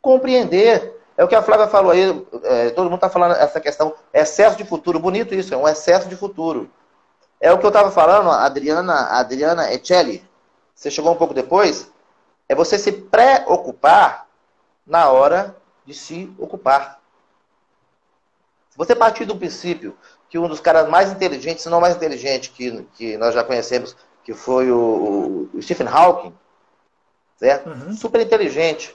Compreender. 0.00 0.94
É 1.16 1.24
o 1.24 1.28
que 1.28 1.34
a 1.34 1.42
Flávia 1.42 1.66
falou 1.66 1.92
aí, 1.92 2.26
é, 2.44 2.70
todo 2.70 2.84
mundo 2.84 2.96
está 2.96 3.08
falando 3.08 3.32
essa 3.36 3.58
questão, 3.58 3.94
excesso 4.12 4.56
de 4.56 4.64
futuro. 4.64 5.00
Bonito 5.00 5.34
isso, 5.34 5.54
é 5.54 5.56
um 5.56 5.66
excesso 5.66 6.08
de 6.08 6.16
futuro. 6.16 6.70
É 7.40 7.52
o 7.52 7.58
que 7.58 7.64
eu 7.64 7.68
estava 7.68 7.90
falando, 7.90 8.30
a 8.30 8.44
Adriana, 8.44 8.92
a 8.92 9.20
Adriana 9.20 9.64
você 10.74 10.90
chegou 10.90 11.12
um 11.12 11.16
pouco 11.16 11.32
depois, 11.32 11.90
é 12.48 12.54
você 12.54 12.78
se 12.78 12.92
preocupar 12.92 14.26
na 14.86 15.10
hora 15.10 15.56
de 15.86 15.94
se 15.94 16.32
ocupar. 16.38 17.00
Se 18.70 18.76
você 18.76 18.94
partir 18.94 19.24
do 19.24 19.36
princípio 19.36 19.96
que 20.28 20.38
um 20.38 20.48
dos 20.48 20.60
caras 20.60 20.88
mais 20.88 21.10
inteligentes, 21.10 21.62
se 21.62 21.70
não 21.70 21.80
mais 21.80 21.96
inteligente 21.96 22.50
que, 22.50 22.82
que 22.94 23.16
nós 23.16 23.34
já 23.34 23.42
conhecemos, 23.42 23.96
que 24.22 24.34
foi 24.34 24.70
o, 24.70 25.48
o 25.54 25.62
Stephen 25.62 25.88
Hawking, 25.88 26.34
certo? 27.36 27.70
Uhum. 27.70 27.94
Super 27.94 28.20
inteligente. 28.20 28.94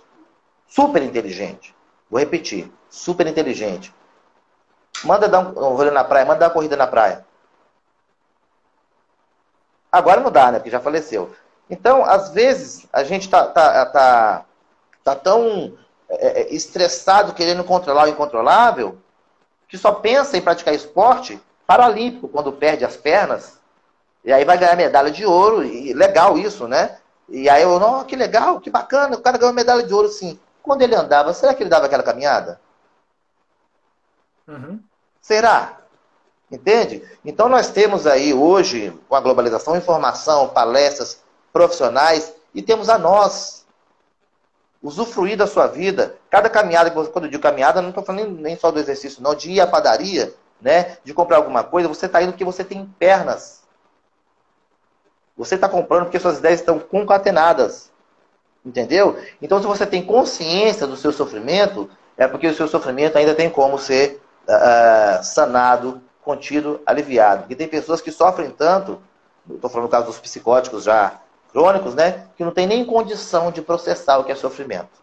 Super 0.72 1.04
inteligente. 1.04 1.76
Vou 2.10 2.18
repetir. 2.18 2.72
Super 2.90 3.28
inteligente. 3.28 3.94
Manda 5.04 5.28
dar 5.28 5.40
um, 5.40 5.50
um 5.50 5.76
rolê 5.76 5.92
na 5.92 6.04
praia, 6.04 6.26
manda 6.26 6.40
dar 6.40 6.48
uma 6.48 6.54
corrida 6.54 6.78
na 6.78 6.88
praia. 6.88 7.26
Agora 9.92 10.22
não 10.22 10.32
dá, 10.32 10.50
né? 10.50 10.60
Porque 10.60 10.70
já 10.70 10.80
faleceu. 10.80 11.36
Então, 11.70 12.06
às 12.06 12.30
vezes, 12.30 12.88
a 12.94 13.04
gente 13.04 13.30
tá, 13.30 13.48
tá, 13.48 13.86
tá, 13.88 14.46
tá 15.04 15.16
tão 15.16 15.78
é, 16.08 16.42
é, 16.42 16.54
estressado 16.54 17.34
querendo 17.34 17.66
controlar 17.66 18.06
o 18.06 18.10
incontrolável 18.10 18.98
que 19.68 19.78
só 19.78 19.92
pensa 19.92 20.38
em 20.38 20.42
praticar 20.42 20.74
esporte 20.74 21.42
paralímpico 21.68 22.30
quando 22.30 22.54
perde 22.54 22.86
as 22.86 22.96
pernas. 22.96 23.60
E 24.24 24.32
aí 24.32 24.46
vai 24.46 24.58
ganhar 24.58 24.78
medalha 24.78 25.12
de 25.12 25.26
ouro. 25.26 25.66
E 25.66 25.94
legal 25.94 26.38
isso, 26.38 26.66
né? 26.66 26.98
E 27.28 27.50
aí 27.50 27.62
eu, 27.62 27.78
não, 27.78 28.06
que 28.06 28.16
legal, 28.16 28.62
que 28.62 28.70
bacana, 28.70 29.18
o 29.18 29.22
cara 29.22 29.38
ganhou 29.38 29.54
medalha 29.54 29.84
de 29.84 29.94
ouro 29.94 30.08
sim. 30.08 30.40
Quando 30.64 30.82
ele 30.82 30.96
andava, 30.96 31.34
será 31.34 31.54
que 31.54 31.64
ele 31.64 31.70
dava 31.70 31.86
aquela 31.86 32.04
caminhada? 32.04 32.60
Uhum. 34.48 34.80
Será? 35.22 35.78
Entende? 36.52 37.08
Então 37.24 37.48
nós 37.48 37.70
temos 37.70 38.06
aí 38.06 38.34
hoje, 38.34 38.92
com 39.08 39.16
a 39.16 39.22
globalização, 39.22 39.76
informação, 39.76 40.50
palestras 40.50 41.24
profissionais, 41.54 42.34
e 42.54 42.62
temos 42.62 42.90
a 42.90 42.98
nós. 42.98 43.66
Usufruir 44.84 45.38
da 45.38 45.46
sua 45.46 45.68
vida. 45.68 46.18
Cada 46.30 46.50
caminhada, 46.50 46.90
quando 46.90 47.26
eu 47.26 47.32
digo 47.32 47.44
caminhada, 47.44 47.82
não 47.82 47.90
estou 47.90 48.04
falando 48.04 48.42
nem 48.42 48.58
só 48.58 48.72
do 48.72 48.80
exercício, 48.80 49.22
não, 49.22 49.36
de 49.36 49.52
ir 49.52 49.62
à 49.62 49.68
padaria, 49.68 50.34
né? 50.60 50.98
De 51.04 51.14
comprar 51.14 51.38
alguma 51.38 51.64
coisa, 51.64 51.88
você 51.88 52.08
está 52.08 52.22
indo 52.22 52.32
porque 52.32 52.44
você 52.44 52.64
tem 52.64 52.86
pernas. 52.98 53.62
Você 55.38 55.56
está 55.56 55.70
comprando 55.70 56.06
porque 56.06 56.20
suas 56.20 56.40
ideias 56.40 56.60
estão 56.60 56.80
concatenadas. 56.80 57.91
Entendeu? 58.64 59.20
Então, 59.42 59.60
se 59.60 59.66
você 59.66 59.86
tem 59.86 60.04
consciência 60.04 60.86
do 60.86 60.96
seu 60.96 61.12
sofrimento, 61.12 61.90
é 62.16 62.28
porque 62.28 62.48
o 62.48 62.54
seu 62.54 62.68
sofrimento 62.68 63.18
ainda 63.18 63.34
tem 63.34 63.50
como 63.50 63.80
ser 63.80 64.22
uh, 64.48 65.24
sanado, 65.24 66.02
contido, 66.24 66.80
aliviado. 66.86 67.42
Porque 67.42 67.56
tem 67.56 67.68
pessoas 67.68 68.02
que 68.02 68.12
sofrem 68.12 68.52
tanto, 68.52 69.02
estou 69.50 69.70
falando 69.70 69.86
no 69.86 69.92
caso 69.92 70.06
dos 70.06 70.20
psicóticos 70.20 70.84
já 70.84 71.20
crônicos, 71.52 71.96
né, 71.96 72.28
que 72.38 72.44
não 72.44 72.52
tem 72.52 72.66
nem 72.66 72.86
condição 72.86 73.52
de 73.52 73.62
processar 73.62 74.18
o 74.18 74.24
que 74.24 74.32
é 74.32 74.36
sofrimento. 74.36 75.02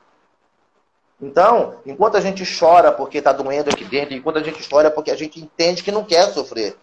Então, 1.21 1.81
enquanto 1.85 2.17
a 2.17 2.21
gente 2.21 2.45
chora 2.59 2.93
porque 2.93 3.19
está 3.19 3.33
doendo 3.33 3.71
aqui 3.71 3.85
dentro, 3.85 4.15
enquanto 4.15 4.39
a 4.39 4.43
gente 4.43 4.67
chora 4.69 4.91
porque 4.91 5.11
a 5.11 5.17
gente 5.17 5.41
entende 5.41 5.83
que 5.83 5.91
não 5.91 6.05
quer 6.05 6.33
sofrer. 6.33 6.77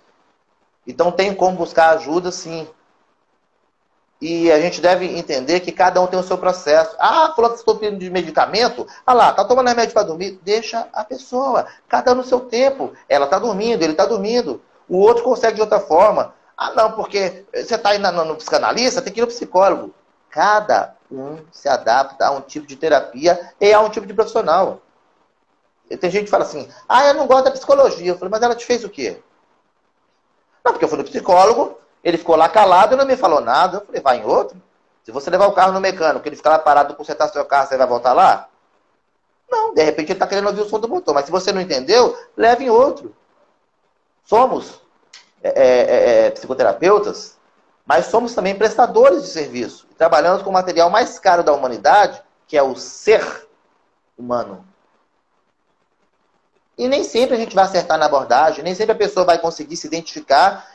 Então 0.86 1.12
tem 1.12 1.34
como 1.34 1.58
buscar 1.58 1.92
ajuda, 1.92 2.32
sim. 2.32 2.68
E 4.28 4.52
a 4.52 4.60
gente 4.60 4.82
deve 4.82 5.06
entender 5.06 5.60
que 5.60 5.72
cada 5.72 6.02
um 6.02 6.08
tem 6.08 6.20
o 6.20 6.24
seu 6.24 6.36
processo. 6.36 6.96
Ah, 6.98 7.32
falou 7.36 7.52
que 7.52 7.58
estou 7.60 7.76
pedindo 7.76 8.00
de 8.00 8.10
medicamento. 8.10 8.88
Ah 9.06 9.14
lá, 9.14 9.32
tá 9.32 9.46
tomando 9.46 9.68
remédio 9.68 9.94
para 9.94 10.02
dormir. 10.02 10.40
Deixa 10.42 10.90
a 10.92 11.04
pessoa. 11.04 11.68
Cada 11.88 12.12
um 12.12 12.16
no 12.16 12.24
seu 12.24 12.40
tempo. 12.40 12.92
Ela 13.08 13.26
está 13.26 13.38
dormindo, 13.38 13.84
ele 13.84 13.92
está 13.92 14.04
dormindo. 14.04 14.60
O 14.90 14.98
outro 14.98 15.24
consegue 15.24 15.58
de 15.58 15.62
outra 15.62 15.80
forma. 15.80 16.34
Ah, 16.58 16.72
não, 16.72 16.94
porque 16.94 17.46
você 17.54 17.76
está 17.76 17.96
indo 17.96 18.12
no 18.12 18.36
psicanalista, 18.36 19.00
tem 19.00 19.14
que 19.14 19.20
ir 19.20 19.22
no 19.22 19.28
psicólogo. 19.28 19.94
Cada 20.32 20.96
um 21.12 21.38
se 21.52 21.70
adapta 21.70 22.26
a 22.26 22.32
um 22.32 22.42
tipo 22.42 22.66
de 22.66 22.76
terapia 22.76 23.54
e 23.62 23.72
a 23.72 23.80
um 23.80 23.90
tipo 23.90 24.08
de 24.08 24.14
profissional. 24.16 24.82
Tem 25.88 26.10
gente 26.10 26.26
que 26.26 26.32
fala 26.32 26.46
assim, 26.46 26.68
ah, 26.90 27.06
eu 27.06 27.14
não 27.14 27.28
gosto 27.28 27.46
da 27.46 27.52
psicologia. 27.52 28.14
Eu 28.14 28.18
falei, 28.18 28.32
mas 28.32 28.42
ela 28.42 28.56
te 28.56 28.66
fez 28.66 28.84
o 28.84 28.90
quê? 28.90 29.22
Não, 30.64 30.72
porque 30.72 30.86
eu 30.86 30.90
fui 30.90 30.98
no 30.98 31.04
psicólogo, 31.04 31.78
ele 32.06 32.20
ficou 32.20 32.36
lá 32.36 32.48
calado 32.48 32.94
e 32.94 32.98
não 32.98 33.06
me 33.06 33.18
falou 33.18 33.42
nada. 33.42 33.78
Eu 33.78 33.86
falei, 33.88 34.00
vai 34.00 34.18
em 34.20 34.24
outro. 34.24 34.62
Se 35.04 35.12
você 35.12 35.28
levar 35.32 35.48
o 35.48 35.54
carro 35.54 35.74
no 35.74 35.82
mecânico, 35.82 36.28
ele 36.28 36.36
ficar 36.36 36.52
lá 36.52 36.60
parado 36.60 36.90
para 36.90 36.98
consertar 36.98 37.28
seu 37.30 37.44
carro, 37.44 37.68
você 37.68 37.76
vai 37.76 37.88
voltar 37.88 38.14
lá? 38.14 38.48
Não, 39.50 39.74
de 39.74 39.84
repente 39.84 40.12
ele 40.12 40.14
está 40.14 40.28
querendo 40.28 40.48
ouvir 40.48 40.62
o 40.62 40.70
som 40.70 40.80
do 40.80 40.88
motor. 40.88 41.16
Mas 41.16 41.26
se 41.26 41.32
você 41.32 41.52
não 41.52 41.60
entendeu, 41.60 42.16
leve 42.38 42.66
em 42.66 42.70
outro. 42.70 43.16
Somos 44.24 44.80
é, 45.42 45.50
é, 45.50 45.66
é, 45.66 46.26
é 46.28 46.30
psicoterapeutas, 46.30 47.38
mas 47.84 48.06
somos 48.06 48.36
também 48.36 48.56
prestadores 48.56 49.24
de 49.24 49.30
serviço. 49.30 49.88
Trabalhamos 49.98 50.44
com 50.44 50.52
o 50.52 50.54
material 50.54 50.92
mais 50.92 51.18
caro 51.18 51.44
da 51.44 51.54
humanidade, 51.54 52.22
que 52.48 52.56
é 52.56 52.62
o 52.62 52.76
ser 52.76 53.48
humano. 54.16 54.64
E 56.78 56.88
nem 56.88 57.04
sempre 57.04 57.36
a 57.36 57.40
gente 57.40 57.56
vai 57.56 57.64
acertar 57.64 57.98
na 57.98 58.06
abordagem, 58.06 58.64
nem 58.64 58.76
sempre 58.76 58.92
a 58.92 58.98
pessoa 58.98 59.26
vai 59.26 59.40
conseguir 59.40 59.78
se 59.78 59.88
identificar 59.88 60.75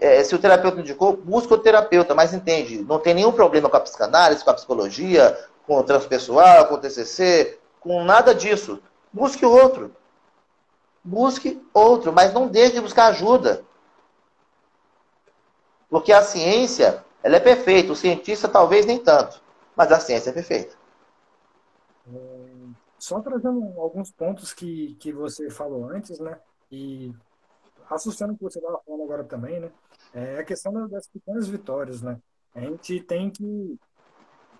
é, 0.00 0.22
se 0.24 0.34
o 0.34 0.38
terapeuta 0.38 0.80
indicou, 0.80 1.16
busca 1.16 1.54
o 1.54 1.58
terapeuta, 1.58 2.14
mas 2.14 2.32
entende, 2.32 2.82
não 2.82 2.98
tem 2.98 3.14
nenhum 3.14 3.32
problema 3.32 3.68
com 3.68 3.76
a 3.76 3.80
psicanálise, 3.80 4.44
com 4.44 4.50
a 4.50 4.54
psicologia, 4.54 5.38
com 5.66 5.78
o 5.78 5.82
transpessoal, 5.82 6.66
com 6.66 6.74
o 6.74 6.78
TCC, 6.78 7.58
com 7.80 8.04
nada 8.04 8.34
disso. 8.34 8.82
Busque 9.12 9.44
outro. 9.44 9.94
Busque 11.02 11.62
outro, 11.72 12.12
mas 12.12 12.32
não 12.32 12.48
deixe 12.48 12.74
de 12.74 12.80
buscar 12.80 13.06
ajuda. 13.06 13.62
Porque 15.88 16.12
a 16.12 16.22
ciência, 16.22 17.04
ela 17.22 17.36
é 17.36 17.40
perfeita, 17.40 17.92
o 17.92 17.96
cientista 17.96 18.48
talvez 18.48 18.86
nem 18.86 18.98
tanto, 18.98 19.40
mas 19.76 19.92
a 19.92 20.00
ciência 20.00 20.30
é 20.30 20.32
perfeita. 20.32 20.76
Só 22.98 23.20
trazendo 23.20 23.78
alguns 23.78 24.10
pontos 24.10 24.52
que, 24.52 24.96
que 24.98 25.12
você 25.12 25.50
falou 25.50 25.90
antes, 25.90 26.18
né? 26.18 26.38
E 26.72 27.12
associando 27.88 28.34
o 28.34 28.36
que 28.36 28.44
você 28.44 28.58
estava 28.58 28.80
falando 28.84 29.02
agora 29.02 29.24
também, 29.24 29.60
né? 29.60 29.72
É 30.12 30.38
a 30.38 30.44
questão 30.44 30.88
das 30.88 31.06
pequenas 31.06 31.48
vitórias, 31.48 32.02
né? 32.02 32.18
A 32.54 32.60
gente 32.60 33.00
tem 33.00 33.30
que 33.30 33.78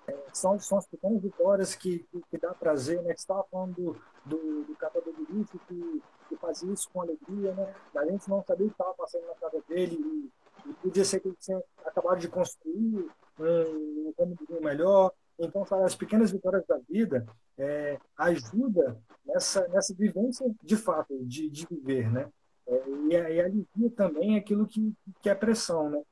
é, 0.07 0.17
são, 0.33 0.59
são 0.59 0.79
as 0.79 0.87
pequenas 0.87 1.23
vitórias 1.23 1.75
que, 1.75 2.01
que, 2.11 2.23
que 2.31 2.39
dá 2.39 2.55
prazer, 2.55 3.01
né? 3.03 3.15
Você 3.15 3.23
estava 3.23 3.45
falando 3.51 3.75
do, 3.75 3.97
do, 4.25 4.65
do 4.65 5.33
lixo 5.33 5.59
que, 5.67 6.03
que 6.29 6.37
fazia 6.37 6.73
isso 6.73 6.89
com 6.93 7.01
alegria, 7.03 7.55
né? 7.55 7.75
Da 7.93 8.05
gente 8.07 8.29
não 8.29 8.43
saber 8.45 8.65
o 8.65 8.67
que 8.67 8.73
estava 8.73 8.95
passando 8.95 9.27
na 9.27 9.35
casa 9.35 9.63
dele 9.69 9.97
e, 9.97 10.71
e 10.71 10.75
podia 10.75 11.05
ser 11.05 11.21
que 11.21 11.29
ele 11.29 11.37
tinha 11.41 11.63
acabado 11.85 12.19
de 12.19 12.29
construir 12.29 13.09
um, 13.39 14.13
cômodo 14.17 14.61
melhor. 14.61 15.13
Então, 15.39 15.65
sabe, 15.65 15.85
as 15.85 15.97
pequenas 15.97 16.31
vitórias 16.31 16.65
da 16.67 16.79
vida 16.89 17.27
é, 17.59 17.99
ajuda 18.17 19.01
nessa, 19.25 19.67
nessa 19.69 19.95
vivência 19.95 20.47
de 20.63 20.77
fato, 20.77 21.19
de, 21.25 21.49
de 21.49 21.67
viver, 21.67 22.13
né? 22.13 22.31
É, 22.67 22.89
e, 22.89 23.09
e 23.11 23.41
alivia 23.41 23.91
também 23.97 24.37
aquilo 24.37 24.67
que, 24.67 24.93
que 25.21 25.29
é 25.29 25.35
pressão, 25.35 25.91
né? 25.91 26.03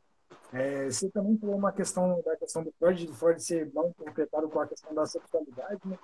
É, 0.53 0.91
você 0.91 1.09
também 1.09 1.39
falou 1.39 1.57
uma 1.57 1.73
questão 1.73 2.21
da 2.23 2.37
questão 2.37 2.63
do 2.63 2.71
Freud, 2.79 3.07
do 3.07 3.15
Freud 3.15 3.43
ser 3.43 3.73
mal 3.73 3.89
interpretado 3.89 4.49
com 4.51 4.61
a 4.61 4.67
questão 4.67 4.95
da 4.95 5.07
sexualidade, 5.07 5.81
né? 5.87 5.99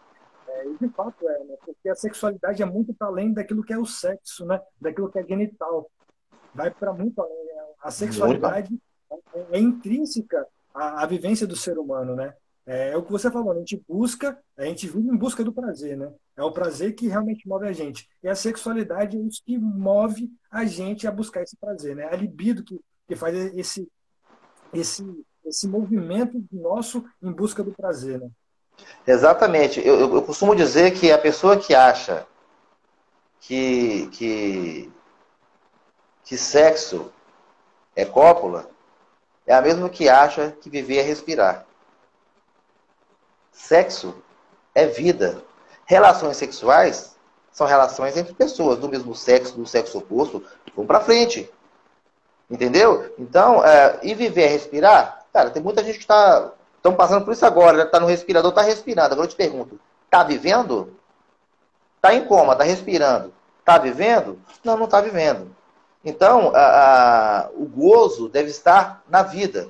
É, 0.49 0.67
e 0.67 0.79
de 0.79 0.89
fato 0.89 1.29
é, 1.29 1.45
né? 1.45 1.55
Porque 1.65 1.89
a 1.89 1.95
sexualidade 1.95 2.63
é 2.63 2.67
muito 2.67 2.95
para 2.95 3.09
além 3.09 3.33
daquilo 3.33 3.63
que 3.63 3.75
é 3.75 3.79
o 3.79 3.85
sexo, 3.85 4.47
né? 4.47 4.59
Daquilo 4.81 5.11
que 5.11 5.19
é 5.19 5.25
genital. 5.25 5.91
Vai 6.55 6.71
para 6.71 6.95
muito 6.95 7.21
além. 7.21 7.45
Né? 7.45 7.63
A 7.83 7.91
sexualidade 7.91 8.75
é, 9.35 9.59
é 9.59 9.59
intrínseca 9.59 10.47
à, 10.73 11.03
à, 11.03 11.07
vivência 11.07 11.47
do 11.47 11.55
ser 11.55 11.79
humano, 11.79 12.17
né? 12.17 12.35
É, 12.67 12.91
é, 12.91 12.97
o 12.97 13.03
que 13.03 13.13
você 13.13 13.31
falou, 13.31 13.53
a 13.53 13.59
gente 13.59 13.83
busca, 13.87 14.39
a 14.57 14.65
gente 14.65 14.87
vive 14.87 15.09
em 15.09 15.17
busca 15.17 15.45
do 15.45 15.53
prazer, 15.53 15.97
né? 15.97 16.11
É 16.39 16.43
o 16.45 16.53
prazer 16.53 16.95
que 16.95 17.09
realmente 17.09 17.49
move 17.49 17.67
a 17.67 17.73
gente. 17.73 18.09
E 18.23 18.29
a 18.29 18.35
sexualidade 18.37 19.17
é 19.17 19.21
isso 19.21 19.43
que 19.45 19.59
move 19.59 20.31
a 20.49 20.65
gente 20.65 21.05
a 21.05 21.11
buscar 21.11 21.43
esse 21.43 21.57
prazer, 21.57 21.97
né? 21.97 22.05
A 22.05 22.15
libido 22.15 22.63
que, 22.63 22.79
que 23.09 23.17
faz 23.17 23.35
esse, 23.57 23.89
esse, 24.73 25.05
esse 25.45 25.67
movimento 25.67 26.41
nosso 26.53 27.05
em 27.21 27.33
busca 27.33 27.61
do 27.65 27.73
prazer, 27.73 28.21
né? 28.21 28.31
Exatamente. 29.05 29.85
Eu, 29.85 29.99
eu 29.99 30.23
costumo 30.23 30.55
dizer 30.55 30.93
que 30.93 31.11
a 31.11 31.19
pessoa 31.19 31.59
que 31.59 31.75
acha 31.75 32.25
que, 33.41 34.07
que, 34.13 34.93
que 36.23 36.37
sexo 36.37 37.13
é 37.97 38.05
cópula 38.05 38.71
é 39.45 39.53
a 39.53 39.61
mesma 39.61 39.91
que 39.91 40.09
acha 40.09 40.53
que 40.53 40.71
viver 40.71 40.99
é 40.99 41.03
respirar. 41.03 41.67
Sexo 43.51 44.23
é 44.73 44.87
vida. 44.87 45.48
Relações 45.89 46.37
sexuais 46.37 47.17
são 47.51 47.67
relações 47.67 48.15
entre 48.15 48.35
pessoas 48.35 48.79
do 48.79 48.91
mesmo 48.91 49.15
sexo, 49.15 49.57
do 49.57 49.67
sexo 49.67 49.97
oposto. 49.97 50.45
Vão 50.77 50.87
para 50.87 51.01
frente. 51.01 51.51
Entendeu? 52.51 53.15
Então, 53.19 53.65
é, 53.65 53.99
e 54.03 54.15
viver 54.15 54.43
é 54.43 54.49
respirar? 54.49 55.25
Cara, 55.33 55.49
tem 55.49 55.63
muita 55.63 55.83
gente 55.83 55.97
que 55.97 56.05
está. 56.05 56.53
Estão 56.77 56.95
passando 56.95 57.25
por 57.25 57.33
isso 57.33 57.45
agora, 57.45 57.85
está 57.85 57.99
no 57.99 58.07
respirador, 58.07 58.51
está 58.51 58.61
respirando. 58.61 59.13
Agora 59.15 59.27
eu 59.27 59.31
te 59.31 59.37
pergunto: 59.37 59.81
está 60.05 60.23
vivendo? 60.23 60.95
Está 61.97 62.15
em 62.15 62.27
coma, 62.27 62.53
está 62.53 62.65
respirando. 62.65 63.33
Está 63.61 63.79
vivendo? 63.79 64.39
Não, 64.63 64.77
não 64.77 64.85
está 64.85 65.01
vivendo. 65.01 65.57
Então, 66.05 66.53
a, 66.55 67.47
a, 67.47 67.49
o 67.55 67.65
gozo 67.65 68.29
deve 68.29 68.51
estar 68.51 69.03
na 69.09 69.23
vida. 69.23 69.69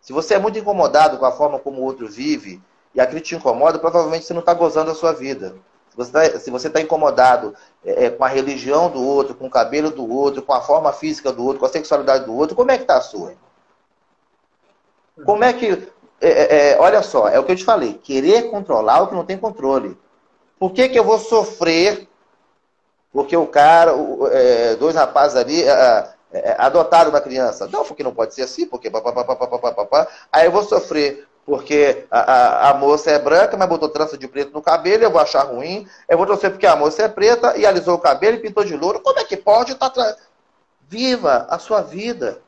Se 0.00 0.12
você 0.12 0.34
é 0.34 0.38
muito 0.40 0.58
incomodado 0.58 1.16
com 1.16 1.24
a 1.24 1.30
forma 1.30 1.60
como 1.60 1.80
o 1.80 1.84
outro 1.84 2.08
vive, 2.08 2.60
e 2.94 3.00
aquilo 3.00 3.20
te 3.20 3.34
incomoda, 3.34 3.78
provavelmente 3.78 4.24
você 4.24 4.32
não 4.32 4.40
está 4.40 4.54
gozando 4.54 4.90
a 4.90 4.94
sua 4.94 5.12
vida. 5.12 5.54
Se 6.40 6.50
você 6.50 6.68
está 6.68 6.78
tá 6.78 6.80
incomodado 6.80 7.54
é, 7.84 8.06
é, 8.06 8.10
com 8.10 8.24
a 8.24 8.28
religião 8.28 8.90
do 8.90 9.02
outro, 9.02 9.34
com 9.34 9.46
o 9.46 9.50
cabelo 9.50 9.90
do 9.90 10.10
outro, 10.10 10.42
com 10.42 10.52
a 10.52 10.60
forma 10.60 10.92
física 10.92 11.30
do 11.30 11.44
outro, 11.44 11.60
com 11.60 11.66
a 11.66 11.70
sexualidade 11.70 12.24
do 12.24 12.34
outro, 12.34 12.56
como 12.56 12.70
é 12.70 12.76
que 12.76 12.84
está 12.84 12.96
a 12.96 13.02
sua? 13.02 13.34
Como 15.24 15.44
é 15.44 15.52
que. 15.52 15.90
É, 16.20 16.28
é, 16.28 16.70
é, 16.70 16.80
olha 16.80 17.02
só, 17.02 17.28
é 17.28 17.38
o 17.38 17.44
que 17.44 17.52
eu 17.52 17.56
te 17.56 17.64
falei: 17.64 17.94
querer 17.94 18.50
controlar 18.50 19.02
o 19.02 19.08
que 19.08 19.14
não 19.14 19.24
tem 19.24 19.36
controle. 19.36 19.98
Por 20.58 20.72
que, 20.72 20.88
que 20.88 20.98
eu 20.98 21.04
vou 21.04 21.18
sofrer 21.18 22.08
porque 23.12 23.36
o 23.36 23.46
cara, 23.46 23.92
é, 24.30 24.74
dois 24.76 24.96
rapazes 24.96 25.36
ali, 25.36 25.62
é, 25.62 26.56
adotar 26.58 27.08
uma 27.08 27.20
criança. 27.20 27.68
Não, 27.70 27.84
porque 27.84 28.02
não 28.02 28.14
pode 28.14 28.34
ser 28.34 28.42
assim, 28.42 28.66
porque 28.66 28.90
papapá, 28.90 30.08
aí 30.32 30.46
eu 30.46 30.52
vou 30.52 30.62
sofrer 30.62 31.28
porque 31.44 32.06
a, 32.10 32.20
a, 32.20 32.70
a, 32.70 32.74
moça 32.74 33.10
é 33.10 33.18
branca, 33.18 33.56
mas 33.56 33.68
botou 33.68 33.88
trança 33.88 34.16
de 34.16 34.28
preto 34.28 34.52
no 34.52 34.62
cabelo, 34.62 35.02
eu 35.02 35.10
vou 35.10 35.20
achar 35.20 35.42
ruim. 35.42 35.88
Eu 36.08 36.16
vou 36.16 36.26
torcer 36.26 36.50
porque 36.50 36.66
a 36.66 36.76
moça 36.76 37.02
é 37.02 37.08
preta 37.08 37.56
e 37.56 37.66
alisou 37.66 37.96
o 37.96 38.00
cabelo 38.00 38.36
e 38.36 38.40
pintou 38.40 38.64
de 38.64 38.76
louro. 38.76 39.00
Como 39.00 39.18
é 39.18 39.24
que 39.24 39.36
pode? 39.36 39.74
Tá 39.74 39.90
tra... 39.90 40.16
Viva 40.88 41.46
a 41.50 41.58
sua 41.58 41.80
vida. 41.80 42.40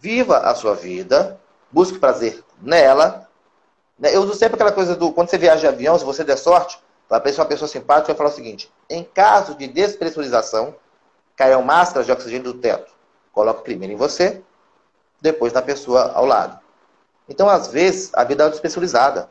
Viva 0.00 0.38
a 0.38 0.54
sua 0.54 0.74
vida. 0.74 1.38
Busque 1.70 1.98
prazer 1.98 2.42
nela. 2.62 3.28
Né? 3.98 4.14
Eu 4.14 4.22
uso 4.22 4.34
sempre 4.34 4.54
aquela 4.54 4.72
coisa 4.72 4.96
do 4.96 5.12
quando 5.12 5.28
você 5.28 5.36
viaja 5.36 5.60
de 5.60 5.66
avião, 5.66 5.98
se 5.98 6.04
você 6.04 6.24
der 6.24 6.38
sorte, 6.38 6.78
aparecer 7.10 7.40
uma 7.40 7.46
pessoa 7.46 7.68
simpática 7.68 8.14
vai 8.14 8.16
falar 8.16 8.30
o 8.30 8.32
seguinte: 8.32 8.72
em 8.88 9.04
caso 9.04 9.54
de 9.54 9.66
despressurização, 9.66 10.74
caiam 11.36 11.62
máscaras 11.62 12.06
de 12.06 12.12
oxigênio 12.12 12.52
do 12.52 12.58
teto. 12.58 12.90
Coloca 13.32 13.60
primeiro 13.62 13.92
em 13.92 13.96
você, 13.96 14.42
depois 15.20 15.52
na 15.52 15.60
pessoa 15.60 16.12
ao 16.14 16.24
lado. 16.24 16.63
Então, 17.28 17.48
às 17.48 17.68
vezes, 17.68 18.10
a 18.14 18.24
vida 18.24 18.44
é 18.44 18.50
despressurizada. 18.50 19.28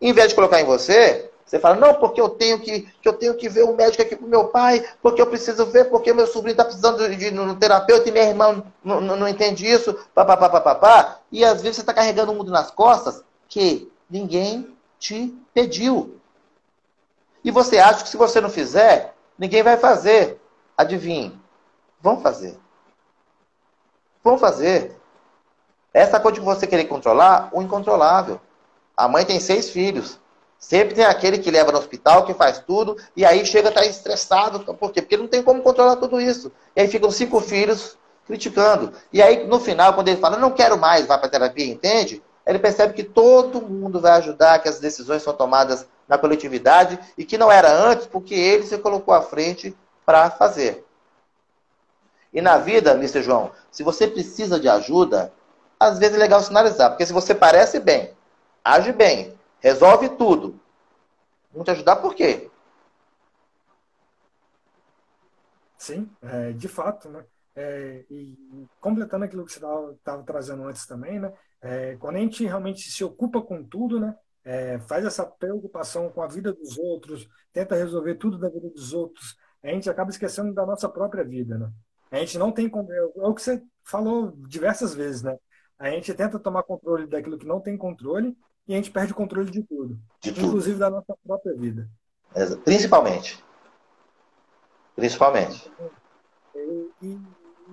Em 0.00 0.12
vez 0.12 0.28
de 0.28 0.34
colocar 0.34 0.60
em 0.60 0.64
você, 0.64 1.30
você 1.46 1.60
fala, 1.60 1.76
não, 1.76 1.94
porque 1.94 2.20
eu 2.20 2.28
tenho 2.28 2.58
que, 2.58 2.82
que 3.00 3.08
eu 3.08 3.12
tenho 3.12 3.34
que 3.36 3.48
ver 3.48 3.62
o 3.62 3.70
um 3.70 3.76
médico 3.76 4.02
aqui 4.02 4.16
pro 4.16 4.26
meu 4.26 4.48
pai, 4.48 4.84
porque 5.00 5.22
eu 5.22 5.28
preciso 5.28 5.64
ver, 5.66 5.84
porque 5.84 6.12
meu 6.12 6.26
sobrinho 6.26 6.54
está 6.54 6.64
precisando 6.64 7.08
de, 7.08 7.38
um 7.38 7.54
terapeuta 7.54 8.08
e 8.08 8.12
minha 8.12 8.24
irmã 8.24 8.64
não, 8.82 9.28
entende 9.28 9.64
isso, 9.64 9.94
papapá. 10.12 11.20
E 11.30 11.44
às 11.44 11.62
vezes 11.62 11.76
você 11.76 11.82
está 11.82 11.94
carregando 11.94 12.32
o 12.32 12.34
mundo 12.34 12.50
nas 12.50 12.72
costas 12.72 13.22
que 13.48 13.90
ninguém 14.10 14.76
te 14.98 15.32
pediu. 15.54 16.18
E 17.44 17.50
você 17.52 17.78
acha 17.78 18.02
que 18.02 18.08
se 18.08 18.16
você 18.16 18.40
não 18.40 18.50
fizer, 18.50 19.14
ninguém 19.38 19.62
vai 19.62 19.76
fazer. 19.76 20.40
Adivinhe, 20.76 21.40
vão 22.00 22.20
fazer. 22.20 22.58
Vão 24.24 24.36
fazer. 24.36 24.95
Essa 25.96 26.20
coisa 26.20 26.38
de 26.38 26.44
você 26.44 26.66
querer 26.66 26.84
controlar 26.84 27.48
o 27.52 27.62
incontrolável. 27.62 28.38
A 28.94 29.08
mãe 29.08 29.24
tem 29.24 29.40
seis 29.40 29.70
filhos. 29.70 30.18
Sempre 30.58 30.94
tem 30.94 31.06
aquele 31.06 31.38
que 31.38 31.50
leva 31.50 31.72
no 31.72 31.78
hospital, 31.78 32.26
que 32.26 32.34
faz 32.34 32.58
tudo, 32.58 32.98
e 33.16 33.24
aí 33.24 33.46
chega 33.46 33.68
a 33.68 33.70
estar 33.70 33.86
estressado. 33.86 34.60
Por 34.74 34.92
quê? 34.92 35.00
Porque 35.00 35.16
não 35.16 35.26
tem 35.26 35.42
como 35.42 35.62
controlar 35.62 35.96
tudo 35.96 36.20
isso. 36.20 36.52
E 36.76 36.82
aí 36.82 36.88
ficam 36.88 37.10
cinco 37.10 37.40
filhos 37.40 37.96
criticando. 38.26 38.92
E 39.10 39.22
aí, 39.22 39.46
no 39.46 39.58
final, 39.58 39.94
quando 39.94 40.08
ele 40.08 40.20
fala, 40.20 40.36
não 40.36 40.50
quero 40.50 40.76
mais, 40.76 41.06
vai 41.06 41.18
para 41.18 41.30
terapia, 41.30 41.64
entende? 41.64 42.22
Ele 42.46 42.58
percebe 42.58 42.92
que 42.92 43.02
todo 43.02 43.62
mundo 43.62 43.98
vai 43.98 44.12
ajudar, 44.18 44.58
que 44.58 44.68
as 44.68 44.78
decisões 44.78 45.22
são 45.22 45.32
tomadas 45.32 45.86
na 46.06 46.18
coletividade 46.18 46.98
e 47.16 47.24
que 47.24 47.38
não 47.38 47.50
era 47.50 47.72
antes, 47.72 48.06
porque 48.06 48.34
ele 48.34 48.64
se 48.64 48.76
colocou 48.76 49.14
à 49.14 49.22
frente 49.22 49.74
para 50.04 50.30
fazer. 50.30 50.84
E 52.34 52.42
na 52.42 52.58
vida, 52.58 52.92
Mr. 52.92 53.22
João, 53.22 53.50
se 53.70 53.82
você 53.82 54.06
precisa 54.06 54.60
de 54.60 54.68
ajuda, 54.68 55.32
às 55.78 55.98
vezes 55.98 56.16
é 56.16 56.18
legal 56.18 56.40
sinalizar. 56.40 56.90
Porque 56.90 57.06
se 57.06 57.12
você 57.12 57.34
parece 57.34 57.80
bem, 57.80 58.12
age 58.64 58.92
bem, 58.92 59.34
resolve 59.60 60.08
tudo, 60.10 60.60
não 61.54 61.64
te 61.64 61.70
ajudar 61.70 61.96
por 61.96 62.14
quê? 62.14 62.50
Sim, 65.78 66.10
é, 66.22 66.52
de 66.52 66.68
fato, 66.68 67.08
né? 67.08 67.24
É, 67.54 68.04
e 68.10 68.68
completando 68.80 69.24
aquilo 69.24 69.44
que 69.44 69.52
você 69.52 69.58
estava 69.58 70.22
trazendo 70.24 70.64
antes 70.64 70.86
também, 70.86 71.18
né? 71.18 71.32
É, 71.60 71.96
quando 71.96 72.16
a 72.16 72.18
gente 72.18 72.44
realmente 72.44 72.90
se 72.90 73.02
ocupa 73.04 73.40
com 73.40 73.64
tudo, 73.64 73.98
né? 74.00 74.14
É, 74.44 74.78
faz 74.80 75.04
essa 75.04 75.24
preocupação 75.24 76.08
com 76.10 76.22
a 76.22 76.28
vida 76.28 76.52
dos 76.52 76.78
outros, 76.78 77.28
tenta 77.52 77.74
resolver 77.74 78.14
tudo 78.16 78.38
da 78.38 78.48
vida 78.48 78.68
dos 78.70 78.92
outros, 78.92 79.36
a 79.62 79.68
gente 79.68 79.90
acaba 79.90 80.10
esquecendo 80.10 80.54
da 80.54 80.64
nossa 80.64 80.88
própria 80.88 81.24
vida, 81.24 81.58
né? 81.58 81.70
A 82.10 82.18
gente 82.18 82.38
não 82.38 82.52
tem 82.52 82.68
como. 82.68 82.92
É 82.92 83.02
o 83.16 83.34
que 83.34 83.42
você 83.42 83.62
falou 83.82 84.32
diversas 84.48 84.94
vezes, 84.94 85.22
né? 85.22 85.36
A 85.78 85.90
gente 85.90 86.12
tenta 86.14 86.38
tomar 86.38 86.62
controle 86.62 87.06
daquilo 87.06 87.38
que 87.38 87.46
não 87.46 87.60
tem 87.60 87.76
controle 87.76 88.36
e 88.66 88.72
a 88.72 88.76
gente 88.76 88.90
perde 88.90 89.12
o 89.12 89.16
controle 89.16 89.50
de 89.50 89.62
tudo, 89.62 89.98
de 90.20 90.32
tudo. 90.32 90.46
inclusive 90.46 90.78
da 90.78 90.90
nossa 90.90 91.16
própria 91.24 91.54
vida. 91.54 91.88
Principalmente. 92.64 93.42
Principalmente. 94.94 95.70
E, 96.54 96.90
e, 97.02 97.20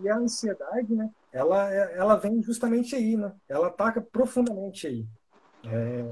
e, 0.02 0.10
a 0.10 0.18
ansiedade, 0.18 0.94
né? 0.94 1.10
Ela, 1.32 1.74
ela 1.74 2.16
vem 2.16 2.42
justamente 2.44 2.96
aí, 2.96 3.16
né? 3.16 3.34
Ela 3.48 3.68
ataca 3.68 4.02
profundamente 4.02 4.86
aí. 4.88 5.08
É, 5.66 6.04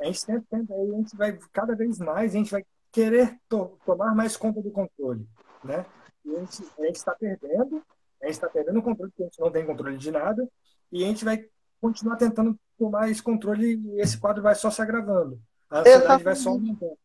a 0.00 0.04
gente 0.06 0.26
tenta, 0.26 0.44
tenta, 0.50 0.74
a 0.74 0.86
gente 0.96 1.16
vai 1.16 1.38
cada 1.52 1.76
vez 1.76 1.98
mais, 1.98 2.34
a 2.34 2.38
gente 2.38 2.50
vai 2.50 2.64
querer 2.90 3.38
to, 3.48 3.78
tomar 3.84 4.14
mais 4.14 4.36
conta 4.36 4.60
do 4.60 4.70
controle, 4.70 5.26
né? 5.62 5.84
E 6.24 6.34
a 6.34 6.40
gente 6.40 6.96
está 6.96 7.14
perdendo, 7.14 7.82
a 8.20 8.26
gente 8.26 8.34
está 8.34 8.48
perdendo 8.48 8.78
o 8.78 8.82
controle, 8.82 9.10
porque 9.10 9.22
a 9.22 9.26
gente 9.26 9.40
não 9.40 9.50
tem 9.50 9.66
controle 9.66 9.96
de 9.96 10.10
nada, 10.10 10.48
e 10.92 11.02
a 11.02 11.06
gente 11.06 11.24
vai 11.24 11.44
continuar 11.80 12.16
tentando 12.16 12.54
tomar 12.78 13.10
esse 13.10 13.22
controle 13.22 13.80
e 13.82 14.00
esse 14.00 14.18
quadro 14.18 14.42
vai 14.42 14.54
só 14.54 14.70
se 14.70 14.82
agravando. 14.82 15.40
A 15.70 15.78
ansiedade 15.78 16.04
Exatamente. 16.04 16.24
vai 16.24 16.36
só 16.36 16.50
aumentando. 16.50 16.98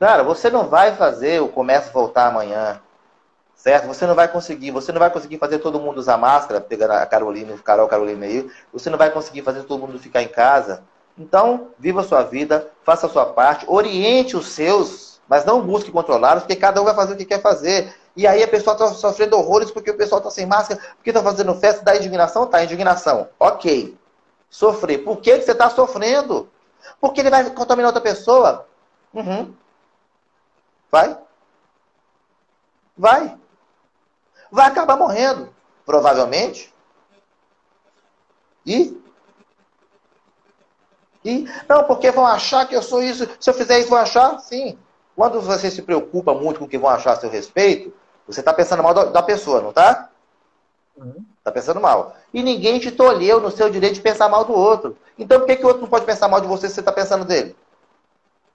Cara, 0.00 0.22
você 0.24 0.50
não 0.50 0.68
vai 0.68 0.94
fazer 0.96 1.40
o 1.40 1.48
comércio 1.48 1.92
voltar 1.92 2.26
amanhã, 2.26 2.80
certo? 3.54 3.86
Você 3.86 4.06
não 4.06 4.14
vai 4.14 4.28
conseguir, 4.28 4.70
você 4.70 4.92
não 4.92 4.98
vai 4.98 5.10
conseguir 5.10 5.38
fazer 5.38 5.60
todo 5.60 5.80
mundo 5.80 5.98
usar 5.98 6.18
máscara, 6.18 6.60
pegando 6.60 6.90
a 6.90 7.06
Carolina, 7.06 7.56
Carol, 7.58 7.88
Carolina 7.88 8.26
aí, 8.26 8.50
você 8.72 8.90
não 8.90 8.98
vai 8.98 9.10
conseguir 9.10 9.42
fazer 9.42 9.62
todo 9.62 9.80
mundo 9.86 9.98
ficar 9.98 10.22
em 10.22 10.28
casa. 10.28 10.82
Então, 11.16 11.68
viva 11.78 12.00
a 12.00 12.04
sua 12.04 12.24
vida, 12.24 12.68
faça 12.82 13.06
a 13.06 13.10
sua 13.10 13.26
parte, 13.26 13.64
oriente 13.68 14.36
os 14.36 14.48
seus, 14.48 15.20
mas 15.28 15.44
não 15.44 15.64
busque 15.64 15.92
controlá-los, 15.92 16.42
porque 16.42 16.56
cada 16.56 16.82
um 16.82 16.84
vai 16.84 16.94
fazer 16.94 17.14
o 17.14 17.16
que 17.16 17.24
quer 17.24 17.40
fazer. 17.40 17.94
E 18.16 18.26
aí 18.26 18.42
a 18.42 18.48
pessoa 18.48 18.74
está 18.74 18.88
sofrendo 18.88 19.36
horrores 19.36 19.70
porque 19.70 19.90
o 19.90 19.96
pessoal 19.96 20.18
está 20.18 20.30
sem 20.30 20.46
máscara, 20.46 20.80
porque 20.96 21.10
está 21.10 21.22
fazendo 21.22 21.54
festa, 21.54 21.84
dá 21.84 21.96
indignação? 21.96 22.46
Tá, 22.46 22.62
indignação. 22.62 23.28
Ok. 23.38 23.96
Sofrer. 24.48 24.98
Por 24.98 25.16
que, 25.20 25.36
que 25.38 25.44
você 25.44 25.50
está 25.50 25.68
sofrendo? 25.68 26.48
Porque 27.00 27.20
ele 27.20 27.30
vai 27.30 27.50
contaminar 27.50 27.88
outra 27.88 28.00
pessoa? 28.00 28.68
Uhum. 29.12 29.52
Vai? 30.90 31.18
Vai. 32.96 33.36
Vai 34.50 34.66
acabar 34.66 34.96
morrendo. 34.96 35.52
Provavelmente. 35.84 36.72
E? 38.64 38.96
E? 41.24 41.48
Não, 41.68 41.82
porque 41.84 42.12
vão 42.12 42.26
achar 42.26 42.68
que 42.68 42.76
eu 42.76 42.82
sou 42.82 43.02
isso. 43.02 43.28
Se 43.40 43.50
eu 43.50 43.54
fizer 43.54 43.80
isso, 43.80 43.88
vão 43.88 43.98
achar? 43.98 44.38
Sim. 44.38 44.78
Quando 45.16 45.40
você 45.40 45.70
se 45.70 45.82
preocupa 45.82 46.32
muito 46.32 46.58
com 46.58 46.66
o 46.66 46.68
que 46.68 46.78
vão 46.78 46.90
achar 46.90 47.12
a 47.12 47.16
seu 47.16 47.30
respeito, 47.30 47.92
você 48.26 48.40
está 48.40 48.52
pensando 48.52 48.82
mal 48.82 48.94
da 48.94 49.22
pessoa, 49.22 49.60
não 49.60 49.70
está? 49.70 50.08
Está 50.96 51.04
uhum. 51.04 51.52
pensando 51.52 51.80
mal. 51.80 52.16
E 52.32 52.42
ninguém 52.42 52.78
te 52.78 52.90
tolheu 52.90 53.40
no 53.40 53.50
seu 53.50 53.68
direito 53.68 53.94
de 53.94 54.00
pensar 54.00 54.28
mal 54.28 54.44
do 54.44 54.52
outro. 54.52 54.96
Então 55.18 55.40
por 55.40 55.46
que, 55.46 55.56
que 55.56 55.64
o 55.64 55.68
outro 55.68 55.82
não 55.82 55.88
pode 55.88 56.06
pensar 56.06 56.28
mal 56.28 56.40
de 56.40 56.46
você 56.46 56.68
se 56.68 56.74
você 56.74 56.80
está 56.80 56.92
pensando 56.92 57.24
dele? 57.24 57.56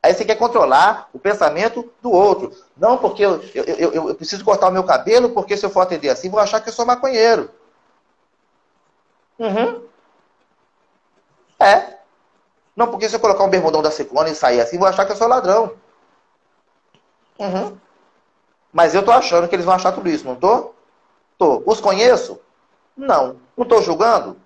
Aí 0.02 0.14
você 0.14 0.24
quer 0.24 0.36
controlar 0.36 1.10
o 1.14 1.20
pensamento 1.20 1.92
do 2.02 2.12
outro. 2.12 2.56
Não, 2.78 2.98
porque 2.98 3.24
eu, 3.24 3.42
eu, 3.54 3.64
eu, 3.66 4.10
eu, 4.10 4.16
preciso 4.16 4.46
cortar 4.46 4.70
o 4.70 4.72
meu 4.72 4.84
cabelo, 4.84 5.32
porque 5.32 5.58
se 5.58 5.66
eu 5.66 5.70
for 5.70 5.82
atender 5.82 6.10
assim, 6.10 6.30
vou 6.30 6.40
achar 6.40 6.62
que 6.62 6.70
eu 6.70 6.74
sou 6.74 6.86
maconheiro. 6.86 7.52
Uhum. 9.38 9.84
É. 11.60 11.98
Não, 12.76 12.88
porque 12.88 13.10
se 13.10 13.16
eu 13.16 13.20
colocar 13.20 13.44
um 13.44 13.50
bermudão 13.50 13.82
da 13.82 13.92
Ciclone 13.92 14.32
e 14.32 14.36
sair 14.36 14.62
assim, 14.62 14.78
vou 14.78 14.88
achar 14.88 15.06
que 15.06 15.12
eu 15.12 15.18
sou 15.18 15.28
ladrão. 15.28 15.74
Uhum. 17.38 17.78
Mas 18.72 18.94
eu 18.94 19.04
tô 19.04 19.12
achando 19.12 19.48
que 19.48 19.56
eles 19.56 19.66
vão 19.66 19.76
achar 19.76 19.92
tudo 19.92 20.10
isso, 20.10 20.26
não 20.26 20.36
tô? 20.36 20.72
Tô. 21.38 21.64
Os 21.66 21.80
conheço? 21.82 22.40
Não. 22.96 23.38
Não 23.58 23.66
tô 23.66 23.82
julgando? 23.82 24.38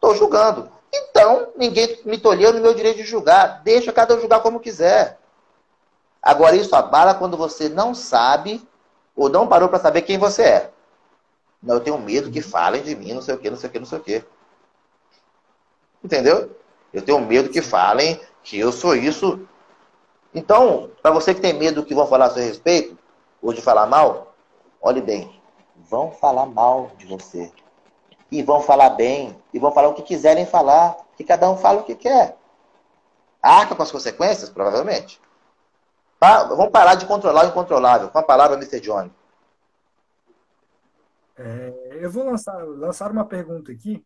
Tô 0.00 0.14
julgando. 0.14 0.70
Então, 0.92 1.48
ninguém 1.56 1.98
me 2.04 2.18
tolheu 2.18 2.52
no 2.52 2.60
meu 2.60 2.74
direito 2.74 2.98
de 2.98 3.04
julgar. 3.04 3.62
Deixa 3.62 3.92
cada 3.92 4.14
um 4.14 4.20
julgar 4.20 4.40
como 4.40 4.60
quiser. 4.60 5.18
Agora, 6.22 6.56
isso 6.56 6.74
abala 6.74 7.14
quando 7.14 7.36
você 7.36 7.68
não 7.68 7.94
sabe 7.94 8.66
ou 9.16 9.28
não 9.28 9.46
parou 9.46 9.68
para 9.68 9.78
saber 9.78 10.02
quem 10.02 10.18
você 10.18 10.42
é. 10.42 10.70
Não, 11.62 11.76
eu 11.76 11.80
tenho 11.80 11.98
medo 11.98 12.30
que 12.30 12.40
falem 12.40 12.82
de 12.82 12.94
mim, 12.94 13.12
não 13.12 13.22
sei 13.22 13.34
o 13.34 13.38
que, 13.38 13.50
não 13.50 13.56
sei 13.56 13.68
o 13.68 13.72
que, 13.72 13.78
não 13.78 13.86
sei 13.86 13.98
o 13.98 14.02
que. 14.02 14.24
Entendeu? 16.02 16.56
Eu 16.92 17.02
tenho 17.02 17.20
medo 17.20 17.50
que 17.50 17.62
falem 17.62 18.20
que 18.42 18.58
eu 18.58 18.72
sou 18.72 18.96
isso. 18.96 19.46
Então, 20.34 20.90
para 21.02 21.10
você 21.10 21.34
que 21.34 21.40
tem 21.40 21.52
medo 21.52 21.84
que 21.84 21.94
vão 21.94 22.06
falar 22.06 22.26
a 22.26 22.30
seu 22.30 22.42
respeito, 22.42 22.96
ou 23.42 23.52
de 23.52 23.60
falar 23.60 23.86
mal, 23.86 24.34
olhe 24.80 25.00
bem, 25.00 25.40
vão 25.76 26.10
falar 26.10 26.46
mal 26.46 26.90
de 26.96 27.06
você. 27.06 27.52
E 28.30 28.42
vão 28.42 28.60
falar 28.60 28.90
bem, 28.90 29.36
e 29.52 29.58
vão 29.58 29.72
falar 29.72 29.88
o 29.88 29.94
que 29.94 30.02
quiserem 30.02 30.46
falar, 30.46 30.96
que 31.16 31.24
cada 31.24 31.50
um 31.50 31.56
fala 31.56 31.80
o 31.80 31.84
que 31.84 31.94
quer. 31.94 32.36
Arca 33.42 33.74
com 33.74 33.82
as 33.82 33.90
consequências, 33.90 34.48
provavelmente. 34.48 35.20
vamos 36.20 36.70
parar 36.70 36.94
de 36.94 37.06
controlar 37.06 37.46
o 37.46 37.48
incontrolável. 37.48 38.08
Com 38.10 38.18
a 38.18 38.22
palavra, 38.22 38.56
Mr. 38.56 38.80
Johnny. 38.80 39.12
É, 41.36 41.98
eu 42.00 42.10
vou 42.10 42.24
lançar, 42.24 42.62
lançar 42.64 43.10
uma 43.10 43.24
pergunta 43.24 43.72
aqui. 43.72 44.04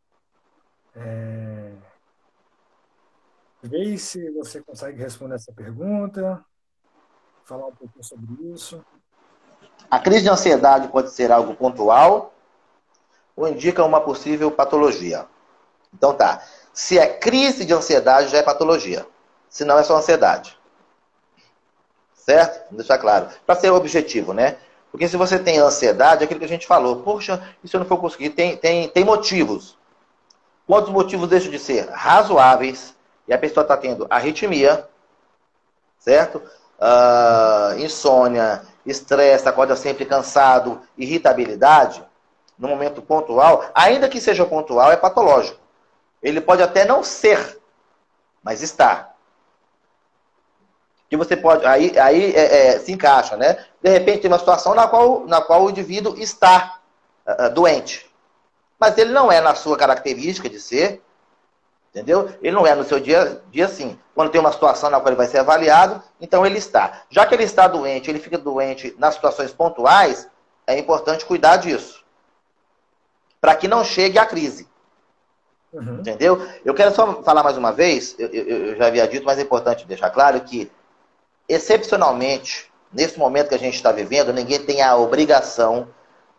É, 0.94 1.72
Vê 3.66 3.96
se 3.96 4.30
você 4.32 4.60
consegue 4.60 4.98
responder 4.98 5.36
essa 5.36 5.50
pergunta, 5.50 6.44
falar 7.46 7.68
um 7.68 7.74
pouquinho 7.74 8.04
sobre 8.04 8.52
isso. 8.52 8.84
A 9.90 9.98
crise 9.98 10.22
de 10.22 10.28
ansiedade 10.28 10.88
pode 10.88 11.10
ser 11.10 11.30
algo 11.30 11.54
pontual 11.54 12.32
ou 13.36 13.48
indica 13.48 13.84
uma 13.84 14.00
possível 14.00 14.50
patologia. 14.50 15.26
Então 15.92 16.12
tá. 16.14 16.42
Se 16.72 16.98
é 16.98 17.06
crise 17.06 17.64
de 17.64 17.72
ansiedade, 17.72 18.28
já 18.28 18.38
é 18.38 18.42
patologia. 18.42 19.06
Se 19.48 19.64
não, 19.64 19.78
é 19.78 19.84
só 19.84 19.96
ansiedade. 19.96 20.58
Certo? 22.14 22.64
Vamos 22.64 22.78
deixar 22.78 22.98
claro. 22.98 23.28
Para 23.46 23.54
ser 23.54 23.70
objetivo, 23.70 24.32
né? 24.32 24.56
Porque 24.90 25.08
se 25.08 25.16
você 25.16 25.38
tem 25.38 25.58
ansiedade, 25.58 26.22
é 26.22 26.24
aquilo 26.24 26.40
que 26.40 26.46
a 26.46 26.48
gente 26.48 26.66
falou, 26.66 27.02
poxa, 27.02 27.42
e 27.62 27.68
se 27.68 27.76
eu 27.76 27.80
não 27.80 27.86
for 27.86 27.98
conseguir? 27.98 28.30
Tem, 28.30 28.56
tem, 28.56 28.88
tem 28.88 29.04
motivos. 29.04 29.76
Quantos 30.66 30.90
motivos 30.90 31.28
deixam 31.28 31.50
de 31.50 31.58
ser 31.58 31.88
razoáveis 31.90 32.94
e 33.28 33.34
a 33.34 33.38
pessoa 33.38 33.62
está 33.62 33.76
tendo 33.76 34.06
arritmia, 34.08 34.88
certo? 35.98 36.40
Uh, 36.78 37.78
insônia, 37.80 38.62
estresse, 38.86 39.48
acorda 39.48 39.76
sempre 39.76 40.04
cansado, 40.04 40.80
irritabilidade, 40.96 42.04
no 42.58 42.68
momento 42.68 43.02
pontual, 43.02 43.64
ainda 43.74 44.08
que 44.08 44.20
seja 44.20 44.46
pontual, 44.46 44.92
é 44.92 44.96
patológico. 44.96 45.58
Ele 46.22 46.40
pode 46.40 46.62
até 46.62 46.84
não 46.84 47.02
ser, 47.02 47.60
mas 48.42 48.62
está. 48.62 49.10
Que 51.08 51.16
você 51.16 51.36
pode, 51.36 51.66
aí, 51.66 51.98
aí 51.98 52.32
é, 52.34 52.68
é, 52.68 52.78
se 52.78 52.92
encaixa, 52.92 53.36
né? 53.36 53.64
De 53.82 53.90
repente 53.90 54.22
tem 54.22 54.30
uma 54.30 54.38
situação 54.38 54.74
na 54.74 54.88
qual, 54.88 55.26
na 55.26 55.40
qual 55.40 55.64
o 55.64 55.70
indivíduo 55.70 56.16
está 56.16 56.80
uh, 57.26 57.50
doente, 57.50 58.10
mas 58.78 58.96
ele 58.96 59.12
não 59.12 59.30
é 59.30 59.40
na 59.40 59.54
sua 59.54 59.76
característica 59.76 60.48
de 60.48 60.60
ser, 60.60 61.02
entendeu? 61.94 62.28
Ele 62.42 62.54
não 62.54 62.66
é 62.66 62.74
no 62.74 62.84
seu 62.84 62.98
dia, 62.98 63.40
dia 63.52 63.68
sim. 63.68 63.96
Quando 64.14 64.30
tem 64.30 64.40
uma 64.40 64.52
situação 64.52 64.90
na 64.90 64.98
qual 64.98 65.08
ele 65.08 65.16
vai 65.16 65.26
ser 65.26 65.38
avaliado, 65.38 66.02
então 66.20 66.44
ele 66.44 66.58
está. 66.58 67.02
Já 67.08 67.24
que 67.24 67.34
ele 67.34 67.44
está 67.44 67.68
doente, 67.68 68.10
ele 68.10 68.18
fica 68.18 68.36
doente 68.36 68.94
nas 68.98 69.14
situações 69.14 69.52
pontuais, 69.52 70.28
é 70.66 70.76
importante 70.78 71.24
cuidar 71.24 71.58
disso 71.58 72.04
para 73.44 73.54
que 73.54 73.68
não 73.68 73.84
chegue 73.84 74.18
à 74.18 74.24
crise. 74.24 74.66
Uhum. 75.70 75.96
Entendeu? 75.96 76.48
Eu 76.64 76.72
quero 76.72 76.94
só 76.94 77.22
falar 77.22 77.42
mais 77.42 77.58
uma 77.58 77.72
vez, 77.72 78.16
eu, 78.18 78.28
eu, 78.28 78.44
eu, 78.46 78.76
já 78.76 78.86
havia 78.86 79.06
dito, 79.06 79.26
mas 79.26 79.38
é 79.38 79.42
importante 79.42 79.86
deixar 79.86 80.08
claro 80.08 80.40
que, 80.40 80.72
excepcionalmente, 81.46 82.72
nesse 82.90 83.18
momento 83.18 83.50
que 83.50 83.54
a 83.54 83.58
gente 83.58 83.74
está 83.74 83.92
vivendo, 83.92 84.32
ninguém 84.32 84.58
tem 84.58 84.80
a 84.80 84.96
obrigação 84.96 85.88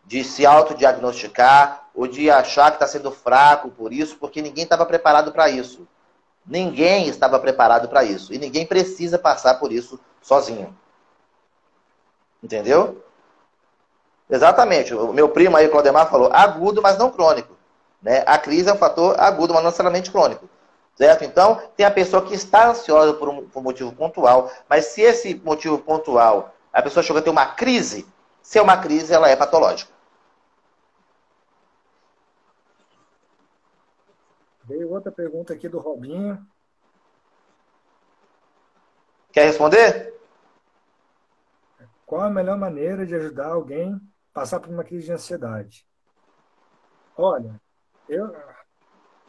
de 0.03 0.23
se 0.23 0.47
autodiagnosticar 0.47 1.84
ou 1.95 2.07
de 2.07 2.29
achar 2.29 2.71
que 2.71 2.75
está 2.75 2.87
sendo 2.87 3.09
fraco 3.09 3.69
por 3.69 3.93
isso, 3.93 4.17
porque 4.17 4.41
ninguém 4.41 4.65
estava 4.65 4.85
preparado 4.85 5.31
para 5.31 5.49
isso. 5.49 5.87
Ninguém 6.45 7.07
estava 7.07 7.39
preparado 7.39 7.87
para 7.87 8.03
isso. 8.03 8.33
E 8.33 8.37
ninguém 8.37 8.65
precisa 8.65 9.17
passar 9.17 9.55
por 9.55 9.71
isso 9.71 9.99
sozinho. 10.21 10.75
Entendeu? 12.43 13.03
Exatamente. 14.29 14.93
O 14.93 15.13
meu 15.13 15.29
primo 15.29 15.55
aí, 15.55 15.67
Claudemar, 15.69 16.09
falou 16.09 16.29
agudo, 16.31 16.81
mas 16.81 16.97
não 16.97 17.09
crônico. 17.09 17.55
Né? 18.01 18.23
A 18.27 18.37
crise 18.37 18.69
é 18.69 18.73
um 18.73 18.77
fator 18.77 19.19
agudo, 19.19 19.53
mas 19.53 19.63
não 19.63 19.69
necessariamente 19.69 20.11
crônico. 20.11 20.47
Certo? 20.95 21.23
Então, 21.23 21.61
tem 21.75 21.85
a 21.85 21.91
pessoa 21.91 22.23
que 22.23 22.33
está 22.33 22.69
ansiosa 22.69 23.13
por 23.13 23.27
um, 23.27 23.47
por 23.47 23.59
um 23.59 23.63
motivo 23.63 23.91
pontual, 23.91 24.51
mas 24.69 24.85
se 24.85 25.01
esse 25.01 25.35
motivo 25.43 25.77
pontual, 25.77 26.53
a 26.71 26.81
pessoa 26.81 27.03
chega 27.03 27.19
a 27.19 27.21
ter 27.21 27.29
uma 27.29 27.47
crise, 27.47 28.05
se 28.41 28.59
é 28.59 28.61
uma 28.61 28.77
crise, 28.77 29.13
ela 29.13 29.29
é 29.29 29.35
patológica. 29.35 29.94
Veio 34.67 34.91
outra 34.91 35.11
pergunta 35.11 35.53
aqui 35.53 35.69
do 35.69 35.79
Robinho. 35.79 36.45
Quer 39.31 39.45
responder? 39.45 40.13
Qual 42.05 42.21
a 42.21 42.29
melhor 42.29 42.57
maneira 42.57 43.05
de 43.05 43.15
ajudar 43.15 43.47
alguém 43.47 43.99
passar 44.33 44.59
por 44.59 44.69
uma 44.69 44.83
crise 44.83 45.05
de 45.05 45.11
ansiedade? 45.11 45.85
Olha, 47.17 47.59
eu, 48.09 48.35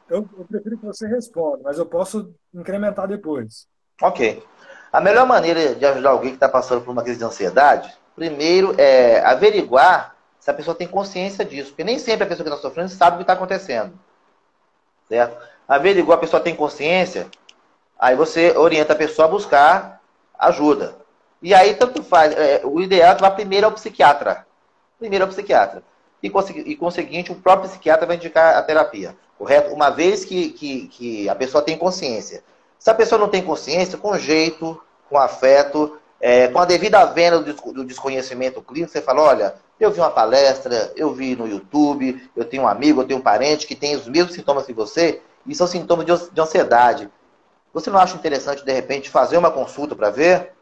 eu, 0.09 0.28
eu 0.39 0.45
prefiro 0.45 0.78
que 0.78 0.87
você 0.87 1.07
responda, 1.07 1.62
mas 1.64 1.78
eu 1.78 1.87
posso 1.87 2.34
incrementar 2.53 3.07
depois. 3.07 3.68
Ok. 4.03 4.43
A 4.93 5.01
melhor 5.01 5.26
maneira 5.26 5.74
de 5.74 5.84
ajudar 5.84 6.11
alguém 6.11 6.30
que 6.30 6.37
está 6.37 6.49
passando 6.49 6.82
por 6.82 6.91
uma 6.91 7.03
crise 7.03 7.18
de 7.18 7.24
ansiedade, 7.24 7.97
primeiro 8.14 8.74
é 8.78 9.24
averiguar 9.24 10.16
se 10.39 10.51
a 10.51 10.55
pessoa 10.55 10.74
tem 10.74 10.89
consciência 10.89 11.45
disso. 11.45 11.70
Porque 11.70 11.84
nem 11.84 11.99
sempre 11.99 12.24
a 12.24 12.26
pessoa 12.26 12.45
que 12.45 12.51
está 12.51 12.62
sofrendo 12.62 12.89
sabe 12.89 13.16
o 13.16 13.18
que 13.18 13.22
está 13.24 13.34
acontecendo. 13.34 13.99
Certo? 15.09 15.37
Averiguar 15.69 16.19
a 16.19 16.21
pessoa 16.21 16.43
tem 16.43 16.55
consciência, 16.55 17.29
aí 17.99 18.15
você 18.15 18.57
orienta 18.57 18.93
a 18.93 18.97
pessoa 18.97 19.27
a 19.27 19.31
buscar 19.31 20.01
ajuda. 20.39 20.97
E 21.43 21.55
aí, 21.55 21.75
tanto 21.75 22.03
faz, 22.03 22.33
é, 22.33 22.63
o 22.65 22.81
ideal 22.81 23.13
é 23.13 23.15
que 23.15 23.21
vá 23.21 23.31
primeiro 23.31 23.67
ao 23.67 23.73
psiquiatra 23.73 24.47
primeiro 24.99 25.25
ao 25.25 25.31
psiquiatra. 25.31 25.83
E, 26.23 26.33
e 26.67 26.77
conseguinte, 26.77 27.33
o 27.33 27.37
próprio 27.37 27.69
psiquiatra 27.69 28.07
vai 28.07 28.17
indicar 28.17 28.57
a 28.57 28.63
terapia, 28.63 29.17
correto? 29.39 29.73
Uma 29.73 29.91
vez 29.91 30.25
que, 30.25 30.51
que, 30.51 30.89
que 30.89 31.29
a 31.29 31.35
pessoa 31.35 31.63
tem 31.63 31.77
consciência. 31.77 32.43
Se 32.79 32.91
a 32.91 32.95
pessoa 32.95 33.19
não 33.19 33.29
tem 33.29 33.43
consciência, 33.43 33.99
com 33.99 34.19
jeito, 34.19 34.81
com 35.09 35.19
afeto, 35.19 35.99
é, 36.21 36.49
com 36.49 36.59
a 36.59 36.65
devida 36.65 37.05
venda 37.07 37.41
do 37.41 37.85
desconhecimento 37.85 38.63
clínico, 38.63 38.93
você 38.93 39.03
fala, 39.03 39.23
olha, 39.23 39.55
eu 39.79 39.91
vi 39.91 40.01
uma 40.01 40.11
palestra, 40.11 40.93
eu 40.97 41.12
vi 41.12 41.37
no 41.37 41.47
YouTube, 41.47 42.31
eu 42.35 42.45
tenho 42.45 42.62
um 42.62 42.68
amigo, 42.68 43.03
eu 43.03 43.07
tenho 43.07 43.20
um 43.20 43.22
parente 43.22 43.66
que 43.66 43.74
tem 43.74 43.95
os 43.97 44.09
mesmos 44.09 44.35
sintomas 44.35 44.66
que 44.66 44.72
você, 44.72 45.20
e 45.47 45.55
são 45.55 45.66
sintomas 45.66 46.07
de 46.07 46.41
ansiedade. 46.41 47.11
Você 47.72 47.91
não 47.91 47.99
acha 47.99 48.16
interessante, 48.16 48.64
de 48.64 48.72
repente, 48.72 49.11
fazer 49.11 49.37
uma 49.37 49.51
consulta 49.51 49.95
para 49.95 50.11
ver? 50.11 50.57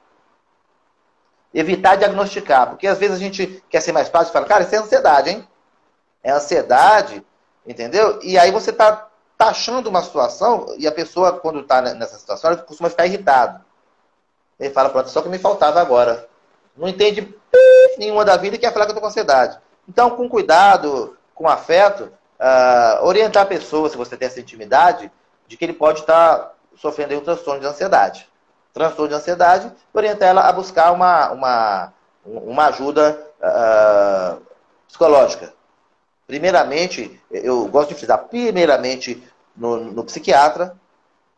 evitar 1.54 1.96
diagnosticar. 1.96 2.68
Porque 2.68 2.86
às 2.86 2.98
vezes 2.98 3.16
a 3.16 3.20
gente 3.20 3.62
quer 3.70 3.80
ser 3.80 3.92
mais 3.92 4.08
fácil 4.08 4.30
e 4.30 4.32
fala, 4.32 4.46
cara, 4.46 4.64
isso 4.64 4.74
é 4.74 4.78
ansiedade, 4.78 5.30
hein? 5.30 5.48
É 6.22 6.32
ansiedade, 6.32 7.24
entendeu? 7.64 8.18
E 8.22 8.36
aí 8.36 8.50
você 8.50 8.70
está 8.70 9.08
taxando 9.38 9.88
uma 9.88 10.02
situação 10.02 10.74
e 10.78 10.86
a 10.86 10.92
pessoa, 10.92 11.38
quando 11.38 11.60
está 11.60 11.80
nessa 11.80 12.18
situação, 12.18 12.50
ela 12.50 12.60
costuma 12.60 12.90
ficar 12.90 13.06
irritado. 13.06 13.64
Ele 14.58 14.72
fala, 14.72 14.90
pronto, 14.90 15.08
só 15.08 15.22
que 15.22 15.28
me 15.28 15.38
faltava 15.38 15.80
agora. 15.80 16.28
Não 16.76 16.88
entende 16.88 17.34
nenhuma 17.98 18.24
da 18.24 18.36
vida 18.36 18.56
e 18.56 18.58
quer 18.58 18.72
falar 18.72 18.86
que 18.86 18.90
eu 18.90 18.94
estou 18.94 19.02
com 19.02 19.08
ansiedade. 19.08 19.58
Então, 19.88 20.10
com 20.10 20.28
cuidado, 20.28 21.16
com 21.34 21.48
afeto, 21.48 22.04
uh, 22.40 23.04
orientar 23.04 23.42
a 23.42 23.46
pessoa, 23.46 23.88
se 23.88 23.96
você 23.96 24.16
tem 24.16 24.26
essa 24.26 24.40
intimidade, 24.40 25.10
de 25.46 25.56
que 25.56 25.64
ele 25.64 25.72
pode 25.72 26.00
estar 26.00 26.38
tá 26.38 26.52
sofrendo 26.76 27.14
um 27.16 27.20
transtorno 27.20 27.60
de 27.60 27.66
ansiedade 27.66 28.28
transtorno 28.74 29.10
de 29.10 29.14
ansiedade, 29.14 29.72
orientar 29.92 30.28
ela 30.28 30.48
a 30.48 30.52
buscar 30.52 30.90
uma, 30.90 31.30
uma, 31.30 31.92
uma 32.24 32.66
ajuda 32.66 33.24
uh, 33.40 34.42
psicológica. 34.88 35.54
Primeiramente, 36.26 37.20
eu 37.30 37.68
gosto 37.68 37.90
de 37.90 37.94
frisar, 37.94 38.18
primeiramente 38.18 39.22
no, 39.56 39.76
no 39.76 40.04
psiquiatra, 40.04 40.76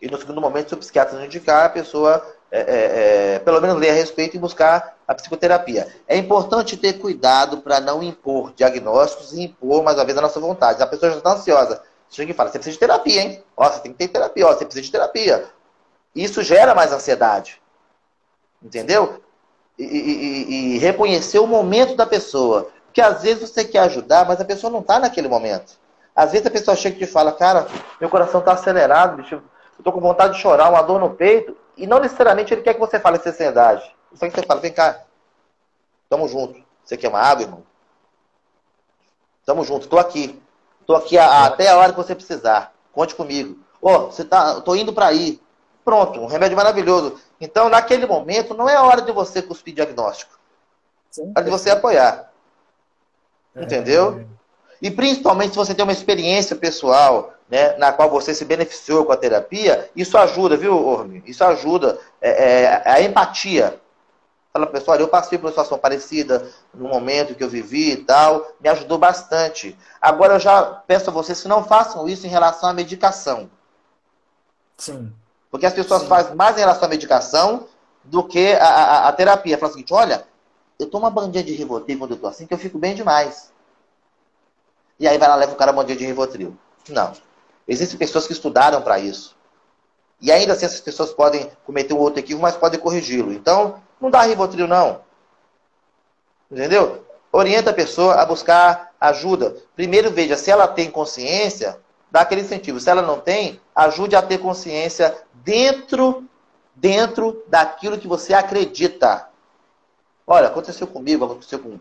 e 0.00 0.08
no 0.08 0.18
segundo 0.18 0.40
momento, 0.40 0.70
se 0.70 0.74
o 0.74 0.78
psiquiatra 0.78 1.18
não 1.18 1.26
indicar, 1.26 1.66
a 1.66 1.70
pessoa, 1.70 2.26
é, 2.50 2.60
é, 2.60 3.34
é, 3.34 3.38
pelo 3.40 3.60
menos, 3.60 3.76
ler 3.76 3.90
a 3.90 3.94
respeito 3.94 4.36
e 4.36 4.40
buscar 4.40 4.95
a 5.06 5.14
psicoterapia. 5.14 5.86
É 6.08 6.16
importante 6.16 6.76
ter 6.76 6.94
cuidado 6.94 7.58
para 7.58 7.80
não 7.80 8.02
impor 8.02 8.52
diagnósticos 8.54 9.32
e 9.32 9.42
impor, 9.42 9.82
mais 9.82 9.96
uma 9.96 10.04
vez, 10.04 10.18
a 10.18 10.22
nossa 10.22 10.40
vontade. 10.40 10.82
A 10.82 10.86
pessoa 10.86 11.12
já 11.12 11.18
está 11.18 11.32
ansiosa. 11.32 11.82
Chega 12.10 12.32
e 12.32 12.34
fala, 12.34 12.50
você 12.50 12.58
precisa 12.58 12.74
de 12.74 12.80
terapia, 12.80 13.22
hein? 13.22 13.44
Ó, 13.56 13.68
você 13.68 13.80
tem 13.80 13.92
que 13.92 13.98
ter 13.98 14.08
terapia, 14.08 14.46
ó, 14.46 14.52
você 14.52 14.64
precisa 14.64 14.84
de 14.84 14.92
terapia. 14.92 15.44
Isso 16.14 16.42
gera 16.42 16.74
mais 16.74 16.92
ansiedade. 16.92 17.60
Entendeu? 18.62 19.20
E, 19.78 19.84
e, 19.84 20.74
e, 20.74 20.78
reconhecer 20.78 21.38
o 21.38 21.46
momento 21.46 21.94
da 21.94 22.06
pessoa. 22.06 22.70
Porque 22.86 23.00
às 23.00 23.22
vezes 23.22 23.50
você 23.50 23.64
quer 23.64 23.80
ajudar, 23.80 24.26
mas 24.26 24.40
a 24.40 24.44
pessoa 24.44 24.70
não 24.70 24.80
está 24.80 24.98
naquele 24.98 25.28
momento. 25.28 25.74
Às 26.14 26.32
vezes 26.32 26.46
a 26.46 26.50
pessoa 26.50 26.76
chega 26.76 26.96
e 26.96 26.98
te 27.00 27.06
fala, 27.06 27.30
cara, 27.32 27.66
meu 28.00 28.08
coração 28.08 28.40
está 28.40 28.52
acelerado, 28.52 29.16
bicho, 29.16 29.34
eu 29.34 29.42
estou 29.78 29.92
com 29.92 30.00
vontade 30.00 30.34
de 30.34 30.40
chorar, 30.40 30.70
uma 30.70 30.80
dor 30.80 30.98
no 30.98 31.10
peito, 31.10 31.54
e 31.76 31.86
não 31.86 32.00
necessariamente 32.00 32.54
ele 32.54 32.62
quer 32.62 32.72
que 32.72 32.80
você 32.80 32.98
fale 32.98 33.18
essa 33.18 33.28
ansiedade. 33.28 33.94
Fala, 34.16 34.60
vem 34.60 34.72
cá, 34.72 35.02
tamo 36.08 36.28
junto. 36.28 36.62
Você 36.84 36.96
quer 36.96 37.08
uma 37.08 37.20
água, 37.20 37.42
irmão? 37.42 37.62
Tamo 39.44 39.64
junto, 39.64 39.84
estou 39.84 39.98
aqui. 39.98 40.40
Estou 40.80 40.96
aqui 40.96 41.18
a, 41.18 41.26
a, 41.26 41.46
até 41.46 41.68
a 41.68 41.76
hora 41.76 41.92
que 41.92 41.98
você 41.98 42.14
precisar. 42.14 42.72
Conte 42.92 43.14
comigo. 43.14 43.58
Ô, 43.80 43.90
oh, 43.90 43.98
você 44.06 44.24
tá, 44.24 44.60
tô 44.60 44.74
indo 44.74 44.92
para 44.92 45.06
aí. 45.06 45.40
Pronto, 45.84 46.20
um 46.20 46.26
remédio 46.26 46.56
maravilhoso. 46.56 47.20
Então, 47.40 47.68
naquele 47.68 48.06
momento, 48.06 48.54
não 48.54 48.68
é 48.68 48.80
hora 48.80 49.02
de 49.02 49.12
você 49.12 49.42
cuspir 49.42 49.74
diagnóstico. 49.74 50.38
Sim. 51.10 51.32
É 51.34 51.38
hora 51.38 51.44
de 51.44 51.50
você 51.50 51.70
apoiar. 51.70 52.32
É. 53.54 53.62
Entendeu? 53.62 54.26
E 54.80 54.90
principalmente 54.90 55.50
se 55.50 55.56
você 55.56 55.74
tem 55.74 55.82
uma 55.82 55.92
experiência 55.92 56.54
pessoal, 56.54 57.34
né, 57.48 57.76
na 57.76 57.92
qual 57.92 58.10
você 58.10 58.34
se 58.34 58.44
beneficiou 58.44 59.04
com 59.04 59.12
a 59.12 59.16
terapia, 59.16 59.90
isso 59.94 60.18
ajuda, 60.18 60.56
viu, 60.56 60.76
Orme? 60.76 61.22
Isso 61.26 61.44
ajuda. 61.44 61.98
É, 62.20 62.30
é, 62.30 62.82
a 62.84 63.00
empatia. 63.00 63.80
Fala, 64.56 64.66
pessoal, 64.68 64.96
eu 64.98 65.06
passei 65.06 65.36
por 65.36 65.44
uma 65.44 65.50
situação 65.50 65.78
parecida 65.78 66.50
no 66.72 66.88
momento 66.88 67.34
que 67.34 67.44
eu 67.44 67.48
vivi 67.48 67.92
e 67.92 67.96
tal, 67.98 68.54
me 68.58 68.70
ajudou 68.70 68.96
bastante. 68.96 69.76
Agora 70.00 70.36
eu 70.36 70.40
já 70.40 70.64
peço 70.64 71.10
a 71.10 71.12
vocês 71.12 71.42
que 71.42 71.46
não 71.46 71.62
façam 71.62 72.08
isso 72.08 72.26
em 72.26 72.30
relação 72.30 72.70
à 72.70 72.72
medicação. 72.72 73.50
Sim. 74.78 75.12
Porque 75.50 75.66
as 75.66 75.74
pessoas 75.74 76.00
Sim. 76.00 76.08
fazem 76.08 76.34
mais 76.34 76.56
em 76.56 76.60
relação 76.60 76.86
à 76.86 76.88
medicação 76.88 77.68
do 78.02 78.24
que 78.24 78.54
a, 78.54 78.66
a, 78.66 79.08
a 79.08 79.12
terapia. 79.12 79.58
Fala 79.58 79.68
o 79.68 79.74
seguinte, 79.74 79.92
olha, 79.92 80.26
eu 80.78 80.88
tomo 80.88 81.04
uma 81.04 81.10
bandinha 81.10 81.44
de 81.44 81.52
Rivotril 81.52 81.98
quando 81.98 82.12
eu 82.12 82.16
tô 82.16 82.26
assim, 82.26 82.46
que 82.46 82.54
eu 82.54 82.58
fico 82.58 82.78
bem 82.78 82.94
demais. 82.94 83.52
E 84.98 85.06
aí 85.06 85.18
vai 85.18 85.28
lá, 85.28 85.34
leva 85.34 85.52
o 85.52 85.56
cara 85.56 85.70
uma 85.70 85.82
bandinha 85.82 85.98
de 85.98 86.06
Rivotril. 86.06 86.56
Não. 86.88 87.12
Existem 87.68 87.98
pessoas 87.98 88.26
que 88.26 88.32
estudaram 88.32 88.80
para 88.80 88.98
isso. 88.98 89.36
E 90.18 90.32
ainda 90.32 90.54
assim 90.54 90.64
essas 90.64 90.80
pessoas 90.80 91.12
podem 91.12 91.50
cometer 91.66 91.92
um 91.92 91.98
outro 91.98 92.20
equívoco, 92.20 92.42
mas 92.42 92.56
podem 92.56 92.80
corrigi-lo. 92.80 93.34
Então, 93.34 93.84
não 94.00 94.10
dá 94.10 94.22
Rivotril, 94.22 94.66
não. 94.68 95.00
Entendeu? 96.50 97.04
Orienta 97.32 97.70
a 97.70 97.74
pessoa 97.74 98.14
a 98.14 98.26
buscar 98.26 98.92
ajuda. 99.00 99.56
Primeiro 99.74 100.10
veja 100.10 100.36
se 100.36 100.50
ela 100.50 100.68
tem 100.68 100.90
consciência, 100.90 101.78
dá 102.10 102.20
aquele 102.20 102.42
incentivo. 102.42 102.80
Se 102.80 102.88
ela 102.88 103.02
não 103.02 103.20
tem, 103.20 103.60
ajude 103.74 104.16
a 104.16 104.22
ter 104.22 104.38
consciência 104.38 105.16
dentro, 105.34 106.24
dentro 106.74 107.42
daquilo 107.48 107.98
que 107.98 108.08
você 108.08 108.32
acredita. 108.32 109.28
Olha, 110.26 110.48
aconteceu 110.48 110.86
comigo, 110.86 111.24
aconteceu 111.24 111.58
com, 111.58 111.78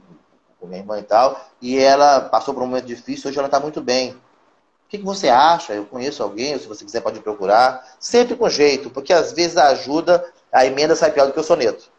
com 0.60 0.68
minha 0.68 0.80
irmã 0.80 1.00
e 1.00 1.04
tal, 1.04 1.40
e 1.62 1.80
ela 1.80 2.22
passou 2.22 2.54
por 2.54 2.64
um 2.64 2.68
momento 2.68 2.86
difícil, 2.86 3.30
hoje 3.30 3.40
ela 3.40 3.48
está 3.48 3.60
muito 3.60 3.82
bem. 3.82 4.12
O 4.12 4.88
que, 4.88 5.00
que, 5.00 5.04
você 5.04 5.30
acha? 5.30 5.74
Eu 5.74 5.86
conheço 5.86 6.22
alguém, 6.22 6.54
ou 6.54 6.60
se 6.60 6.68
você 6.68 6.86
quiser 6.86 7.02
pode 7.02 7.20
procurar. 7.20 7.84
Sempre 8.00 8.36
com 8.36 8.48
jeito, 8.48 8.90
porque 8.92 9.12
às 9.12 9.32
vezes 9.32 9.58
a 9.58 9.70
ajuda, 9.70 10.24
a 10.52 10.64
emenda 10.66 10.96
sai 10.96 11.12
pior 11.12 11.26
do 11.26 11.34
que 11.34 11.40
o 11.40 11.44
soneto. 11.44 11.90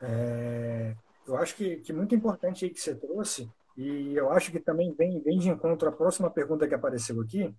É, 0.00 0.94
eu 1.26 1.36
acho 1.36 1.56
que, 1.56 1.76
que 1.78 1.92
muito 1.92 2.14
importante 2.14 2.64
aí 2.64 2.70
que 2.70 2.80
você 2.80 2.94
trouxe, 2.94 3.50
e 3.76 4.14
eu 4.14 4.30
acho 4.30 4.50
que 4.50 4.60
também 4.60 4.92
vem, 4.94 5.20
vem 5.20 5.38
de 5.38 5.48
encontro 5.48 5.88
à 5.88 5.92
próxima 5.92 6.30
pergunta 6.30 6.66
que 6.66 6.74
apareceu 6.74 7.20
aqui, 7.20 7.54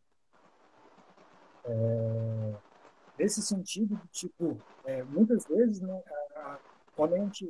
é, 1.66 2.54
nesse 3.20 3.42
sentido 3.42 3.96
de, 3.96 4.08
tipo, 4.10 4.58
é, 4.86 5.04
muitas 5.04 5.46
vezes, 5.46 5.82
né, 5.82 6.02
a, 6.36 6.60
quando 6.96 7.16
a, 7.16 7.18
gente, 7.18 7.48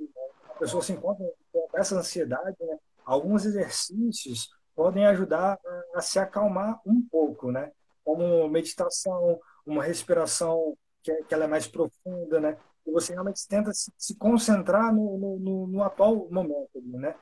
a 0.50 0.54
pessoa 0.54 0.82
se 0.82 0.94
encontra 0.94 1.26
com 1.52 1.68
essa 1.74 1.96
ansiedade, 1.96 2.58
né, 2.60 2.78
alguns 3.06 3.46
exercícios 3.46 4.50
podem 4.76 5.06
ajudar 5.08 5.58
a, 5.66 5.84
a, 5.96 6.02
se 6.02 6.20
acalmar 6.20 6.80
um 6.86 7.02
pouco, 7.10 7.52
né? 7.52 7.72
Como 8.04 8.48
meditação, 8.48 9.40
uma 9.66 9.84
respiração 9.84 10.78
que, 11.02 11.12
que 11.24 11.34
ela 11.34 11.46
é 11.46 11.48
mais 11.48 11.68
profunda, 11.68 12.40
né? 12.40 12.58
E 12.88 12.92
você 12.92 13.14
realmente 13.14 13.46
tenta 13.48 13.74
se, 13.74 13.92
se 13.98 14.16
concentrar 14.16 14.94
no, 14.94 15.18
no, 15.18 15.40
no, 15.40 15.68
no, 15.68 15.84
atual 15.84 16.28
momento, 16.32 16.82
né? 16.84 17.16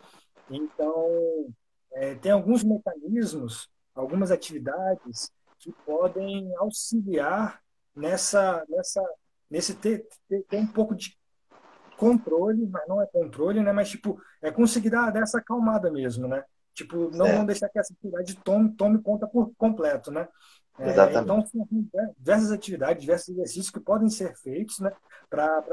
Então, 0.50 1.52
é, 1.94 2.16
tem 2.16 2.32
alguns 2.32 2.64
mecanismos, 2.64 3.68
algumas 3.96 4.32
atividades 4.32 5.32
que 5.58 5.72
podem 5.86 6.56
auxiliar 6.58 7.60
nessa, 7.96 8.64
nessa, 8.70 9.02
nesse 9.50 9.74
ter, 9.74 10.08
ter, 10.30 10.44
ter 10.44 10.58
um 10.58 10.68
pouco 10.68 10.94
de 10.96 11.18
controle, 11.98 12.68
mas 12.68 12.88
não 12.88 13.02
é 13.02 13.08
controle, 13.08 13.62
né? 13.62 13.72
Mas, 13.72 13.90
tipo, 13.90 14.22
é 14.42 14.52
conseguir 14.52 14.92
dar, 14.92 15.12
dar 15.12 15.24
essa 15.24 15.40
acalmada 15.40 15.90
mesmo, 15.90 16.28
né? 16.28 16.44
Tipo, 16.74 17.10
não 17.12 17.26
vão 17.28 17.46
deixar 17.46 17.70
que 17.70 17.80
essa 17.80 17.94
atividade 17.94 18.36
tome, 18.44 18.76
tome 18.76 19.02
conta 19.02 19.26
por 19.26 19.52
completo, 19.58 20.12
né? 20.12 20.28
É, 20.78 21.14
então, 21.22 21.46
são 21.46 21.68
diversas 22.18 22.52
atividades, 22.52 23.02
diversos 23.02 23.30
exercícios 23.30 23.70
que 23.70 23.80
podem 23.80 24.10
ser 24.10 24.36
feitos, 24.36 24.80
né? 24.80 24.92
Para 25.30 25.64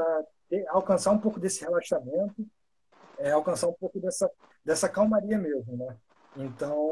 alcançar 0.68 1.10
um 1.10 1.18
pouco 1.18 1.40
desse 1.40 1.62
relaxamento, 1.62 2.46
é, 3.18 3.32
alcançar 3.32 3.68
um 3.68 3.72
pouco 3.74 3.98
dessa, 4.00 4.30
dessa 4.64 4.88
calmaria 4.88 5.38
mesmo, 5.38 5.76
né? 5.76 5.96
Então, 6.36 6.90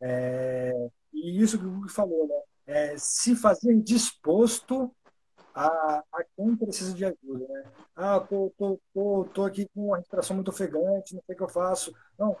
é, 0.00 0.72
e 1.12 1.42
isso 1.42 1.58
que 1.58 1.64
o 1.64 1.78
Hugo 1.78 1.88
falou, 1.88 2.26
né? 2.28 2.34
É, 2.66 2.98
se 2.98 3.34
fazer 3.34 3.74
disposto 3.80 4.94
a, 5.54 6.02
a 6.12 6.24
quem 6.36 6.54
precisa 6.56 6.92
de 6.92 7.04
ajuda, 7.04 7.46
né? 7.48 7.64
Ah, 7.94 8.20
tô, 8.20 8.52
tô, 8.58 8.80
tô, 8.92 9.24
tô 9.32 9.44
aqui 9.44 9.66
com 9.74 9.86
uma 9.86 9.96
respiração 9.96 10.36
muito 10.36 10.48
ofegante, 10.48 11.14
não 11.14 11.22
sei 11.24 11.34
o 11.34 11.38
que 11.38 11.42
eu 11.42 11.48
faço. 11.48 11.94
Não, 12.18 12.36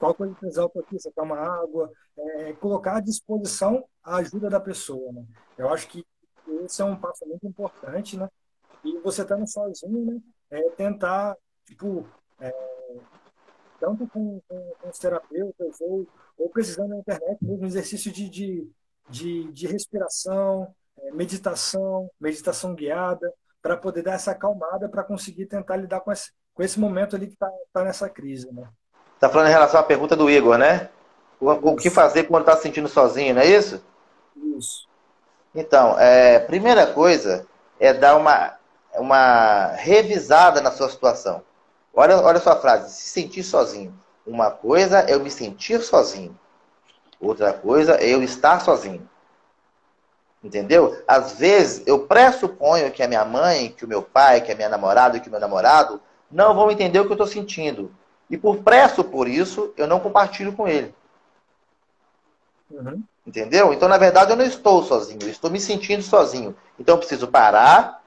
qual 0.00 0.14
coisa 0.14 0.34
que 0.34 0.46
exalta 0.46 0.80
aqui? 0.80 0.98
Você 0.98 1.12
uma 1.18 1.36
água? 1.36 1.92
É, 2.16 2.54
colocar 2.54 2.96
à 2.96 3.00
disposição 3.00 3.84
a 4.02 4.16
ajuda 4.16 4.48
da 4.48 4.58
pessoa, 4.58 5.12
né? 5.12 5.24
Eu 5.58 5.68
acho 5.68 5.86
que 5.88 6.04
esse 6.64 6.80
é 6.80 6.84
um 6.86 6.96
passo 6.96 7.26
muito 7.26 7.46
importante, 7.46 8.16
né? 8.16 8.26
E 8.82 8.98
você 9.00 9.20
estando 9.22 9.46
sozinho, 9.46 10.06
né? 10.06 10.20
É 10.50 10.70
tentar, 10.70 11.36
tipo, 11.66 12.08
é, 12.40 12.50
tanto 13.78 14.08
com, 14.08 14.40
com, 14.48 14.72
com, 14.80 14.88
os 14.88 14.98
terapeutas 14.98 15.80
ou, 15.82 16.08
ou 16.38 16.48
precisando 16.48 16.88
na 16.88 16.98
internet 16.98 17.38
mesmo, 17.44 17.66
exercício 17.66 18.10
de, 18.10 18.28
de, 18.30 18.70
de, 19.08 19.52
de 19.52 19.66
respiração, 19.66 20.74
é, 20.98 21.12
meditação, 21.12 22.10
meditação 22.18 22.74
guiada, 22.74 23.30
para 23.60 23.76
poder 23.76 24.02
dar 24.02 24.14
essa 24.14 24.30
acalmada, 24.30 24.88
para 24.88 25.04
conseguir 25.04 25.44
tentar 25.44 25.76
lidar 25.76 26.00
com 26.00 26.10
esse, 26.10 26.32
com 26.54 26.62
esse 26.62 26.80
momento 26.80 27.14
ali 27.14 27.26
que 27.26 27.34
está 27.34 27.50
tá 27.70 27.84
nessa 27.84 28.08
crise. 28.08 28.50
Né? 28.50 28.66
Está 29.20 29.28
falando 29.28 29.48
em 29.48 29.52
relação 29.52 29.78
à 29.78 29.82
pergunta 29.82 30.16
do 30.16 30.30
Igor, 30.30 30.56
né? 30.56 30.88
O, 31.38 31.50
o 31.50 31.76
que 31.76 31.90
fazer 31.90 32.24
quando 32.24 32.44
está 32.44 32.56
se 32.56 32.62
sentindo 32.62 32.88
sozinho, 32.88 33.34
não 33.34 33.42
é 33.42 33.46
isso? 33.46 33.84
Isso. 34.56 34.88
Então, 35.54 35.94
é, 35.98 36.38
primeira 36.38 36.86
coisa 36.86 37.46
é 37.78 37.92
dar 37.92 38.16
uma, 38.16 38.54
uma 38.94 39.72
revisada 39.72 40.62
na 40.62 40.70
sua 40.70 40.88
situação. 40.88 41.42
Olha, 41.92 42.16
olha 42.16 42.38
a 42.38 42.40
sua 42.40 42.56
frase, 42.56 42.94
se 42.94 43.10
sentir 43.10 43.42
sozinho. 43.42 43.92
Uma 44.26 44.50
coisa 44.50 45.00
é 45.00 45.12
eu 45.12 45.20
me 45.20 45.30
sentir 45.30 45.82
sozinho. 45.82 46.34
Outra 47.20 47.52
coisa 47.52 47.96
é 47.96 48.08
eu 48.08 48.22
estar 48.22 48.60
sozinho. 48.60 49.06
Entendeu? 50.42 50.98
Às 51.06 51.32
vezes 51.32 51.86
eu 51.86 52.06
pressuponho 52.06 52.90
que 52.90 53.02
a 53.02 53.08
minha 53.08 53.26
mãe, 53.26 53.70
que 53.70 53.84
o 53.84 53.88
meu 53.88 54.00
pai, 54.00 54.40
que 54.40 54.50
a 54.50 54.54
minha 54.54 54.70
namorada, 54.70 55.20
que 55.20 55.28
o 55.28 55.30
meu 55.30 55.40
namorado 55.40 56.00
não 56.30 56.54
vão 56.54 56.70
entender 56.70 57.00
o 57.00 57.04
que 57.04 57.10
eu 57.10 57.16
estou 57.16 57.26
sentindo. 57.26 57.94
E 58.30 58.38
por 58.38 58.58
pressupor 58.58 59.28
isso, 59.28 59.74
eu 59.76 59.86
não 59.86 59.98
compartilho 59.98 60.52
com 60.52 60.68
ele. 60.68 60.94
Uhum. 62.70 63.02
Entendeu? 63.26 63.72
Então, 63.72 63.88
na 63.88 63.98
verdade, 63.98 64.30
eu 64.30 64.36
não 64.36 64.44
estou 64.44 64.82
sozinho, 64.84 65.18
eu 65.22 65.28
estou 65.28 65.50
me 65.50 65.60
sentindo 65.60 66.02
sozinho. 66.02 66.56
Então, 66.78 66.94
eu 66.94 66.98
preciso 66.98 67.26
parar, 67.26 68.02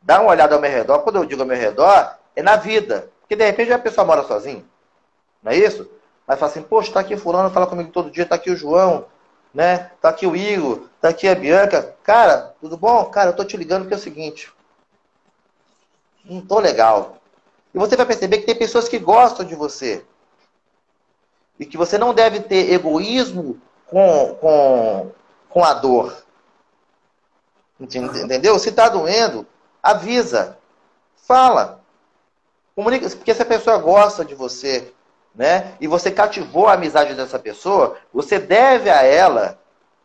dar 0.00 0.20
uma 0.20 0.30
olhada 0.30 0.54
ao 0.54 0.60
meu 0.60 0.70
redor. 0.70 1.00
Quando 1.00 1.16
eu 1.16 1.24
digo 1.24 1.42
ao 1.42 1.48
meu 1.48 1.56
redor, 1.56 2.16
é 2.34 2.42
na 2.42 2.56
vida. 2.56 3.10
Porque, 3.20 3.34
de 3.34 3.44
repente, 3.44 3.72
a 3.72 3.78
pessoa 3.78 4.06
mora 4.06 4.22
sozinha. 4.22 4.64
Não 5.42 5.50
é 5.50 5.56
isso? 5.56 5.90
Mas 6.26 6.38
fala 6.38 6.50
assim, 6.50 6.62
poxa, 6.62 6.88
está 6.88 7.00
aqui 7.00 7.16
fulano, 7.16 7.50
fala 7.50 7.66
comigo 7.66 7.90
todo 7.90 8.10
dia, 8.10 8.22
está 8.22 8.36
aqui 8.36 8.50
o 8.50 8.56
João, 8.56 9.06
né? 9.52 9.90
Tá 10.00 10.08
aqui 10.10 10.26
o 10.26 10.36
Igor, 10.36 10.82
tá 11.00 11.08
aqui 11.08 11.28
a 11.28 11.34
Bianca. 11.34 11.96
Cara, 12.02 12.54
tudo 12.60 12.76
bom? 12.76 13.04
Cara, 13.06 13.30
eu 13.30 13.36
tô 13.36 13.44
te 13.44 13.56
ligando 13.56 13.82
porque 13.82 13.94
é 13.94 13.96
o 13.96 14.00
seguinte. 14.00 14.52
Não 16.24 16.40
tô 16.40 16.58
legal. 16.58 17.18
E 17.76 17.78
você 17.78 17.94
vai 17.94 18.06
perceber 18.06 18.38
que 18.38 18.46
tem 18.46 18.56
pessoas 18.56 18.88
que 18.88 18.98
gostam 18.98 19.44
de 19.44 19.54
você. 19.54 20.02
E 21.60 21.66
que 21.66 21.76
você 21.76 21.98
não 21.98 22.14
deve 22.14 22.40
ter 22.40 22.72
egoísmo 22.72 23.60
com, 23.86 24.34
com, 24.36 25.12
com 25.50 25.62
a 25.62 25.74
dor. 25.74 26.24
Entendeu? 27.78 28.58
Se 28.58 28.72
tá 28.72 28.88
doendo, 28.88 29.46
avisa. 29.82 30.56
Fala. 31.16 31.84
Comunica, 32.74 33.10
porque 33.10 33.34
se 33.34 33.42
a 33.42 33.46
pessoa 33.46 33.76
gosta 33.76 34.24
de 34.24 34.34
você, 34.34 34.90
né? 35.34 35.74
E 35.78 35.86
você 35.86 36.10
cativou 36.10 36.68
a 36.68 36.72
amizade 36.72 37.12
dessa 37.12 37.38
pessoa, 37.38 37.98
você 38.10 38.38
deve 38.38 38.88
a 38.88 39.02
ela 39.02 39.60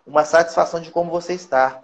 uma 0.05 0.25
satisfação 0.25 0.81
de 0.81 0.91
como 0.91 1.09
você 1.09 1.33
está. 1.35 1.81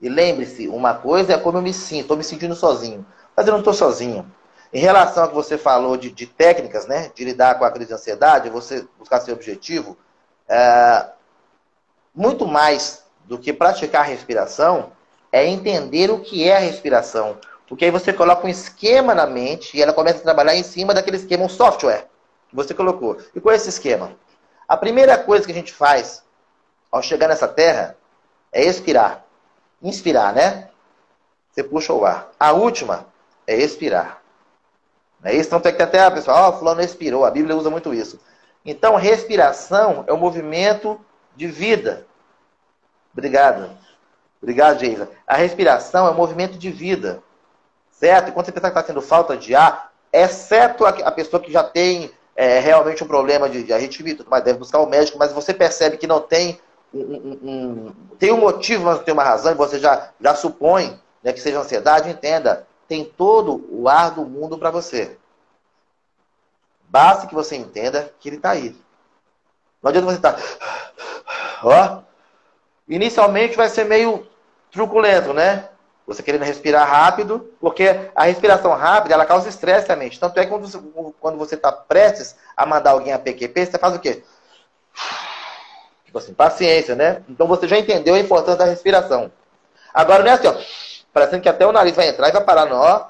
E 0.00 0.08
lembre-se, 0.08 0.66
uma 0.66 0.94
coisa 0.94 1.34
é 1.34 1.38
como 1.38 1.58
eu 1.58 1.62
me 1.62 1.74
sinto, 1.74 2.02
estou 2.02 2.16
me 2.16 2.24
sentindo 2.24 2.54
sozinho. 2.54 3.04
Mas 3.36 3.46
eu 3.46 3.52
não 3.52 3.58
estou 3.58 3.74
sozinho. 3.74 4.32
Em 4.72 4.80
relação 4.80 5.24
ao 5.24 5.28
que 5.28 5.34
você 5.34 5.58
falou 5.58 5.96
de, 5.96 6.10
de, 6.10 6.26
técnicas, 6.26 6.86
né? 6.86 7.10
De 7.14 7.24
lidar 7.24 7.58
com 7.58 7.64
a 7.64 7.70
crise 7.70 7.88
de 7.88 7.94
ansiedade, 7.94 8.48
você 8.48 8.86
buscar 8.98 9.20
seu 9.20 9.34
objetivo, 9.34 9.96
é, 10.48 11.06
muito 12.14 12.46
mais 12.46 13.04
do 13.24 13.38
que 13.38 13.52
praticar 13.52 14.02
a 14.02 14.04
respiração, 14.04 14.92
é 15.30 15.44
entender 15.46 16.10
o 16.10 16.20
que 16.20 16.48
é 16.48 16.56
a 16.56 16.60
respiração. 16.60 17.38
Porque 17.68 17.84
aí 17.84 17.90
você 17.90 18.12
coloca 18.12 18.46
um 18.46 18.50
esquema 18.50 19.14
na 19.14 19.26
mente 19.26 19.76
e 19.76 19.82
ela 19.82 19.92
começa 19.92 20.18
a 20.18 20.22
trabalhar 20.22 20.56
em 20.56 20.62
cima 20.62 20.94
daquele 20.94 21.16
esquema, 21.16 21.44
um 21.44 21.48
software 21.48 22.08
que 22.48 22.56
você 22.56 22.72
colocou. 22.72 23.18
E 23.34 23.40
qual 23.40 23.52
é 23.52 23.56
esse 23.56 23.68
esquema? 23.68 24.12
A 24.68 24.76
primeira 24.76 25.18
coisa 25.18 25.44
que 25.44 25.52
a 25.52 25.54
gente 25.54 25.72
faz 25.72 26.22
ao 26.90 27.02
chegar 27.02 27.28
nessa 27.28 27.48
terra 27.48 27.96
é 28.52 28.64
expirar. 28.64 29.24
Inspirar, 29.82 30.32
né? 30.32 30.68
Você 31.50 31.62
puxa 31.62 31.92
o 31.92 32.04
ar. 32.04 32.30
A 32.38 32.52
última 32.52 33.06
é 33.46 33.56
expirar. 33.56 34.22
Não 35.22 35.30
é 35.30 35.34
isso? 35.34 35.48
Então 35.48 35.60
tem 35.60 35.74
que 35.74 35.82
até 35.82 36.00
a 36.00 36.10
pessoa, 36.10 36.36
ó, 36.36 36.48
oh, 36.48 36.52
fulano 36.58 36.80
expirou. 36.80 37.24
A 37.24 37.30
Bíblia 37.30 37.56
usa 37.56 37.70
muito 37.70 37.94
isso. 37.94 38.20
Então, 38.64 38.96
respiração 38.96 40.04
é 40.06 40.12
um 40.12 40.16
movimento 40.16 41.00
de 41.36 41.46
vida. 41.46 42.06
Obrigado. 43.12 43.70
Obrigado, 44.42 44.78
Geisa. 44.78 45.08
A 45.26 45.36
respiração 45.36 46.06
é 46.06 46.10
um 46.10 46.16
movimento 46.16 46.58
de 46.58 46.70
vida. 46.70 47.22
Certo? 47.90 48.28
E 48.28 48.32
quando 48.32 48.46
você 48.46 48.52
pensar 48.52 48.70
que 48.70 48.78
está 48.78 48.82
tendo 48.82 49.00
falta 49.00 49.36
de 49.36 49.54
ar, 49.54 49.92
exceto 50.12 50.84
a, 50.84 51.10
pessoa 51.12 51.40
que 51.40 51.52
já 51.52 51.62
tem 51.62 52.10
é, 52.34 52.58
realmente 52.58 53.02
um 53.02 53.06
problema 53.06 53.48
de, 53.48 53.62
de 53.62 53.72
arritmia, 53.72 54.18
mas 54.28 54.42
deve 54.42 54.58
buscar 54.58 54.80
o 54.80 54.86
médico, 54.86 55.18
mas 55.18 55.32
você 55.32 55.54
percebe 55.54 55.96
que 55.96 56.06
não 56.06 56.20
tem 56.20 56.60
um, 56.92 57.00
um, 57.00 57.38
um, 57.42 57.94
tem 58.18 58.32
um 58.32 58.38
motivo, 58.38 58.84
mas 58.84 58.96
não 58.96 59.04
tem 59.04 59.14
uma 59.14 59.24
razão, 59.24 59.52
e 59.52 59.54
você 59.54 59.78
já, 59.78 60.10
já 60.20 60.34
supõe 60.34 60.98
né, 61.22 61.32
que 61.32 61.40
seja 61.40 61.60
ansiedade, 61.60 62.10
entenda. 62.10 62.66
Tem 62.88 63.04
todo 63.04 63.66
o 63.70 63.88
ar 63.88 64.10
do 64.12 64.24
mundo 64.24 64.58
para 64.58 64.70
você. 64.70 65.18
Basta 66.88 67.26
que 67.26 67.34
você 67.34 67.56
entenda 67.56 68.12
que 68.20 68.28
ele 68.28 68.36
está 68.36 68.50
aí. 68.50 68.76
Não 69.82 69.90
adianta 69.90 70.06
você 70.06 70.16
estar. 70.16 70.32
Tá... 70.32 71.60
Ó. 71.62 72.02
Inicialmente 72.88 73.56
vai 73.56 73.68
ser 73.68 73.84
meio 73.84 74.26
truculento, 74.70 75.32
né? 75.32 75.68
Você 76.06 76.22
querendo 76.22 76.44
respirar 76.44 76.88
rápido, 76.88 77.52
porque 77.60 78.10
a 78.14 78.24
respiração 78.24 78.72
rápida 78.74 79.14
ela 79.14 79.26
causa 79.26 79.48
estresse 79.48 79.90
à 79.90 79.96
mente. 79.96 80.20
Tanto 80.20 80.38
é 80.38 80.44
que 80.44 80.50
quando 81.18 81.36
você, 81.36 81.56
está 81.56 81.72
prestes 81.72 82.36
a 82.56 82.64
mandar 82.64 82.92
alguém 82.92 83.12
a 83.12 83.18
PQP, 83.18 83.66
você 83.66 83.78
faz 83.78 83.96
o 83.96 83.98
quê? 83.98 84.22
Tipo 86.04 86.18
assim, 86.18 86.32
paciência, 86.32 86.94
né? 86.94 87.24
Então 87.28 87.48
você 87.48 87.66
já 87.66 87.76
entendeu 87.76 88.14
a 88.14 88.20
importância 88.20 88.58
da 88.58 88.64
respiração. 88.66 89.32
Agora 89.92 90.22
não 90.22 90.30
é 90.30 90.34
assim, 90.34 90.46
ó. 90.46 90.54
Parecendo 91.16 91.42
que 91.42 91.48
até 91.48 91.66
o 91.66 91.72
nariz 91.72 91.96
vai 91.96 92.08
entrar 92.08 92.28
e 92.28 92.32
vai 92.32 92.44
parar 92.44 92.66
no 92.66 92.76
ó. 92.76 93.06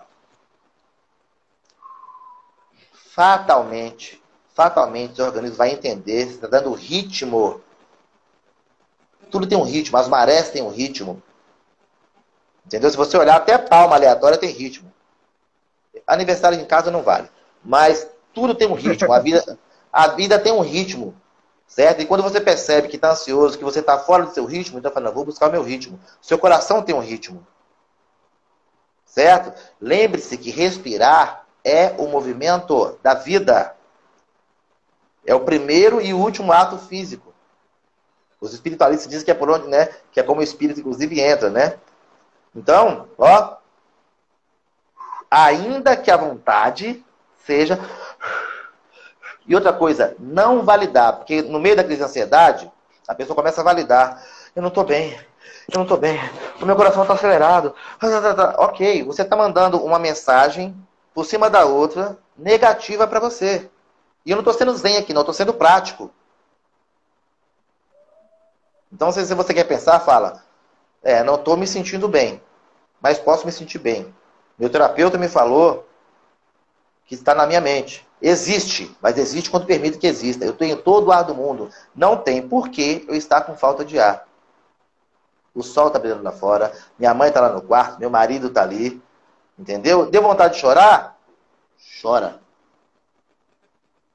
Fatalmente, 2.92 4.22
fatalmente 4.54 5.20
o 5.20 5.24
organismo 5.24 5.56
vai 5.56 5.70
entender, 5.70 6.28
está 6.28 6.46
dando 6.46 6.72
ritmo. 6.72 7.60
Tudo 9.28 9.44
tem 9.44 9.58
um 9.58 9.64
ritmo, 9.64 9.98
as 9.98 10.06
marés 10.06 10.50
têm 10.50 10.62
um 10.62 10.68
ritmo. 10.68 11.20
Entendeu? 12.64 12.88
Se 12.88 12.96
você 12.96 13.18
olhar 13.18 13.34
até 13.34 13.58
palma 13.58 13.96
aleatória 13.96 14.38
tem 14.38 14.50
ritmo. 14.50 14.92
Aniversário 16.06 16.60
em 16.60 16.64
casa 16.64 16.92
não 16.92 17.02
vale. 17.02 17.28
Mas 17.64 18.06
tudo 18.32 18.54
tem 18.54 18.68
um 18.68 18.74
ritmo. 18.74 19.12
A 19.12 19.18
vida, 19.18 19.58
a 19.92 20.06
vida 20.06 20.38
tem 20.38 20.52
um 20.52 20.60
ritmo. 20.60 21.12
Certo? 21.66 22.02
E 22.02 22.06
quando 22.06 22.22
você 22.22 22.40
percebe 22.40 22.86
que 22.86 22.94
está 22.94 23.10
ansioso, 23.10 23.58
que 23.58 23.64
você 23.64 23.80
está 23.80 23.98
fora 23.98 24.26
do 24.26 24.32
seu 24.32 24.44
ritmo, 24.44 24.78
então 24.78 24.92
fala, 24.92 25.10
vou 25.10 25.24
buscar 25.24 25.48
o 25.48 25.52
meu 25.52 25.64
ritmo. 25.64 25.98
Seu 26.22 26.38
coração 26.38 26.82
tem 26.82 26.94
um 26.94 27.00
ritmo. 27.00 27.44
Certo? 29.16 29.50
Lembre-se 29.80 30.36
que 30.36 30.50
respirar 30.50 31.46
é 31.64 31.94
o 31.96 32.06
movimento 32.06 32.98
da 33.02 33.14
vida. 33.14 33.74
É 35.24 35.34
o 35.34 35.40
primeiro 35.40 36.02
e 36.02 36.12
último 36.12 36.52
ato 36.52 36.76
físico. 36.76 37.32
Os 38.38 38.52
espiritualistas 38.52 39.08
dizem 39.08 39.24
que 39.24 39.30
é 39.30 39.34
por 39.34 39.48
onde, 39.48 39.68
né? 39.68 39.88
Que 40.12 40.20
é 40.20 40.22
como 40.22 40.40
o 40.42 40.44
espírito, 40.44 40.80
inclusive, 40.80 41.18
entra, 41.18 41.48
né? 41.48 41.78
Então, 42.54 43.08
ó. 43.16 43.56
Ainda 45.30 45.96
que 45.96 46.10
a 46.10 46.16
vontade 46.18 47.02
seja 47.38 47.80
e 49.48 49.54
outra 49.54 49.72
coisa, 49.72 50.14
não 50.18 50.62
validar, 50.62 51.16
porque 51.16 51.40
no 51.40 51.58
meio 51.58 51.74
da 51.74 51.84
crise 51.84 52.00
de 52.00 52.04
ansiedade, 52.04 52.70
a 53.08 53.14
pessoa 53.14 53.34
começa 53.34 53.62
a 53.62 53.64
validar. 53.64 54.22
Eu 54.54 54.60
não 54.60 54.68
estou 54.68 54.84
bem, 54.84 55.18
eu 55.68 55.76
não 55.76 55.82
estou 55.82 55.98
bem, 55.98 56.18
o 56.60 56.66
meu 56.66 56.76
coração 56.76 57.02
está 57.02 57.14
acelerado. 57.14 57.74
Ok, 58.58 59.02
você 59.02 59.22
está 59.22 59.36
mandando 59.36 59.82
uma 59.84 59.98
mensagem 59.98 60.76
por 61.14 61.24
cima 61.24 61.50
da 61.50 61.64
outra 61.64 62.18
negativa 62.36 63.06
para 63.06 63.18
você. 63.18 63.68
E 64.24 64.30
eu 64.30 64.36
não 64.36 64.42
estou 64.42 64.54
sendo 64.54 64.76
zen 64.76 64.96
aqui, 64.96 65.12
não, 65.12 65.22
estou 65.22 65.34
sendo 65.34 65.54
prático. 65.54 66.10
Então, 68.92 69.10
se 69.10 69.22
você 69.34 69.52
quer 69.52 69.64
pensar, 69.64 70.00
fala: 70.00 70.42
É, 71.02 71.22
não 71.22 71.34
estou 71.34 71.56
me 71.56 71.66
sentindo 71.66 72.08
bem, 72.08 72.40
mas 73.00 73.18
posso 73.18 73.44
me 73.44 73.52
sentir 73.52 73.78
bem. 73.78 74.14
Meu 74.58 74.70
terapeuta 74.70 75.18
me 75.18 75.28
falou 75.28 75.86
que 77.04 77.14
está 77.14 77.34
na 77.34 77.46
minha 77.46 77.60
mente. 77.60 78.06
Existe, 78.20 78.96
mas 79.00 79.18
existe 79.18 79.50
quando 79.50 79.66
permite 79.66 79.98
que 79.98 80.06
exista. 80.06 80.44
Eu 80.44 80.54
tenho 80.54 80.76
todo 80.76 81.08
o 81.08 81.12
ar 81.12 81.22
do 81.22 81.34
mundo. 81.34 81.70
Não 81.94 82.16
tem 82.16 82.46
por 82.46 82.68
que 82.70 83.04
eu 83.06 83.14
estar 83.14 83.42
com 83.42 83.54
falta 83.56 83.84
de 83.84 83.98
ar. 83.98 84.25
O 85.56 85.62
sol 85.62 85.88
está 85.88 85.98
brilhando 85.98 86.22
lá 86.22 86.30
fora, 86.30 86.72
minha 86.98 87.12
mãe 87.14 87.28
está 87.28 87.40
lá 87.40 87.48
no 87.48 87.62
quarto, 87.62 87.98
meu 87.98 88.10
marido 88.10 88.48
está 88.48 88.62
ali. 88.62 89.02
Entendeu? 89.58 90.10
Deu 90.10 90.22
vontade 90.22 90.54
de 90.54 90.60
chorar? 90.60 91.16
Chora. 92.00 92.40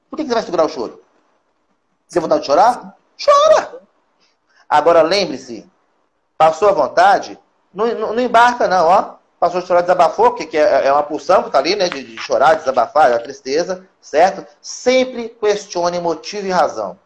Por 0.08 0.16
que 0.16 0.24
você 0.24 0.34
vai 0.34 0.42
segurar 0.42 0.64
o 0.64 0.68
choro? 0.68 1.02
Deu 2.10 2.22
vontade 2.22 2.42
de 2.42 2.46
chorar? 2.46 2.96
Chora! 3.22 3.82
Agora 4.68 5.02
lembre-se, 5.02 5.68
passou 6.38 6.68
a 6.68 6.72
vontade, 6.72 7.38
não, 7.74 7.86
não, 7.94 8.12
não 8.14 8.22
embarca 8.22 8.68
não, 8.68 8.86
ó 8.86 9.22
passou 9.42 9.58
a 9.58 9.66
chorar, 9.66 9.80
desabafou, 9.80 10.30
porque 10.30 10.56
é, 10.56 10.86
é 10.86 10.92
uma 10.92 11.02
pulsão 11.02 11.42
que 11.42 11.48
está 11.48 11.58
ali, 11.58 11.74
né? 11.74 11.88
De, 11.88 12.04
de, 12.04 12.16
chorar, 12.16 12.54
desabafar, 12.54 13.10
é 13.10 13.16
a 13.16 13.18
tristeza, 13.18 13.84
certo? 14.00 14.46
Sempre 14.60 15.30
questione 15.30 15.98
motivo 15.98 16.46
e 16.46 16.50
razão. 16.52 16.96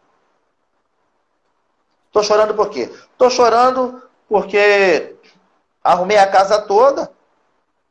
Estou 2.05 2.21
chorando 2.21 2.53
por 2.53 2.69
quê? 2.69 2.93
Estou 3.11 3.31
chorando 3.31 4.03
porque 4.27 5.15
arrumei 5.83 6.17
a 6.17 6.27
casa 6.27 6.61
toda, 6.61 7.11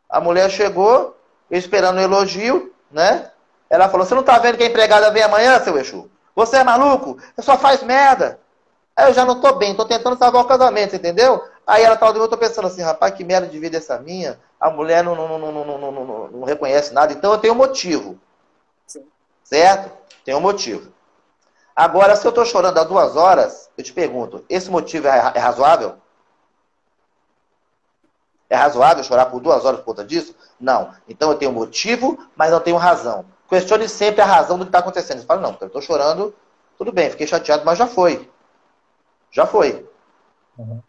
a 0.08 0.20
mulher 0.20 0.50
chegou, 0.50 1.16
esperando 1.50 1.98
um 1.98 2.02
elogio, 2.02 2.72
né? 2.90 3.30
Ela 3.68 3.88
falou: 3.88 4.06
Você 4.06 4.14
não 4.14 4.20
está 4.20 4.38
vendo 4.38 4.56
que 4.56 4.62
a 4.64 4.66
empregada 4.66 5.10
vem 5.10 5.22
amanhã, 5.22 5.60
seu 5.60 5.76
Exu? 5.78 6.10
Você 6.34 6.58
é 6.58 6.64
maluco? 6.64 7.18
Você 7.34 7.42
só 7.42 7.56
faz 7.56 7.82
merda. 7.82 8.38
Aí 8.94 9.08
eu 9.08 9.14
já 9.14 9.24
não 9.24 9.34
estou 9.34 9.56
bem, 9.56 9.72
estou 9.72 9.86
tentando 9.86 10.16
salvar 10.16 10.42
o 10.42 10.48
casamento, 10.48 10.96
entendeu? 10.96 11.42
Aí 11.66 11.82
ela 11.82 11.96
do 11.96 12.18
eu 12.18 12.28
tô 12.28 12.38
pensando 12.38 12.66
assim, 12.66 12.80
rapaz, 12.80 13.12
que 13.14 13.24
merda 13.24 13.46
de 13.46 13.58
vida 13.58 13.76
é 13.76 13.78
essa 13.78 13.98
minha? 13.98 14.38
A 14.58 14.70
mulher 14.70 15.04
não, 15.04 15.14
não, 15.14 15.38
não, 15.38 15.52
não, 15.52 15.64
não, 15.64 15.92
não, 15.92 16.28
não 16.28 16.44
reconhece 16.44 16.94
nada, 16.94 17.12
então 17.12 17.32
eu 17.32 17.38
tenho 17.38 17.52
um 17.52 17.56
motivo. 17.56 18.18
Sim. 18.86 19.04
Certo? 19.44 19.90
Tem 20.24 20.34
um 20.34 20.40
motivo. 20.40 20.90
Agora, 21.74 22.16
se 22.16 22.26
eu 22.26 22.30
estou 22.30 22.46
chorando 22.46 22.78
há 22.78 22.84
duas 22.84 23.16
horas, 23.16 23.68
eu 23.76 23.84
te 23.84 23.92
pergunto, 23.92 24.44
esse 24.48 24.70
motivo 24.70 25.08
é, 25.08 25.32
é 25.34 25.38
razoável? 25.38 25.96
É 28.48 28.54
razoável 28.54 29.02
chorar 29.02 29.26
por 29.26 29.40
duas 29.40 29.64
horas 29.64 29.80
por 29.80 29.86
conta 29.86 30.04
disso? 30.04 30.34
Não. 30.58 30.92
Então 31.08 31.30
eu 31.30 31.36
tenho 31.36 31.52
motivo, 31.52 32.18
mas 32.36 32.50
não 32.50 32.60
tenho 32.60 32.76
razão. 32.76 33.24
Questione 33.48 33.88
sempre 33.88 34.20
a 34.20 34.26
razão 34.26 34.58
do 34.58 34.64
que 34.64 34.68
está 34.68 34.78
acontecendo. 34.78 35.20
Você 35.20 35.26
fala, 35.26 35.40
não, 35.40 35.56
eu 35.60 35.66
estou 35.66 35.82
chorando, 35.82 36.34
tudo 36.76 36.92
bem, 36.92 37.10
fiquei 37.10 37.26
chateado, 37.26 37.64
mas 37.64 37.78
já 37.78 37.86
foi. 37.86 38.28
Já 39.30 39.46
foi. 39.46 39.88
Uhum. 40.58 40.80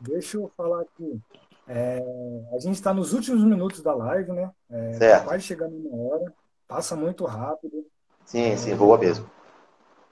Deixa 0.00 0.36
eu 0.36 0.50
falar 0.56 0.82
aqui. 0.82 1.20
É, 1.68 2.00
a 2.54 2.58
gente 2.60 2.74
está 2.74 2.94
nos 2.94 3.12
últimos 3.12 3.42
minutos 3.42 3.82
da 3.82 3.94
live, 3.94 4.32
né? 4.32 4.50
É, 4.70 4.92
tá 4.92 4.98
certo. 4.98 5.24
quase 5.24 5.42
chegando 5.44 5.74
uma 5.74 6.14
hora. 6.14 6.32
Passa 6.68 6.94
muito 6.96 7.24
rápido. 7.24 7.84
Sim, 8.24 8.56
sim, 8.56 8.74
boa 8.74 8.98
mesmo. 8.98 9.28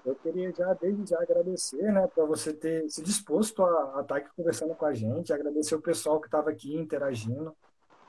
Eu 0.05 0.15
queria 0.17 0.53
já, 0.53 0.75
desde 0.75 1.11
já, 1.11 1.21
agradecer, 1.21 1.91
né, 1.91 2.07
para 2.15 2.25
você 2.25 2.53
ter 2.53 2.89
se 2.91 3.03
disposto 3.03 3.63
a, 3.63 3.67
a 3.67 4.01
estar 4.03 4.05
tá 4.05 4.17
aqui 4.17 4.29
conversando 4.37 4.75
com 4.75 4.85
a 4.85 4.93
gente, 4.93 5.33
agradecer 5.33 5.75
o 5.75 5.81
pessoal 5.81 6.21
que 6.21 6.27
estava 6.27 6.51
aqui 6.51 6.77
interagindo. 6.77 7.57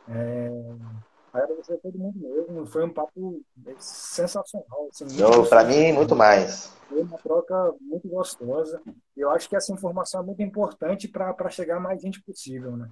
É, 0.07 0.51
agradecer 1.33 1.73
a 1.73 1.77
todo 1.77 1.97
mundo 1.97 2.19
mesmo. 2.19 2.65
Foi 2.65 2.83
um 2.83 2.93
papo 2.93 3.41
sensacional. 3.77 4.89
Assim, 4.91 5.05
Para 5.49 5.63
mim, 5.63 5.93
muito 5.93 6.15
mais. 6.15 6.73
Foi 6.89 7.01
uma 7.01 7.17
troca 7.17 7.73
muito 7.81 8.07
gostosa. 8.07 8.81
Eu 9.15 9.29
acho 9.31 9.49
que 9.49 9.55
essa 9.55 9.71
informação 9.71 10.21
é 10.21 10.25
muito 10.25 10.41
importante 10.41 11.07
para 11.07 11.49
chegar 11.49 11.77
a 11.77 11.79
mais 11.79 12.01
gente 12.01 12.21
possível, 12.21 12.75
né? 12.77 12.89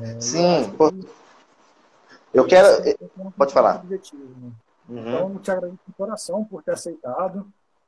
É, 0.00 0.20
Sim. 0.20 0.62
Eu, 0.78 0.88
que 0.90 2.38
eu 2.38 2.46
quero. 2.46 2.66
É 2.88 2.96
Pode 3.36 3.52
falar. 3.52 3.80
Objetivo, 3.80 4.24
né? 4.40 4.52
uhum. 4.88 4.98
Então, 4.98 5.38
te 5.38 5.50
agradeço 5.50 5.80
de 5.86 5.94
coração 5.94 6.44
por 6.44 6.62
ter 6.62 6.72
aceitado. 6.72 7.46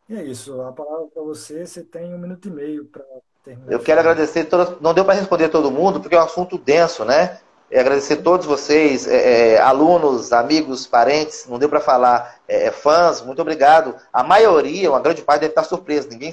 E 0.09 0.17
é 0.17 0.23
isso. 0.23 0.61
A 0.63 0.73
palavra 0.73 1.07
para 1.13 1.23
você, 1.23 1.67
você 1.67 1.83
tem 1.83 2.15
um 2.15 2.19
minuto 2.19 2.49
e 2.49 2.51
meio 2.51 2.85
para 2.85 3.03
terminar. 3.43 3.73
Eu 3.73 3.81
quero 3.81 4.01
agradecer. 4.01 4.45
Todas... 4.45 4.81
Não 4.81 4.93
deu 4.93 5.05
para 5.05 5.15
responder 5.15 5.49
todo 5.49 5.71
mundo, 5.71 6.01
porque 6.01 6.15
é 6.15 6.19
um 6.19 6.25
assunto 6.25 6.59
denso, 6.59 7.05
né? 7.05 7.39
É 7.71 7.81
agradecer 7.81 8.15
a 8.15 8.23
todos 8.23 8.47
vocês, 8.47 9.09
é, 9.09 9.55
é, 9.55 9.61
alunos, 9.61 10.33
amigos, 10.33 10.87
parentes, 10.87 11.47
não 11.49 11.59
deu 11.59 11.69
para 11.69 11.81
falar, 11.81 12.37
é, 12.47 12.67
é, 12.67 12.71
fãs, 12.71 13.23
muito 13.23 13.41
obrigado. 13.41 13.97
A 14.13 14.23
maioria, 14.23 14.91
uma 14.91 15.01
grande 15.01 15.23
parte 15.23 15.41
deve 15.41 15.53
estar 15.53 15.65
surpresa. 15.65 16.09
Ninguém, 16.09 16.33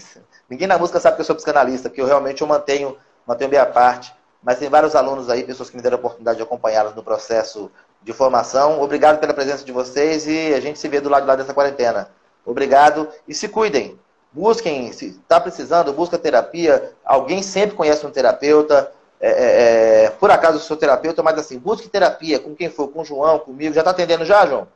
ninguém 0.49 0.67
na 0.67 0.77
música 0.77 0.99
sabe 0.99 1.15
que 1.15 1.21
eu 1.21 1.25
sou 1.25 1.35
psicanalista, 1.35 1.89
porque 1.89 2.01
eu 2.01 2.05
realmente 2.05 2.41
eu 2.41 2.47
mantenho, 2.47 2.97
mantenho 3.25 3.49
minha 3.49 3.65
parte. 3.65 4.13
Mas 4.43 4.59
tem 4.59 4.69
vários 4.69 4.95
alunos 4.95 5.29
aí, 5.29 5.43
pessoas 5.43 5.69
que 5.69 5.77
me 5.77 5.81
deram 5.81 5.97
a 5.97 5.99
oportunidade 5.99 6.37
de 6.37 6.43
acompanhá-los 6.43 6.93
no 6.93 7.03
processo 7.03 7.71
de 8.03 8.11
formação. 8.11 8.81
Obrigado 8.81 9.19
pela 9.19 9.33
presença 9.33 9.63
de 9.63 9.71
vocês 9.71 10.27
e 10.27 10.53
a 10.53 10.59
gente 10.59 10.79
se 10.79 10.87
vê 10.87 10.99
do 10.99 11.09
lado 11.09 11.23
de 11.23 11.27
lá 11.27 11.35
dessa 11.35 11.53
quarentena. 11.53 12.09
Obrigado 12.45 13.07
e 13.27 13.33
se 13.33 13.47
cuidem. 13.47 13.99
Busquem, 14.31 14.91
se 14.93 15.07
está 15.07 15.39
precisando, 15.39 15.93
busca 15.93 16.17
terapia. 16.17 16.93
Alguém 17.03 17.43
sempre 17.43 17.75
conhece 17.75 18.05
um 18.05 18.11
terapeuta 18.11 18.91
é, 19.21 19.29
é, 19.29 20.03
é, 20.05 20.09
por 20.09 20.31
acaso 20.31 20.57
eu 20.57 20.61
sou 20.61 20.75
terapeuta, 20.75 21.21
mas 21.21 21.37
assim, 21.37 21.59
busque 21.59 21.87
terapia 21.87 22.39
com 22.39 22.55
quem 22.55 22.71
for, 22.71 22.87
com 22.87 23.01
o 23.01 23.05
João, 23.05 23.37
comigo. 23.37 23.73
Já 23.73 23.81
está 23.81 23.91
atendendo 23.91 24.25
já, 24.25 24.47
João? 24.47 24.67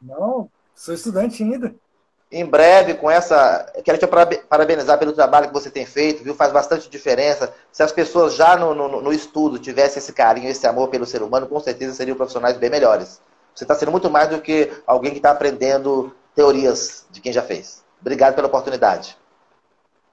Não, 0.00 0.48
sou 0.76 0.94
estudante 0.94 1.42
ainda. 1.42 1.74
Em 2.30 2.46
breve, 2.46 2.94
com 2.94 3.10
essa. 3.10 3.66
Quero 3.84 3.98
te 3.98 4.06
parabenizar 4.48 4.96
pelo 4.96 5.12
trabalho 5.12 5.48
que 5.48 5.52
você 5.52 5.68
tem 5.68 5.84
feito, 5.84 6.22
viu? 6.22 6.32
Faz 6.36 6.52
bastante 6.52 6.88
diferença. 6.88 7.52
Se 7.72 7.82
as 7.82 7.90
pessoas 7.90 8.34
já 8.34 8.56
no, 8.56 8.72
no, 8.72 9.02
no 9.02 9.12
estudo 9.12 9.58
tivessem 9.58 9.98
esse 9.98 10.12
carinho, 10.12 10.48
esse 10.48 10.64
amor 10.68 10.86
pelo 10.88 11.04
ser 11.04 11.22
humano, 11.22 11.48
com 11.48 11.58
certeza 11.58 11.92
seriam 11.92 12.16
profissionais 12.16 12.56
bem 12.56 12.70
melhores. 12.70 13.20
Você 13.52 13.64
está 13.64 13.74
sendo 13.74 13.90
muito 13.90 14.08
mais 14.08 14.28
do 14.28 14.40
que 14.40 14.70
alguém 14.86 15.10
que 15.10 15.16
está 15.16 15.32
aprendendo 15.32 16.14
teorias 16.34 17.06
de 17.10 17.20
quem 17.20 17.32
já 17.32 17.42
fez. 17.42 17.84
Obrigado 18.00 18.34
pela 18.34 18.48
oportunidade. 18.48 19.16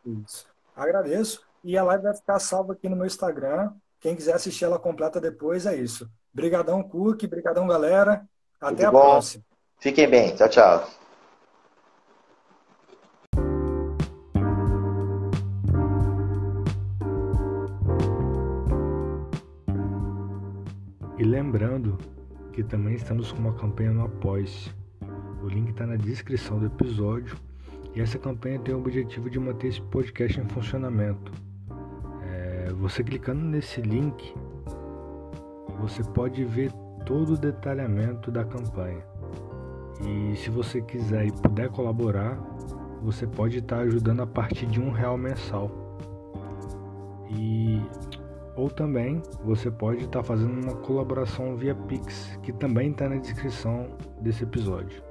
Isso. 0.05 0.45
Agradeço. 0.75 1.41
E 1.63 1.77
a 1.77 1.83
live 1.83 2.03
vai 2.03 2.15
ficar 2.15 2.39
salva 2.39 2.73
aqui 2.73 2.87
no 2.87 2.95
meu 2.95 3.05
Instagram. 3.05 3.71
Quem 3.99 4.15
quiser 4.15 4.35
assistir 4.35 4.65
ela 4.65 4.79
completa 4.79 5.19
depois, 5.19 5.65
é 5.65 5.75
isso. 5.75 6.09
Brigadão, 6.33 6.83
Cook. 6.83 7.25
Brigadão, 7.27 7.67
galera. 7.67 8.27
Até 8.61 8.85
Tudo 8.85 8.87
a 8.87 8.91
bom? 8.91 9.01
próxima. 9.01 9.43
Fiquem 9.79 10.09
bem. 10.09 10.35
Tchau, 10.35 10.49
tchau. 10.49 10.87
E 21.17 21.23
lembrando 21.23 21.97
que 22.53 22.63
também 22.63 22.93
estamos 22.93 23.31
com 23.31 23.39
uma 23.39 23.55
campanha 23.55 23.91
no 23.91 24.05
Apoia-se. 24.05 24.71
O 25.47 25.49
link 25.49 25.69
está 25.69 25.87
na 25.87 25.95
descrição 25.95 26.59
do 26.59 26.65
episódio. 26.65 27.37
E 27.95 28.01
essa 28.01 28.19
campanha 28.19 28.59
tem 28.59 28.75
o 28.75 28.79
objetivo 28.79 29.29
de 29.29 29.39
manter 29.39 29.69
esse 29.69 29.81
podcast 29.81 30.37
em 30.41 30.43
funcionamento. 30.49 31.31
É, 32.21 32.73
você 32.73 33.01
clicando 33.01 33.39
nesse 33.39 33.79
link, 33.79 34.35
você 35.79 36.03
pode 36.03 36.43
ver 36.43 36.69
todo 37.05 37.35
o 37.35 37.37
detalhamento 37.37 38.29
da 38.29 38.43
campanha. 38.43 39.01
E 40.05 40.35
se 40.35 40.49
você 40.49 40.81
quiser 40.81 41.27
e 41.27 41.31
puder 41.31 41.69
colaborar, 41.69 42.35
você 43.01 43.25
pode 43.25 43.59
estar 43.59 43.77
ajudando 43.77 44.23
a 44.23 44.27
partir 44.27 44.65
de 44.65 44.81
um 44.81 44.91
real 44.91 45.17
mensal. 45.17 45.71
E 47.29 47.81
ou 48.53 48.69
também 48.69 49.21
você 49.45 49.71
pode 49.71 50.03
estar 50.03 50.23
fazendo 50.23 50.61
uma 50.61 50.75
colaboração 50.75 51.55
via 51.55 51.73
Pix, 51.73 52.37
que 52.43 52.51
também 52.51 52.91
está 52.91 53.07
na 53.07 53.15
descrição 53.15 53.91
desse 54.19 54.43
episódio. 54.43 55.06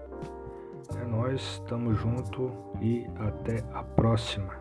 É 0.95 1.05
nós, 1.05 1.41
estamos 1.41 1.99
junto 1.99 2.53
e 2.81 3.07
até 3.19 3.65
a 3.73 3.83
próxima. 3.83 4.55